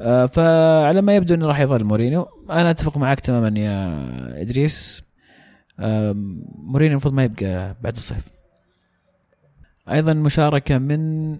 [0.00, 2.28] أه، فعلى ما يبدو إنه راح يظل مورينيو.
[2.50, 5.02] أنا أتفق معك تماما يا إدريس.
[6.58, 8.28] مورينيو المفروض ما يبقى بعد الصيف.
[9.92, 11.36] أيضا مشاركة من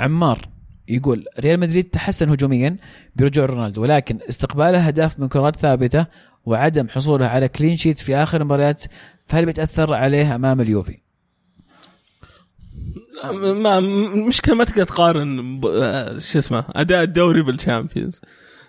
[0.00, 0.48] عمار
[0.88, 2.76] يقول ريال مدريد تحسن هجوميا
[3.16, 6.06] برجوع رونالدو ولكن استقباله اهداف من كرات ثابتة
[6.46, 8.84] وعدم حصوله على clean sheet في آخر المباريات
[9.26, 10.98] فهل بيتأثر عليه أمام اليوفي؟
[13.24, 18.20] ما المشكلة ما تقدر تقارن ب- آه، شو اسمه أداء الدوري بال Champions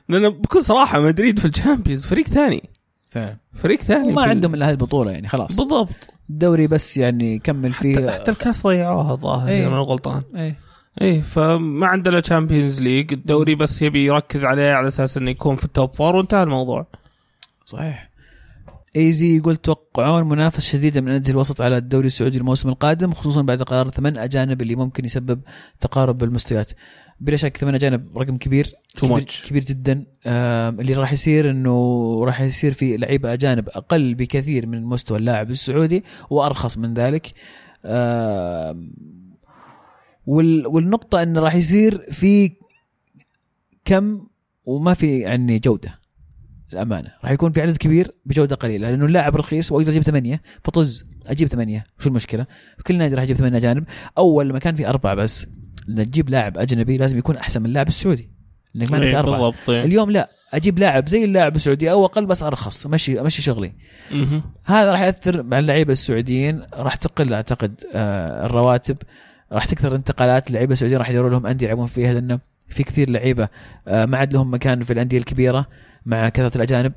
[0.09, 2.69] لأن بكل صراحة مدريد في ال Champions فريق ثاني.
[3.09, 3.37] فعلا.
[3.53, 5.55] فريق ثاني وما في ال- عندهم إلا هذه البطولة يعني خلاص.
[5.55, 5.89] بالضبط.
[6.29, 8.09] الدوري بس يعني كمل حتى, فيه.
[8.09, 9.59] حتى الكاس ضيعوها الظاهر إيه.
[9.61, 10.21] إذا ما أنا غلطان.
[10.35, 10.55] إيه.
[11.01, 15.65] إيه فما عندنا Champions League الدوري بس يبي يركز عليه على أساس إنه يكون في
[15.65, 16.87] ال top four وانتهى الموضوع.
[17.65, 18.10] صحيح.
[18.95, 23.61] ايزي يقول توقعون منافسه شديده من أندية الوسط على الدوري السعودي الموسم القادم خصوصا بعد
[23.61, 25.41] قرار ثمان أجانب اللي ممكن يسبب
[25.79, 26.71] تقارب بالمستويات.
[27.19, 29.25] بلا شك ثمان أجانب رقم كبير كبير.
[29.47, 30.05] كبير جدا.
[30.79, 36.03] اللي راح يصير إنه راح يصير في لعيبة أجانب أقل بكثير من مستوى اللاعب السعودي
[36.29, 37.33] وأرخص من ذلك.
[40.25, 42.51] وال والنقطة انه راح يصير في
[43.85, 44.27] كم
[44.65, 46.00] وما في يعني جودة.
[46.73, 51.05] الامانه راح يكون في عدد كبير بجودة قليلة لأنه اللاعب رخيص وأقدر أجيب ثمانية فطز
[51.27, 52.45] أجيب ثمانية شو المشكلة؟
[52.87, 53.83] كل نادي راح يجيب ثمانية اجانب
[54.17, 55.47] أول لما كان في أربعة بس
[55.87, 58.29] لما تجيب لاعب أجنبي لازم يكون أحسن من اللاعب السعودي
[58.73, 59.83] لانك ما عندك إيه، أربعة بالضبط إيه.
[59.83, 63.73] اليوم لا أجيب لاعب زي اللاعب السعودي أو أقل بس أرخص امشي امشي شغلي.
[64.65, 68.97] هذا راح يأثر مع اللعيبة السعوديين راح تقل أعتقد آه، الرواتب
[69.51, 72.39] راح تكثر انتقالات اللعيبة السعوديين راح يدوروا لهم أندية يلعبون فيها لأنه
[72.71, 73.49] في كثير لعيبة.
[73.87, 75.67] آه، ما عاد لهم مكان في الأندية الكبيرة
[76.05, 76.93] مع كثرة الأجانب.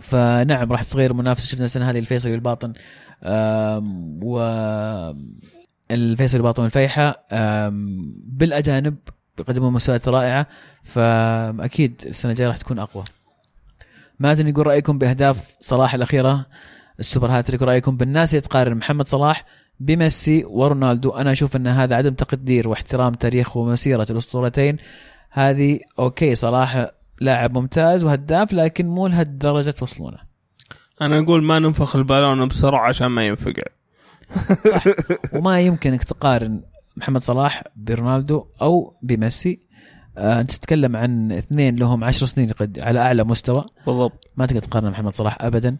[0.00, 2.72] فنعم راح تتغير المنافسه شفنا السنة هذه الفيصلي والباطن.
[4.22, 4.40] و
[5.90, 7.24] الفيصلي والباطن والفيحة.
[8.26, 8.96] بالأجانب
[9.36, 10.46] بيقدمون مستويات رائعة.
[10.82, 13.04] فأكيد السنة الجاية راح تكون أقوى.
[14.18, 16.46] مازن يقول رأيكم بأهداف صلاح الأخيرة.
[16.98, 18.76] السوبر هاتريك رأيكم بالناس اللي تقارن.
[18.76, 19.44] محمد صلاح
[19.80, 21.10] بميسي ورونالدو.
[21.10, 24.76] أنا أشوف أن هذا عدم تقدير واحترام تاريخ ومسيرة الأسطورتين.
[25.30, 26.90] هذه أوكي صلاح
[27.20, 30.18] لاعب ممتاز وهداف لكن مو لهالدرجة توصلونه
[31.00, 33.62] أنا أقول ما ننفخ البالون بسرعة عشان ما ينفقع.
[35.32, 36.60] وما يمكن إنك تقارن
[36.96, 39.58] محمد صلاح برونالدو أو بميسي.
[40.16, 43.64] آه أنت تتكلم عن اثنين لهم عشر سنين قد على أعلى مستوى.
[43.86, 44.30] بالضبط.
[44.36, 45.76] ما تقدر تقارن محمد صلاح ابدا.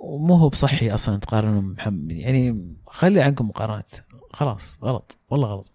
[0.00, 3.92] آه مو هو بصحي أصلا تقارنه بمحمد يعني خلي عنكم مقارنات.
[4.32, 5.72] خلاص غلط والله غلط.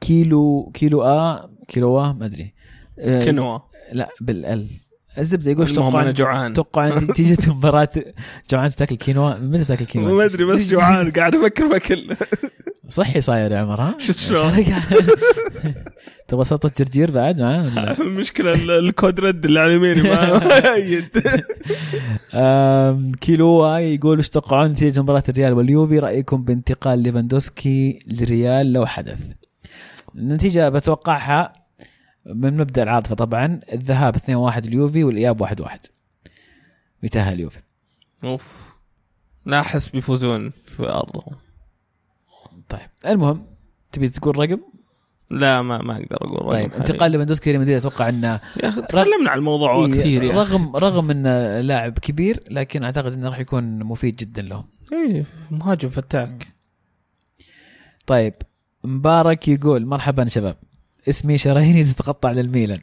[0.00, 2.54] كيلو كيلو ا كيلو ا ما أدري.
[2.98, 3.58] آه كنوا
[3.92, 4.68] لا بالأل.
[5.18, 6.52] الزبده يقول؟ توقع أنا جوعان.
[6.52, 7.88] توقع نتيجة مباراه
[8.50, 12.16] جوعان تاكل كينوا متى تاكل كينوا؟ ما أدري بس جوعان قاعد أفكر باكل
[12.88, 14.64] صحي صاير يا عمر ها؟ شفت شلون؟
[16.28, 20.40] تبغى سلطه جرجير بعد معاه؟ المشكلة ال- الكود رد اللي على يميني ما
[23.20, 29.18] كيلو يقول إيش تتوقعون نتيجة مباراة الريال واليوفي؟ رأيكم بانتقال ليفاندوسكي للريال لو حدث.
[30.14, 31.52] النتيجة بتوقعها
[32.26, 34.20] من مبدأ العاطفة طبعا الذهاب 2-1
[34.66, 35.68] اليوفي والإياب 1-1
[37.02, 37.58] يتاهل اليوفي.
[38.24, 38.74] أوف.
[39.46, 41.36] لا أحس بيفوزون في ارضهم
[42.70, 43.46] طيب المهم
[43.92, 44.60] تبي تقول رقم؟
[45.30, 46.72] لا ما ما أقدر أقول رقم طيب.
[46.72, 50.38] انتقال ليفاندوسكي لمدريد أتوقع إنه يا أخي تكلمنا عن الموضوع إيه، كثير يا أخي.
[50.38, 55.88] رغم رغم إنه لاعب كبير لكن أعتقد إنه راح يكون مفيد جدا لهم إيه مهاجم
[55.88, 56.46] فتاك
[58.06, 58.34] طيب
[58.84, 60.56] مبارك يقول مرحبا شباب
[61.08, 62.78] اسمي شراييني تتقطع للميلان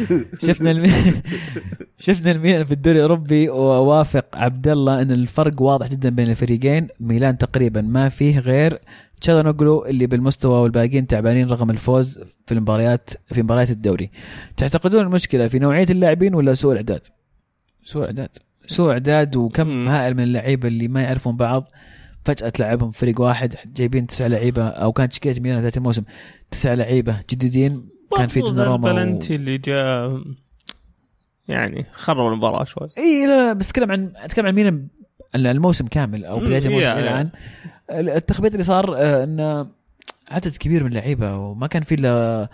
[0.46, 1.22] شفنا الميلان
[2.06, 7.38] شفنا الميلان في الدوري الأوروبي ووافق عبد الله إن الفرق واضح جدا بين الفريقين ميلان
[7.38, 8.78] تقريبا ما فيه غير
[9.22, 14.10] تشالانوغلو اللي بالمستوى والباقيين تعبانين رغم الفوز في المباريات في مباريات الدوري.
[14.56, 17.00] تعتقدون المشكلة في نوعية اللاعبين ولا سوء الإعداد؟
[17.84, 18.28] سوء إعداد.
[18.66, 19.88] سوء إعداد وكم.
[19.88, 21.70] هائل من اللعيبة اللي ما يعرفون بعض.
[22.24, 26.02] فجأة تلعبهم فريق واحد جايبين تسع لعيبة أو كانت تشكيله ميلان ذات الموسم
[26.50, 27.88] تسع لعيبة جديدين.
[28.16, 28.98] كان في دوناروما و...
[28.98, 30.22] البلنتي اللي جاء
[31.48, 32.88] يعني خرب المباراة شوي.
[32.98, 34.88] إي لا لا بس أتكلم عن أتكلم عن ميلان
[35.34, 37.30] الموسم كامل أو بداية الموسم إلى الآن.
[38.00, 39.66] التخبيط اللي صار آه، انه
[40.28, 42.48] عدد كبير من اللعيبة وما كان في إلا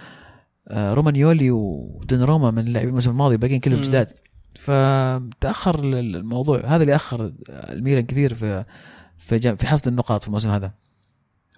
[0.68, 3.80] آه، رومانيولي ودوناروما من اللاعبين الموسم الماضي باقيين كلهم.
[3.80, 4.12] جداد.
[4.54, 6.60] فتأخر الموضوع.
[6.66, 8.64] هذا اللي أخر الميلان كثير في
[9.18, 10.72] في في حصد النقاط في الموسم هذا.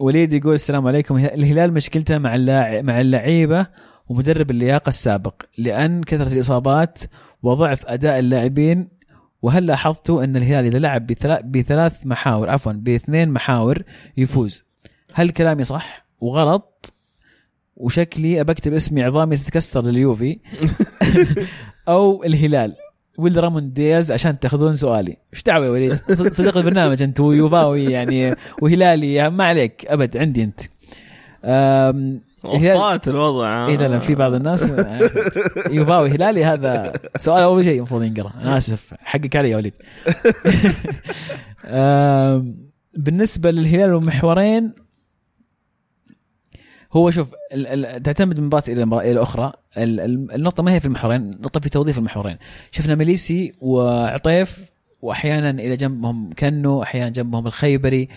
[0.00, 1.16] وليد يقول السلام عليكم.
[1.16, 3.66] الهلال مشكلته مع اللاعب مع اللعيبة
[4.08, 6.98] ومدرب اللياقة السابق لأن كثرة الإصابات
[7.42, 8.88] وضعف أداء اللاعبين
[9.42, 13.82] وهل لاحظتوا أن الهلال إذا لعب بثلا- بثلاث محاور عفوا باثنين محاور
[14.16, 14.64] يفوز؟
[15.14, 16.94] هل كلامي صح وغلط؟
[17.76, 20.38] وشكلي ابكتب اسمي عظامي تتكسر لليوفي
[21.88, 22.74] أو الهلال؟
[23.18, 25.16] ويل رامون دياز عشان تأخذون سؤالي.
[25.34, 30.42] إيش دعوة يا وليد؟ صد- صديق البرنامج أنت ويوفاوي يعني وهلالي ما عليك أبد عندي
[30.44, 30.60] أنت.
[32.44, 34.72] وسطات الوضع اي لا لا في بعض الناس
[35.70, 38.32] يوفاوي هلالي هذا سؤال أول شيء المفروض ينقرأ.
[38.42, 39.74] أنا آسف حقك علي يا وليد.
[42.94, 44.72] بالنسبة للهلال والمحورين
[46.92, 49.52] هو شوف ال- ال- تعتمد من مباراة إلى إلى أخرى.
[49.78, 52.36] ال- ال- النقطة ما هي في المحورين النقطة في توظيف المحورين.
[52.70, 54.70] شفنا مليسي وعطيف
[55.02, 58.08] واحيانا إلى جنبهم كنو أحيانا جنبهم الخيبري.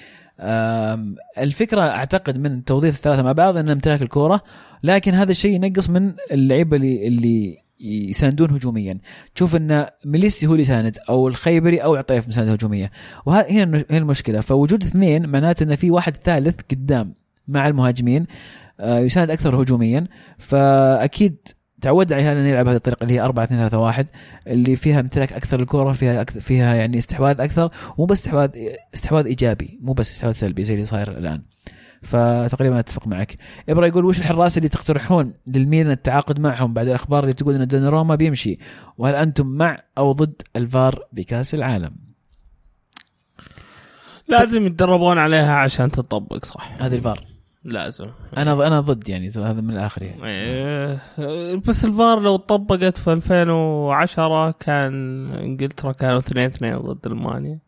[1.38, 4.42] الفكرة أعتقد من توظيف الثلاثة مع بعض ان امتلاك الكورة
[4.84, 9.00] لكن هذا الشيء ينقص من اللعيبه اللي اللي يساندون هجوميا.
[9.36, 12.92] تشوف إن ميليسي هو اللي يساند أو الخيبري أو عطيف مساند هجوميه
[13.26, 14.42] وهذه هنا هنا المشكلة.
[14.42, 17.14] فوجود اثنين معناته إن في واحد ثالث قدام
[17.48, 18.26] مع المهاجمين
[18.80, 20.08] آه، يساند أكثر هجوميا.
[20.38, 21.38] فأكيد
[21.84, 24.08] تعودنا عليها ان نلعب هذه الطريقة اللي هي 4 2 3 1
[24.48, 28.50] اللي فيها امتلاك أكثر الكره فيها أكثر فيها يعني استحواذ أكثر مو بس استحواذ
[28.94, 31.42] استحواذ إيجابي مو بس استحواذ سلبي زي اللي صاير الآن.
[32.02, 33.36] فتقريبا أتفق معك.
[33.70, 38.16] إبرا يقول وش الحراس اللي تقترحون للميلان التعاقد معهم؟ بعد الأخبار اللي تقول إن دوناروما
[38.16, 38.60] بيمشي.
[38.98, 41.96] وهل أنتم مع أو ضد الفار بكأس العالم؟
[44.28, 46.76] لازم يتدربون عليها عشان تطبق صح.
[46.82, 47.33] هذه الفار.
[47.65, 48.06] لازم.
[48.38, 50.26] أنا أنا ضد يعني هذا من الآخر يعني.
[50.26, 50.99] إيه،
[51.68, 54.94] بس الفار لو طبقت في 2010 كان
[55.31, 57.60] إنجلترا كانوا 2 2 ضد ألمانيا.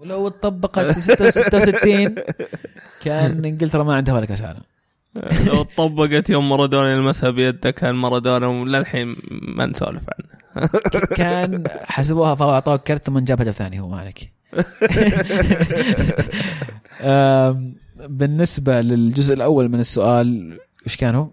[0.00, 2.14] ولو طبقت في 66
[3.02, 4.60] كان إنجلترا ما عندها ولا كاس عالم
[5.46, 10.68] لو طبقت يوم مارادونا يلمسها بيده كان مارادونا للحين ما نسولف عنه.
[11.16, 14.32] كان حسبوها فاول اعطوه كرت ثم جاب هدف ثاني هو ما عليك
[17.00, 17.74] آم،
[18.06, 21.28] بالنسبة للجزء الأول من السؤال إيش كان هو؟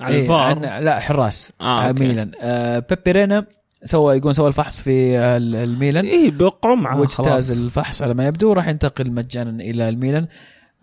[0.00, 1.92] على إيه، الفار؟ عن- لا حراس آه، آه.
[1.92, 2.30] ميلان.
[2.42, 3.46] آه بيبي رينا
[3.84, 6.04] سوى يقول سوى الفحص في ال- الميلان.
[6.04, 10.26] إيه بيوقعون معاه واجتاز الفحص على ما يبدو راح ينتقل مجانا إلى الميلان.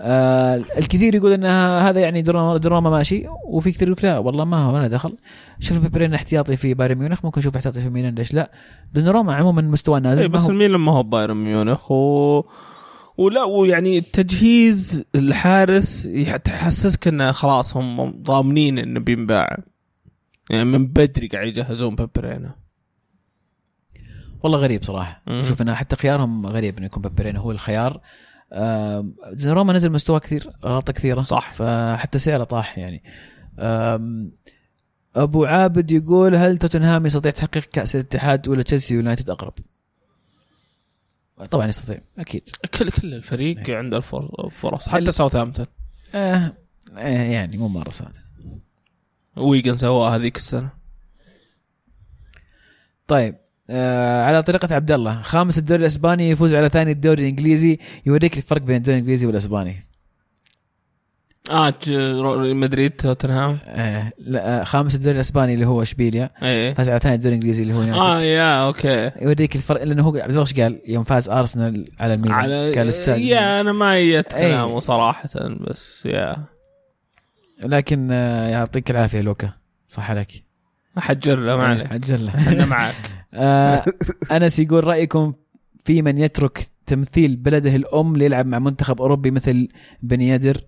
[0.01, 1.45] آه الكثير يقول إن
[1.81, 5.17] هذا يعني دراما, دراما ماشي وفي كثير يقول لا والله ما هو له دخل.
[5.59, 8.51] شوف بيبي رينا احتياطي في بايرن ميونخ ممكن نشوف احتياطي في ميلان ليش لا؟
[8.93, 12.43] دوناروما عموما مستوى نازل إيه بس الميلان ما هو بايرن ميونخ و
[13.17, 16.09] ولا ويعني تجهيز الحارس
[16.43, 19.57] تحسسك انه خلاص هم ضامنين إنه بينباع
[20.49, 22.55] يعني من بدري قاعد يجهزون بيبي رينا
[24.43, 25.23] والله غريب صراحة.
[25.41, 28.01] شوف أنا حتى خيارهم غريب إنه يكون بيبي رينا هو الخيار
[28.53, 31.53] آه دوناروما نزل مستوى كثير غلطة كثيرة صح.
[31.53, 33.03] فحتى سعره طاح يعني
[35.15, 39.53] أبو عابد يقول هل توتنهام يستطيع تحقيق كأس الاتحاد ولا تشيلسي يونايتد أقرب؟
[41.51, 42.49] طبعا يستطيع أكيد.
[42.79, 45.65] كل كل الفريق عنده الفر- فرص هل- حتى ساوثهامبتون
[46.15, 46.53] آه
[46.97, 48.19] آه يعني مو مرة صادق
[49.37, 50.69] ويجن سواها هذيك السنة.
[53.07, 53.35] طيب
[53.69, 58.61] آه على طريقة عبد الله خامس الدوري الإسباني يفوز على ثاني الدوري الإنجليزي يوريك الفرق
[58.61, 59.83] بين الدوري الإنجليزي والإسباني.
[61.51, 61.73] آه
[62.53, 63.57] مدريد توتنهام.
[63.65, 66.29] آه لا آه خامس الدوري الإسباني اللي هو إشبيليا.
[66.43, 66.73] إيه.
[66.73, 67.99] فاز على ثاني الدوري الإنجليزي اللي هو يونايتد.
[67.99, 69.11] آه يا okay.
[69.21, 72.37] يوريك الفرق لأنه هو عبد الله إيش قال؟ يوم فاز أرسنال على الميلان.
[72.37, 73.21] على كان السادس.
[73.21, 74.47] يا أنا ما جت إيه.
[74.47, 76.35] كلامه صراحة بس يا.
[77.63, 79.49] لكن آه يعطيك العافية لوكا.
[79.87, 80.43] صح عليك.
[80.97, 81.91] حجر له ما عليك.
[81.91, 82.51] عجل له.
[82.51, 82.95] أنا معك.
[83.33, 83.83] آه
[84.31, 85.33] أنس يقول رأيكم
[85.85, 89.67] في من يترك تمثيل بلده الأم ليلعب مع منتخب أوروبي مثل
[90.03, 90.61] بن يدر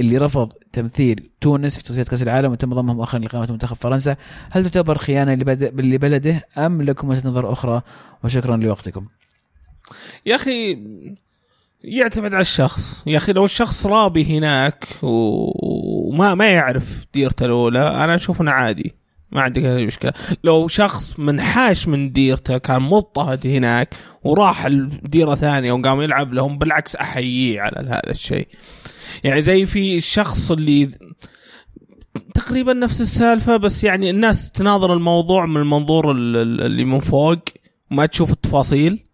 [0.00, 4.16] اللي رفض تمثيل تونس في تصفيات كأس العالم وتم ضمهم مؤخرا لقائمه منتخب فرنسا.
[4.52, 7.82] هل تعتبر خيانة لبلده أم لكم وجهة نظر أخرى؟
[8.24, 9.06] وشكرا لوقتكم.
[10.26, 10.78] يا أخي
[11.84, 13.02] يعتمد على الشخص.
[13.06, 18.94] يا أخي لو الشخص رابي هناك وما ما يعرف ديرته الأولى أنا أشوف إنه عادي.
[19.32, 20.12] ما عندك أي مشكلة.
[20.44, 23.94] لو شخص منحاش من ديرته كان مضطهد هناك
[24.24, 28.48] وراح لديرة ثانية وقام يلعب لهم بالعكس أحييه على هذا الشيء.
[29.24, 30.90] يعني زي في الشخص اللي
[32.34, 37.38] تقريبا نفس السالفة بس يعني الناس تناظر الموضوع من المنظور ال- ال- اللي من فوق
[37.90, 39.04] وما تشوف التفاصيل.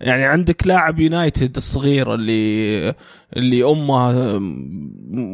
[0.00, 2.94] يعني عندك لاعب يونايتد الصغير اللي
[3.36, 4.38] اللي أمه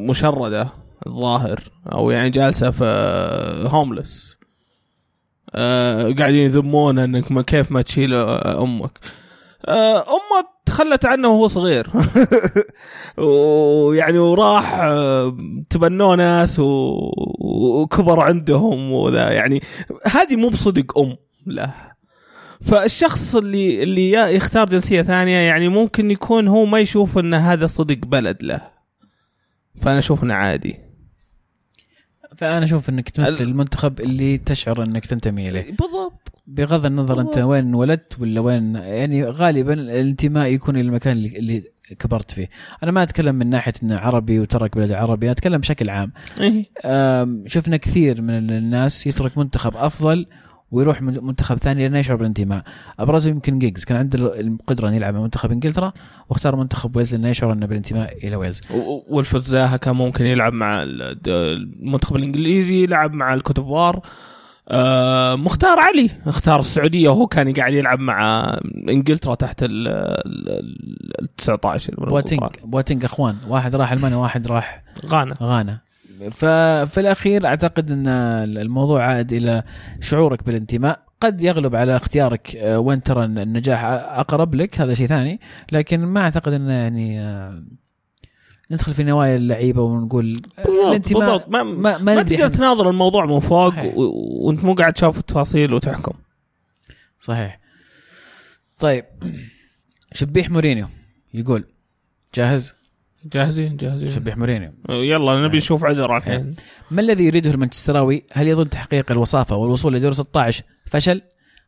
[0.09, 0.69] مشردة
[1.07, 1.61] الظاهر
[1.93, 2.85] أو يعني جالسة في
[3.71, 4.37] هوملس
[5.55, 8.99] آه قاعدين يذمون إنك ما كيف ما تشيل أمك.
[9.69, 10.05] آه
[10.71, 11.91] تخلت عنه وهو صغير.
[13.19, 15.37] ويعني وراح آه،
[15.71, 19.61] تبنوه ناس وكبر عندهم وذا يعني
[20.07, 21.17] هذه مو بصدق أم
[21.47, 21.75] له
[22.61, 27.99] فالشخص اللي اللي يختار جنسية ثانية يعني ممكن يكون هو ما يشوف إن هذا صدق
[28.07, 28.61] بلد له.
[29.81, 30.77] فأنا أشوف إنه عادي.
[32.39, 35.63] فأنا أشوف إنك تمثل ال- المنتخب اللي تشعر إنك تنتمي إليه.
[35.71, 36.33] بالضبط.
[36.51, 37.39] بغض النظر أنت.
[37.39, 41.63] وين انولدت ولا وين يعني غالبا الانتماء يكون إلى المكان اللي, اللي
[41.99, 42.49] كبرت فيه
[42.83, 46.67] أنا ما أتكلم من ناحية إنه عربي وترك بلد عربي أتكلم بشكل عام إيه.
[47.47, 50.27] شفنا كثير من الناس يترك منتخب أفضل
[50.71, 52.63] ويروح من- منتخب ثاني لأنه يشعر بالانتماء
[52.99, 55.93] ابرزهم يمكن جيجز كان عنده القدرة أن يلعب مع منتخب إنجلترا
[56.29, 60.53] واختار منتخب ويلز لأنه يشعر أنه بالانتماء إلى ويلز و- ويلفريد زاها كان ممكن يلعب
[60.53, 60.83] مع
[61.27, 64.01] المنتخب الإنجليزي يلعب مع الكوتيفوار
[64.71, 66.11] آه مختار علي.
[66.27, 68.45] اختار السعودية وهو كان قاعد يلعب مع
[68.89, 70.77] إنجلترا تحت ال ال-
[71.23, 72.43] ال 19 من بواتينج.
[72.65, 73.37] بواتينج أخوان.
[73.49, 75.35] واحد راح ألمانيا واحد راح غانا.
[75.43, 75.79] غانا.
[76.31, 78.09] ففي الأخير أعتقد أن
[78.59, 79.63] الموضوع عائد إلى
[80.01, 81.01] شعورك بالانتماء.
[81.21, 85.41] قد يغلب على اختيارك آه، وين ترى النجاح أقرب لك هذا شيء ثاني.
[85.73, 87.63] لكن ما أعتقد أنه يعني آه،
[88.71, 93.41] ندخل في نوايا اللعيبة ونقول بالضبط بالضبط ما, ما, ما, ما تقدر تناظر الموضوع من
[93.41, 93.75] فوق.
[93.95, 96.13] وانت مو قاعد تشوف التفاصيل وتحكم
[97.21, 97.61] صحيح
[98.79, 99.05] طيب
[100.13, 100.87] شبيح مورينيو
[101.35, 101.65] يقول
[102.35, 102.75] جاهز؟
[103.25, 106.55] جاهزين جاهزين شبيح مورينيو يلا نبي نشوف عذر الحين
[106.91, 111.23] ما الذي يريده المانشستراوي؟ هل يظن تحقيق الوصافة والوصول لدور 16 فشل؟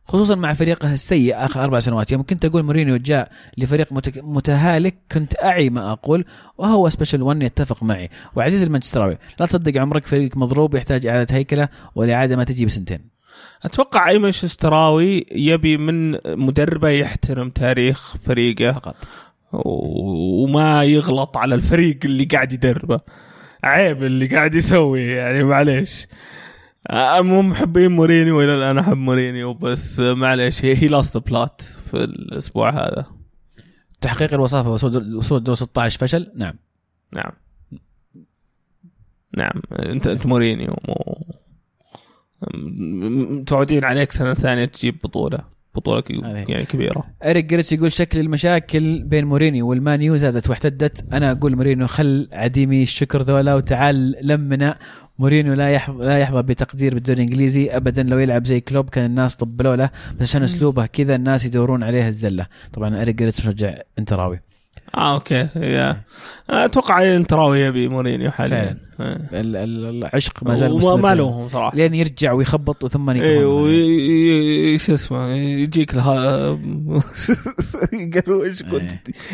[0.07, 2.11] خصوصا مع فريقه السيء آخر أربع سنوات.
[2.11, 6.25] يوم كنت أقول مورينيو جاء لفريق متهالك كنت أعي ما أقول
[6.57, 8.09] وهو سبيشل 1 يتفق معي.
[8.35, 12.99] وعزيز المانشستراوي لا تصدق عمرك فريق مضروب يحتاج إعادة هيكلة والإعادة ما تجي بسنتين.
[13.63, 18.95] أتوقع أي مانشستراوي يبي من مدربه يحترم تاريخ فريقه فقط.
[19.51, 22.99] وما يغلط على الفريق اللي قاعد يدربه.
[23.63, 26.07] عيب اللي قاعد يسويه يعني معليش.
[26.91, 33.05] مو محبين مورينيو إلى الآن أحب مورينيو بس معليش هي لاست بلات في الأسبوع هذا.
[34.01, 36.53] تحقيق الوصافة وصول دور 16 فشل؟ نعم.
[37.15, 37.31] نعم.
[39.37, 39.61] نعم.
[39.79, 41.25] انت أنت مورينيو مو
[43.39, 45.53] متعودين عليك سنة ثانية تجيب بطولة.
[45.75, 47.03] بطولة يعني كبيرة.
[47.25, 51.13] إريك جريتس يقول شكل المشاكل بين مورينيو والمانيو زادت واحتدت.
[51.13, 54.79] أنا أقول مورينيو خل عديمي الشكر ذولا وتعال لمنا.
[55.19, 59.35] مورينيو لا يحظى لا يحظى بتقدير بالدوري الإنجليزي ابدا لو يلعب زي كلوب كان الناس
[59.35, 62.47] طبلوا له بس عشان أسلوبه كذا الناس يدورون عليه الزلة.
[62.73, 64.39] طبعا أريك جريتس مشجع انتراوي
[64.95, 66.01] آه okay يا.
[66.49, 68.77] أتوقع انتراوي يبي مورينيو حاليا.
[68.97, 69.27] فعلا.
[69.33, 71.77] العشق ما زال مستمر ما لهم صراحة.
[71.77, 76.37] لين يرجع ويخبط وثم اي شو اسمه يجيك لها
[77.93, 78.91] يقروش كنت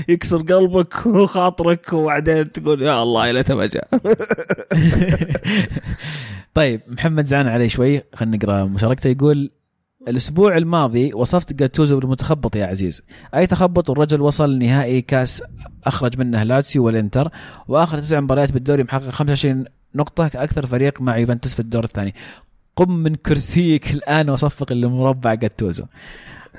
[0.09, 3.87] يكسر قلبك وخاطرك وبعدين تقول يا الله إلى ما جاء.
[6.53, 9.51] طيب محمد زعلان علي شوي خلينا نقرأ مشاركته يقول
[10.07, 13.01] الأسبوع الماضي وصفت جاتوزو بالمتخبط يا عزيز.
[13.35, 15.43] أي تخبط؟ والرجل وصل نهائي كاس
[15.85, 17.31] أخرج منه لاتسيو والإنتر
[17.67, 19.65] وآخر تسع مباريات بالدوري محقق 25
[19.95, 22.15] نقطة كأكثر فريق مع يوفنتوس في الدور الثاني.
[22.75, 25.83] قم من كرسيك الآن وصفق لمربع جاتوزو.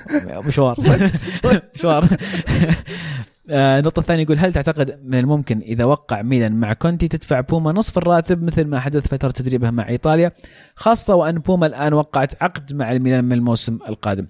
[0.47, 0.77] مشوار.
[1.75, 2.07] مشوار.
[3.49, 7.97] النقطة الثانية يقول هل تعتقد من الممكن إذا وقع ميلان مع كونتي تدفع بوما نصف
[7.97, 10.31] الراتب مثل ما حدث فترة تدريبه مع إيطاليا
[10.75, 14.27] خاصة وأن بوما الآن وقعت عقد مع الميلان من الموسم القادم؟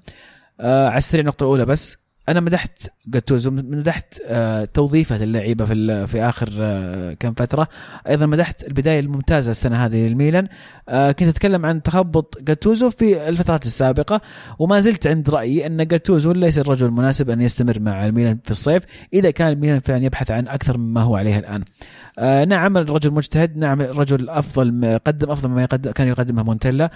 [0.59, 2.00] آه على السريع النقطة الأولى بس.
[2.29, 2.71] أنا مدحت
[3.07, 7.67] جاتوزو مدحت آه توظيفة للعيبة في في آخر آه كم فترة.
[8.07, 10.47] أيضا مدحت البداية الممتازة السنة هذه للميلان.
[10.89, 14.21] آه كنت أتكلم عن تخبط جاتوزو في الفترات السابقة
[14.59, 18.83] وما زلت عند رأيي أن جاتوزو ليس الرجل المناسب أن يستمر مع الميلان في الصيف
[19.13, 21.63] إذا كان الميلان فعلا يبحث عن أكثر مما هو عليه الآن.
[22.49, 26.91] نعم الرجل مجتهد نعم الرجل أفضل قدم أفضل مما يقدم كان يقدمه مونتيلا.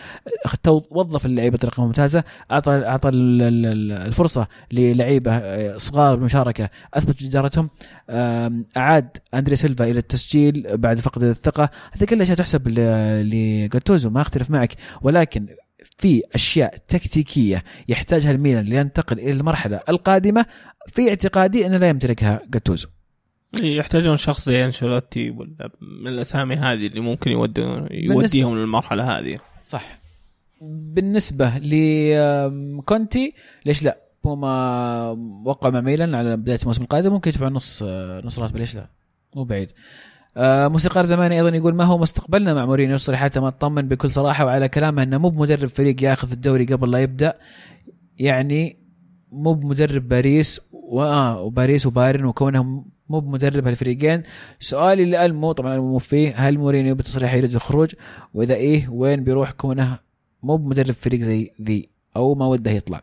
[0.92, 7.70] وظف اللعيبة بطريقة ممتازة اعطى أعطى الفرصة للعيبة آه، صغار بالمشاركة اثبت جدارتهم.
[8.78, 11.70] أعاد أندري سيلفا إلى التسجيل بعد فقد الثقة.
[11.92, 14.74] هذه كلها أشياء تحسب لجاتوزو ما أختلف معك.
[15.02, 15.48] ولكن
[15.98, 20.46] في أشياء تكتيكية يحتاجها الميلان لينتقل إلى المرحلة القادمة
[20.88, 22.88] في اعتقادي انه لا يمتلكها جاتوزو.
[23.62, 29.38] يحتاجون شخص زي أنشيلوتي ولا من الأسامي هذه اللي ممكن يودون يوديهم للمرحلة هذه.
[29.64, 30.00] صح.
[30.62, 33.34] بالنسبة لكونتي
[33.66, 34.52] ليش لا؟ بوما
[35.46, 37.84] وقع مع ميلان على بداية الموسم القادم ممكن يدفع نص
[38.24, 38.90] نص راتبه ليش لا
[39.36, 39.72] مو بعيد.
[40.38, 44.46] آه موسيقار زماني أيضا يقول ما هو مستقبلنا مع مورينيو صراحة ما اطمن بكل صراحة
[44.46, 47.34] وعلى كلامه إنه مو بمدرب فريق ياخذ الدوري قبل لا يبدأ.
[48.18, 48.78] يعني
[49.32, 54.24] مو بمدرب باريس واه وباريس وبايرن وكونهم مو بمدرب هالفريقين.
[54.60, 57.96] سؤالي لالمو طبعا المو فيه هل مورينيو بتصريح يريد الخروج؟
[58.34, 59.98] وإذا إيه وين بيروح كونه
[60.44, 63.02] مو بمدرب فريق زي ذي؟ أو ما وده يطلع.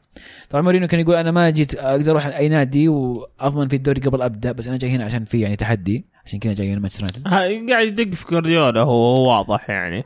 [0.50, 4.22] طبعا مورينيو كان يقول أنا ما جيت أقدر أروح أي نادي وأضمن في الدوري قبل
[4.22, 7.70] أبدأ بس أنا جاي هنا عشان في يعني تحدي عشان كذا جاي هنا مانشستر يونايتد.
[7.70, 10.04] قاعد يدق في جوارديولا هو واضح يعني.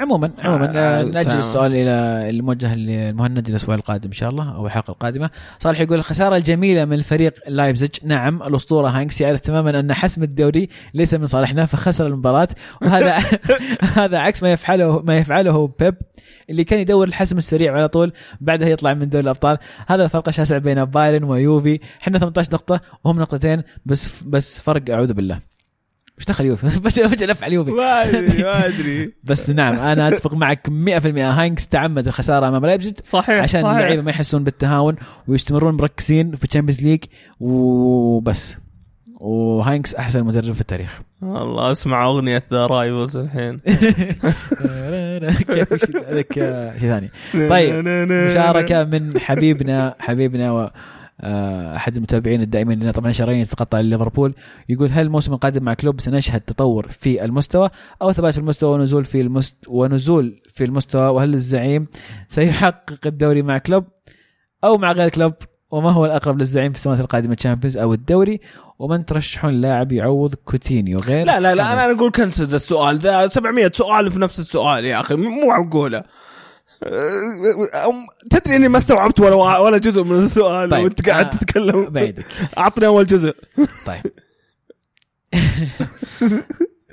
[0.00, 1.90] عموما عموما آه نأجل السؤال إلى
[2.30, 5.30] الموجه للمهند الأسبوع القادم إن شاء الله أو الحلقة القادمة.
[5.58, 10.68] صالح يقول الخسارة الجميلة من الفريق لايبزج نعم الأسطورة هانكس يعرف تماما أن حسم الدوري
[10.94, 12.48] ليس من صالحنا فخسر المباراة.
[12.82, 13.18] وهذا
[13.98, 15.94] هذا عكس ما يفعله ما يفعله بيب
[16.50, 19.58] اللي كان يدور الحسم السريع على طول بعدها يطلع من دوري الأبطال.
[19.86, 21.80] هذا الفرق الشاسع بين بايرن ويوفي.
[22.02, 25.49] إحنا 18 نقطة وهم نقطتين بس بس فرق أعوذ بالله.
[26.20, 27.70] وش دخل يوفي؟ بس فجاه افعل يوفي.
[27.70, 29.12] ما أدري ما أدري.
[29.24, 30.70] بس نعم أنا أتفق معك 100%
[31.18, 33.74] هاينكس تعمد الخسارة أمام لايبزيج صحيح عشان صحيح.
[33.76, 34.96] اللعيبة ما يحسون بالتهاون
[35.28, 37.00] ويستمرون مركزين في ال Champions League
[37.40, 38.56] وبس.
[39.20, 41.00] وهاينكس أحسن مدرب في التاريخ.
[41.22, 43.58] الله أسمع أغنية the rivals الحين.
[45.54, 46.32] كيف؟ هذاك
[46.78, 47.10] شيء ثاني.
[47.34, 50.70] طيب مشاركة من حبيبنا حبيبنا
[51.76, 52.92] أحد المتابعين الدائمين لنا.
[52.92, 54.34] طبعا شرايين تتقطع ليفربول.
[54.68, 57.70] يقول هل الموسم القادم مع كلوب سنشهد تطور في المستوى
[58.02, 61.86] أو ثبات في المستوى ونزول في المست ونزول في المستوى؟ وهل الزعيم
[62.28, 63.84] سيحقق الدوري مع كلوب
[64.64, 65.32] أو مع غير كلوب؟
[65.70, 68.40] وما هو الأقرب للزعيم في السنوات القادمة Champions أو الدوري؟
[68.78, 73.70] ومن ترشحون لاعب يعوض كوتينيو؟ غير لا لا لا أنا أقول كنسل السؤال ذا 700
[73.74, 76.02] سؤال في نفس السؤال يا أخي مو معقوله
[78.30, 81.84] تدري إني ما استوعبت ولا ولا جزء من السؤال طيب، وانت قاعد آه، تتكلم.
[81.84, 82.26] بعيدك
[82.58, 83.34] أعطني أول جزء.
[83.86, 84.02] طيب.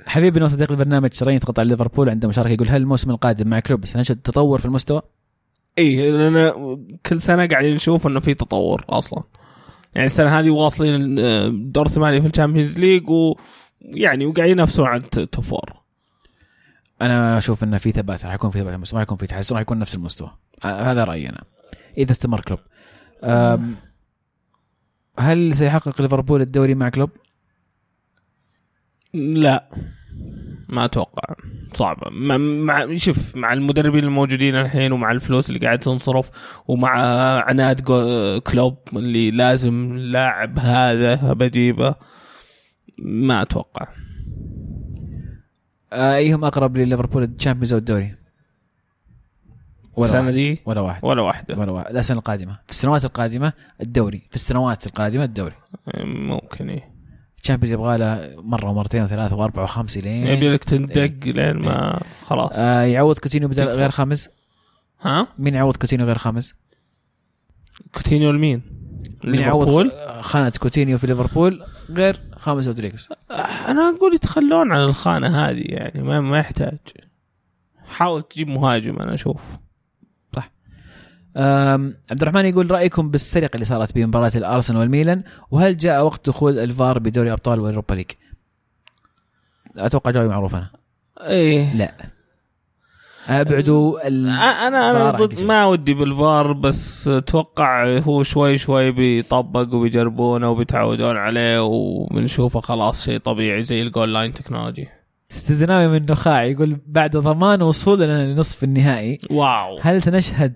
[0.06, 4.16] حبيبنا وصديق البرنامج شرايين تقطع ليفربول عنده مشاركة يقول هل الموسم القادم مع كلوب سنشهد
[4.16, 5.02] تطور في المستوى؟
[5.78, 6.52] اي لأن
[7.06, 9.22] كل سنة قاعدين نشوف إنه في تطور أصلا.
[9.94, 15.02] يعني السنة هذه واصلين آه، دور ثمانية في ال Champions League ويعني وقاعدين ينافسون على
[15.16, 15.72] ال top four.
[17.02, 19.62] أنا أشوف انه في ثبات راح يكون في ثبات المستوى راح يكون في تحسن راح
[19.62, 20.30] يكون نفس المستوى.
[20.64, 21.44] آه، هذا رأيي أنا.
[21.98, 22.60] إذا استمر كلوب.
[25.18, 27.10] هل سيحقق ليفربول الدوري مع كلوب؟
[29.14, 29.68] لا.
[30.68, 31.34] ما أتوقع.
[31.74, 36.30] صعبه مع, مع شوف مع المدربين الموجودين الحين ومع الفلوس اللي قاعدة تنصرف
[36.68, 36.90] ومع
[37.42, 37.80] عناد
[38.40, 41.94] كلوب اللي لازم لاعب هذا بجيبه
[42.98, 43.88] ما أتوقع.
[45.92, 48.14] أيهم أقرب لليفربول ال Champions أو الدوري؟
[49.96, 50.30] ولا السنة.
[50.30, 51.04] دي؟ ولا واحد.
[51.04, 51.58] ولا واحدة.
[51.58, 51.96] ولا واحد.
[51.96, 52.52] السنة القادمة.
[52.52, 54.22] في السنوات القادمة الدوري.
[54.28, 55.54] في السنوات القادمة الدوري.
[56.04, 56.92] ممكن إيه.
[57.42, 62.00] ال Champions يبغى له مرة ومرتين وثلاثة وأربعة وخمسه لين يبي لك تندق لين ما
[62.26, 62.50] خلاص.
[62.54, 63.68] آه يعوض كوتينيو بدل.
[63.68, 64.30] غير خاميس؟
[65.00, 66.54] ها؟ مين يعوض كوتينيو غير خاميس؟
[67.94, 68.62] كوتينيو لمين؟
[69.24, 69.92] يعوض ليفربول
[70.22, 73.08] خانة كوتينيو في ليفربول غير خاميس رودريغيز
[73.68, 76.78] أنا أقول يتخلون عن الخانة هذه يعني ما ما يحتاج.
[77.86, 79.42] حاول تجيب مهاجم أنا أشوف.
[81.36, 86.58] أم، عبد الرحمن يقول رأيكم بالسرقة اللي صارت بمباراة الأرسنال والميلان وهل جاء وقت دخول
[86.58, 88.10] الفار بدوري أبطال و Europa League؟
[89.76, 90.70] أتوقع جوابي معروف أنا.
[91.20, 91.76] إيه.
[91.76, 91.94] لا.
[93.28, 94.28] أبعدوا ال...
[94.28, 101.62] أنا أنا ضد ما ودي بالفار بس أتوقع هو شوي شوي بيطبق وبيجربونه وبيتعودون عليه
[101.64, 104.88] وبنشوفه خلاص شيء طبيعي زي ال goal line technology
[105.30, 109.18] سيتيزناوي من نخاع يقول بعد ضمان وصولنا لنصف النهائي.
[109.30, 109.78] واو.
[109.80, 110.54] هل سنشهد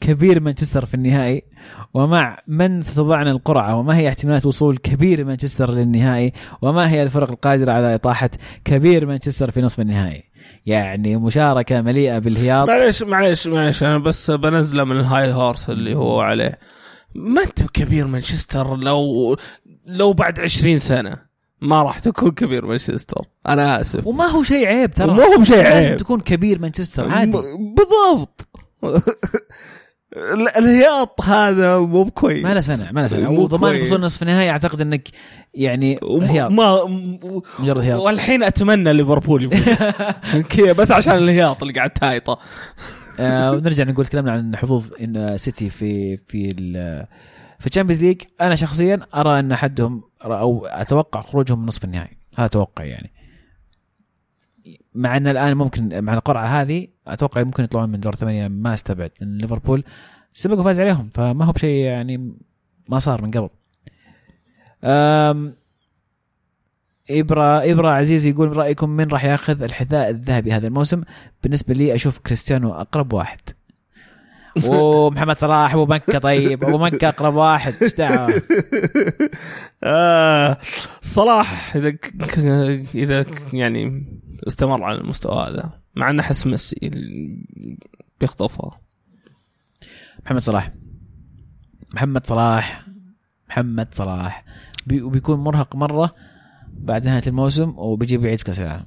[0.00, 1.42] كبير مانشستر في النهائي؟
[1.94, 6.32] ومع من ستضعنا القرعة؟ وما هي احتمالات وصول كبير مانشستر للنهائي؟
[6.62, 8.30] وما هي الفرق القادرة على إطاحة
[8.64, 10.22] كبير مانشستر في نصف النهائي؟
[10.66, 12.68] يعني مشاركة مليئة بالهياط.
[12.68, 16.58] معليش معليش معليش أنا بس بنزله من الهاي هورس اللي هو عليه.
[17.14, 19.36] ما أنت كبير مانشستر لو
[19.86, 21.16] لو بعد عشرين سنة
[21.60, 23.24] ما راح تكون كبير مانشستر.
[23.48, 24.06] أنا آسف.
[24.06, 25.10] وما هو شيء عيب ترى.
[25.10, 25.96] وما هو شيء لازم عيب.
[25.96, 27.30] تكون كبير مانشستر عادي.
[27.76, 28.48] بالضبط.
[28.84, 29.02] ال-
[30.58, 32.44] الهياط هذا مو بكويس.
[32.44, 33.82] ما له سنة ما له مو وضمان.
[33.82, 35.08] وصول نصف النهائي أعتقد إنك
[35.54, 36.50] يعني هياط.
[36.50, 36.84] ما
[37.58, 38.00] مجرد هياط.
[38.00, 39.74] والحين أتمنى ليفربول يفوز.
[40.56, 42.38] كذا بس عشان الهياط اللي قاعد تهايطه
[43.20, 47.06] آه ونرجع نقول تكلمنا عن حظوظ مان سيتي في في ال-
[47.58, 48.20] في ال Champions League.
[48.40, 52.16] أنا شخصيا أرى إن أحدهم أو أتوقع خروجهم من نصف النهائي.
[52.38, 53.11] هذا توقع يعني.
[54.94, 59.10] مع إن الآن ممكن مع القرعة هذه أتوقع ممكن يطلعون من دور ثمانية ما أستبعد
[59.20, 59.84] لأن ليفربول
[60.34, 62.34] سبق وفاز عليهم فما هو بشيء يعني
[62.88, 63.48] ما صار من قبل.
[64.84, 65.54] أم
[67.10, 71.02] إبرا إبرا عزيز يقول رايكم من راح ياخذ الحذاء الذهبي هذا الموسم؟
[71.42, 73.40] بالنسبة لي أشوف كريستيانو أقرب واحد.
[74.68, 78.34] ومحمد صلاح أبو مكة طيب أبو مكة أقرب واحد إيش دعوة؟
[79.84, 80.58] آه
[81.02, 81.94] صلاح إذا
[82.94, 84.04] إذا يعني
[84.46, 86.90] استمر على المستوى هذا مع إنه أحس ميسي
[88.20, 88.80] بيخطفها.
[90.24, 90.70] محمد صلاح.
[91.94, 92.86] محمد صلاح.
[93.48, 94.44] محمد صلاح.
[94.86, 96.14] بي وبيكون مرهق مرة
[96.72, 98.86] بعد نهاية الموسم وبيجيب العيد في كأس العالم.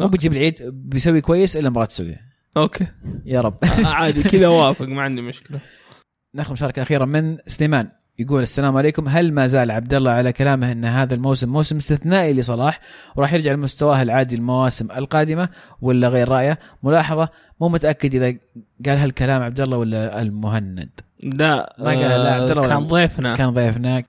[0.00, 2.20] مو بيجيب العيد بيسوي كويس إلا مباراة السعودية.
[2.56, 2.86] أوكي.
[3.24, 3.58] يا رب.
[3.84, 5.60] عادي كذا أوافق ما عندي مشكلة.
[6.34, 7.90] ناخذ مشاركة أخيرة من سليمان.
[8.18, 9.08] يقول السلام عليكم.
[9.08, 12.80] هل ما زال عبد الله على كلامه إن هذا الموسم موسم استثنائي لصلاح
[13.16, 15.48] وراح يرجع لمستواه العادي المواسم القادمة
[15.80, 17.28] ولا غير رأيه؟ ملاحظة
[17.60, 18.26] مو متأكد إذا
[18.86, 20.90] قال هالكلام عبد الله ولا المهند.
[21.22, 23.36] لا ما قال لا عبد الله كان ولا- ضيفنا.
[23.36, 24.04] كان ضيفنا.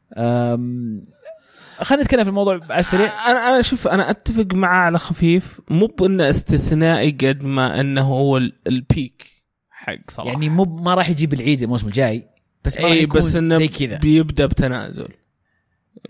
[1.78, 5.62] خلينا نتكلم في الموضوع على السريع أنا أنا شوف أنا أتفق معاه على خفيف.
[5.70, 9.26] مو بإنه استثنائي قد ما إنه هو ال- البيك
[9.72, 12.33] حق صراحة يعني مو ما راح يجيب العيد الموسم الجاي.
[12.66, 13.98] بس إي بس إنه زي كذا.
[13.98, 15.08] بيبدأ بتنازل.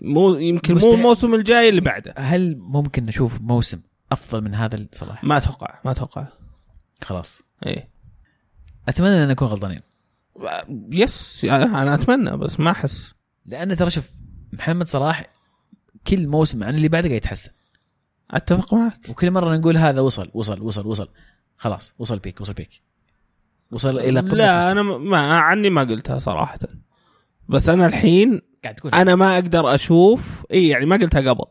[0.00, 0.94] مو يمكن مو.
[0.94, 2.14] الموسم الجاي اللي بعده.
[2.18, 3.80] هل ممكن نشوف موسم
[4.12, 6.26] أفضل من هذا صلاح ما أتوقع ما أتوقع.
[7.02, 7.42] خلاص.
[7.66, 7.88] إي.
[8.88, 9.80] أتمنى أن نكون غلطانين.
[10.92, 13.14] يس أنا أتمنى بس ما أحس.
[13.46, 14.10] لأن ترى شوف
[14.52, 15.26] محمد صلاح
[16.06, 17.50] كل موسم عن اللي بعده قاعد يتحسن.
[18.30, 19.08] أتفق معك.
[19.08, 21.08] وكل مرة نقول هذا وصل وصل وصل وصل.
[21.56, 22.82] خلاص وصل بيك وصل بيك.
[23.74, 24.70] وصل إلى قمة لا مستوى.
[24.70, 26.58] أنا ما عني ما قلتها صراحة.
[27.48, 28.94] بس أنا الحين قاعد تقول.
[28.94, 31.44] أنا ما أقدر أشوف إي يعني ما قلتها قبل.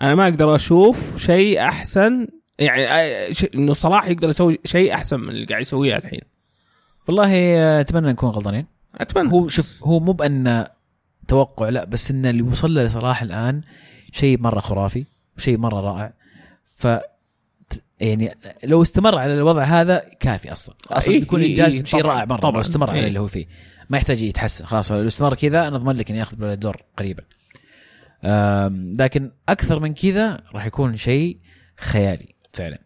[0.00, 2.28] أنا ما أقدر أشوف شيء أحسن
[2.58, 6.20] يعني ش- إنه صلاح يقدر يسوي شيء أحسن من اللي قاعد يسويه الحين.
[7.08, 7.30] والله
[7.80, 8.66] أتمنى نكون غلطانين.
[8.94, 9.32] أتمنى.
[9.32, 10.66] هو شوف هو مو بأن
[11.28, 13.60] توقع لا بس إن اللي وصل له لصلاح الآن
[14.12, 15.04] شيء مرة خرافي
[15.36, 16.12] شيء مرة رائع.
[16.76, 16.86] ف
[18.00, 20.74] يعني لو استمر على الوضع هذا كافي أصلا.
[20.90, 22.54] أصلا إيه، بيكون انجاز إيه، شيء رائع مرة طبعاً.
[22.54, 23.08] لو استمر على إيه.
[23.08, 23.46] اللي هو فيه.
[23.90, 24.64] ما يحتاج يتحسن.
[24.64, 27.22] خلاص لو استمر كذا أنا أضمن لك انه ياخذ الدور قريبا.
[28.98, 31.38] لكن أكثر من كذا راح يكون شيء
[31.76, 32.78] خيالي فعلا.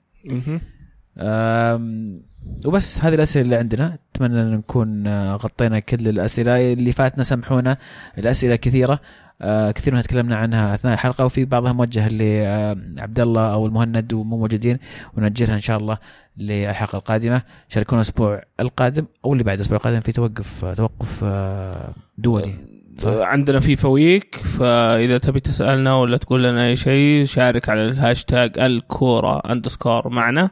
[2.66, 3.98] وبس هذه الأسئلة اللي عندنا.
[4.14, 6.72] أتمنى أن نكون آه، غطينا كل الأسئلة.
[6.72, 7.76] اللي فاتنا سامحونا
[8.18, 9.00] الأسئلة كثيرة.
[9.42, 14.36] آه، كثير منها تكلمنا عنها أثناء الحلقة وفي بعضها موجه لعبد الله أو المهند ومو
[14.38, 14.78] موجودين
[15.16, 15.98] وناجلها إن شاء الله
[16.38, 17.42] للحلقة القادمة.
[17.68, 22.54] شاركونا الأسبوع القادم أو اللي بعد الأسبوع القادم في توقف توقف آه، دولي
[22.98, 23.10] صح.
[23.10, 29.38] عندنا FIFA week فإذا تبي تسألنا ولا تقول لنا أي شيء شارك على الهاشتاج الكورة
[29.52, 30.50] underscore معنا.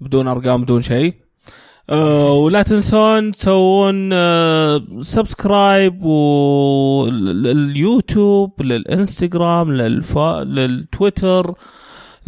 [0.00, 1.14] بدون أرقام بدون شيء.
[1.90, 6.06] آه ولا تنسون تسوون آه subscribe
[7.44, 10.18] لليوتيوب للإنستغرام للف...
[10.18, 11.54] للتويتر.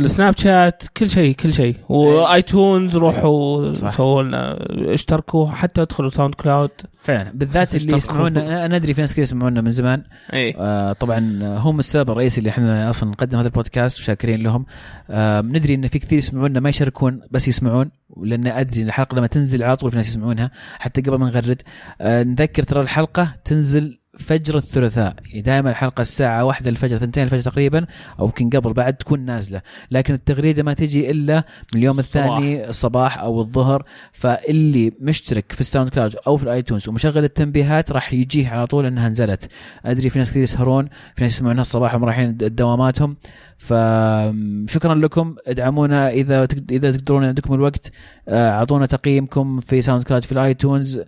[0.01, 1.77] السناب شات كل شيء كل شيء.
[1.89, 3.97] و iTunes روحوا صح.
[3.97, 4.59] سووا لنا
[4.94, 6.70] اشتركوا حتى ادخلوا SoundCloud.
[7.02, 7.31] فعلا.
[7.35, 7.97] بالذات اللي.
[7.97, 10.02] يسمعونا أنا أدري في ناس كثير يسمعونا من زمان.
[10.32, 14.66] اي آه طبعا هم السبب الرئيسي اللي إحنا أصلا نقدم هذا البودكاست وشاكرين لهم.
[15.10, 17.90] آه ندري إن في كثير يسمعونا ما يشاركون بس يسمعون.
[18.23, 21.62] لأن أدري إن الحلقة لما تنزل على طول في ناس يسمعونها حتى قبل ما نغرد.
[22.01, 25.16] آه نذكر ترى الحلقة تنزل فجر الثلاثاء.
[25.34, 27.86] دائما الحلقة الساعة واحدة الفجر ثنتين الفجر تقريبا
[28.20, 29.62] أو يمكن قبل بعد تكون نازلة.
[29.90, 31.44] لكن التغريدة ما تجي إلا
[31.74, 32.24] من اليوم الصباح.
[32.24, 33.84] الثاني الصباح أو الظهر.
[34.12, 38.86] فاللي مشترك في ال SoundCloud أو في ال iTunes ومشغل التنبيهات راح يجيه على طول
[38.86, 39.48] إنها نزلت.
[39.84, 43.16] أدري في ناس كثير يسهرون في ناس يسمعونها الصباح وهم رايحين دواماتهم.
[43.62, 45.34] فشكرا لكم.
[45.47, 47.90] ادعمونا إذا تقد- إذا تقدرون عندكم الوقت.
[48.28, 51.01] آه، أعطونا تقييمكم في SoundCloud في ال iTunes.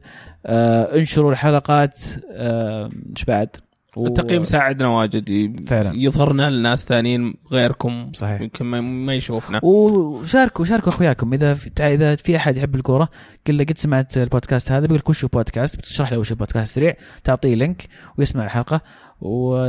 [0.47, 2.01] آه، انشروا الحلقات.
[2.31, 3.49] آه، إيش بعد؟
[3.97, 5.29] و- التقييم ساعدنا واجد.
[5.31, 5.93] ي- فعلا.
[5.95, 8.13] يظهرنا لناس ثانيين غيركم.
[8.15, 8.41] صحيح.
[8.41, 9.61] يمكن ما, يشوفنا.
[9.63, 11.33] وشاركوا شاركوا أخوياكم.
[11.33, 13.09] إذا في إذا في أحد يحب الكورة
[13.47, 16.75] قل له قد سمعت البودكاست هذا بيقول لك وش بودكاست؟ بتشرح له وش البودكاست.
[16.75, 16.95] سريع
[17.25, 17.83] تعطيه link
[18.19, 18.81] ويسمع الحلقة.
[19.21, 19.67] و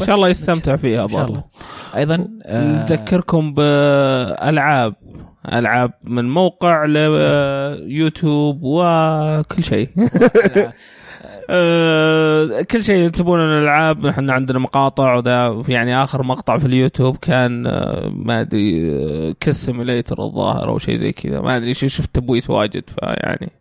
[0.00, 1.44] إن شاء الله يستمتع فيها إن شاء برضه الله.
[1.96, 4.94] أيضا آه، نذكركم بألعاب
[5.52, 9.88] ألعاب من موقع ليوتيوب وكل شيء.
[11.50, 17.66] آه، كل شيء تبون الألعاب إحنا عندنا مقاطع وذا يعني آخر مقطع في اليوتيوب كان
[17.66, 21.40] آه، ما أدري آه، kiss simulator الظاهر أو شيء زي كذا.
[21.40, 23.52] ما أدري شو شفت تبويس واجد فيعني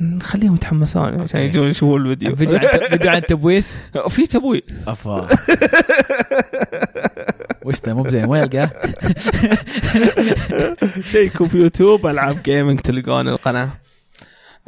[0.00, 1.40] نخليهم يتحمسون عشان.
[1.40, 2.36] يجون يشوفون الفيديو.
[2.36, 3.78] فيديو عن فيديو عن التبويس؟
[4.08, 4.88] في تبويس.
[4.88, 5.26] أفا.
[7.64, 8.70] وش ذا مو بزين وين ألقاه؟
[11.04, 13.68] شيكوا في يوتيوب ألعاب gaming تلقون القناة.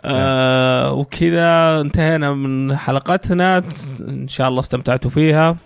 [0.05, 3.63] آه وكذا انتهينا من حلقتنا.
[4.01, 5.57] إن شاء الله استمتعتوا فيها.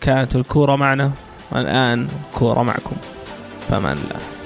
[0.00, 1.12] كانت الكورة معنا
[1.56, 2.96] الان الكوره معكم.
[3.68, 4.41] فمان الله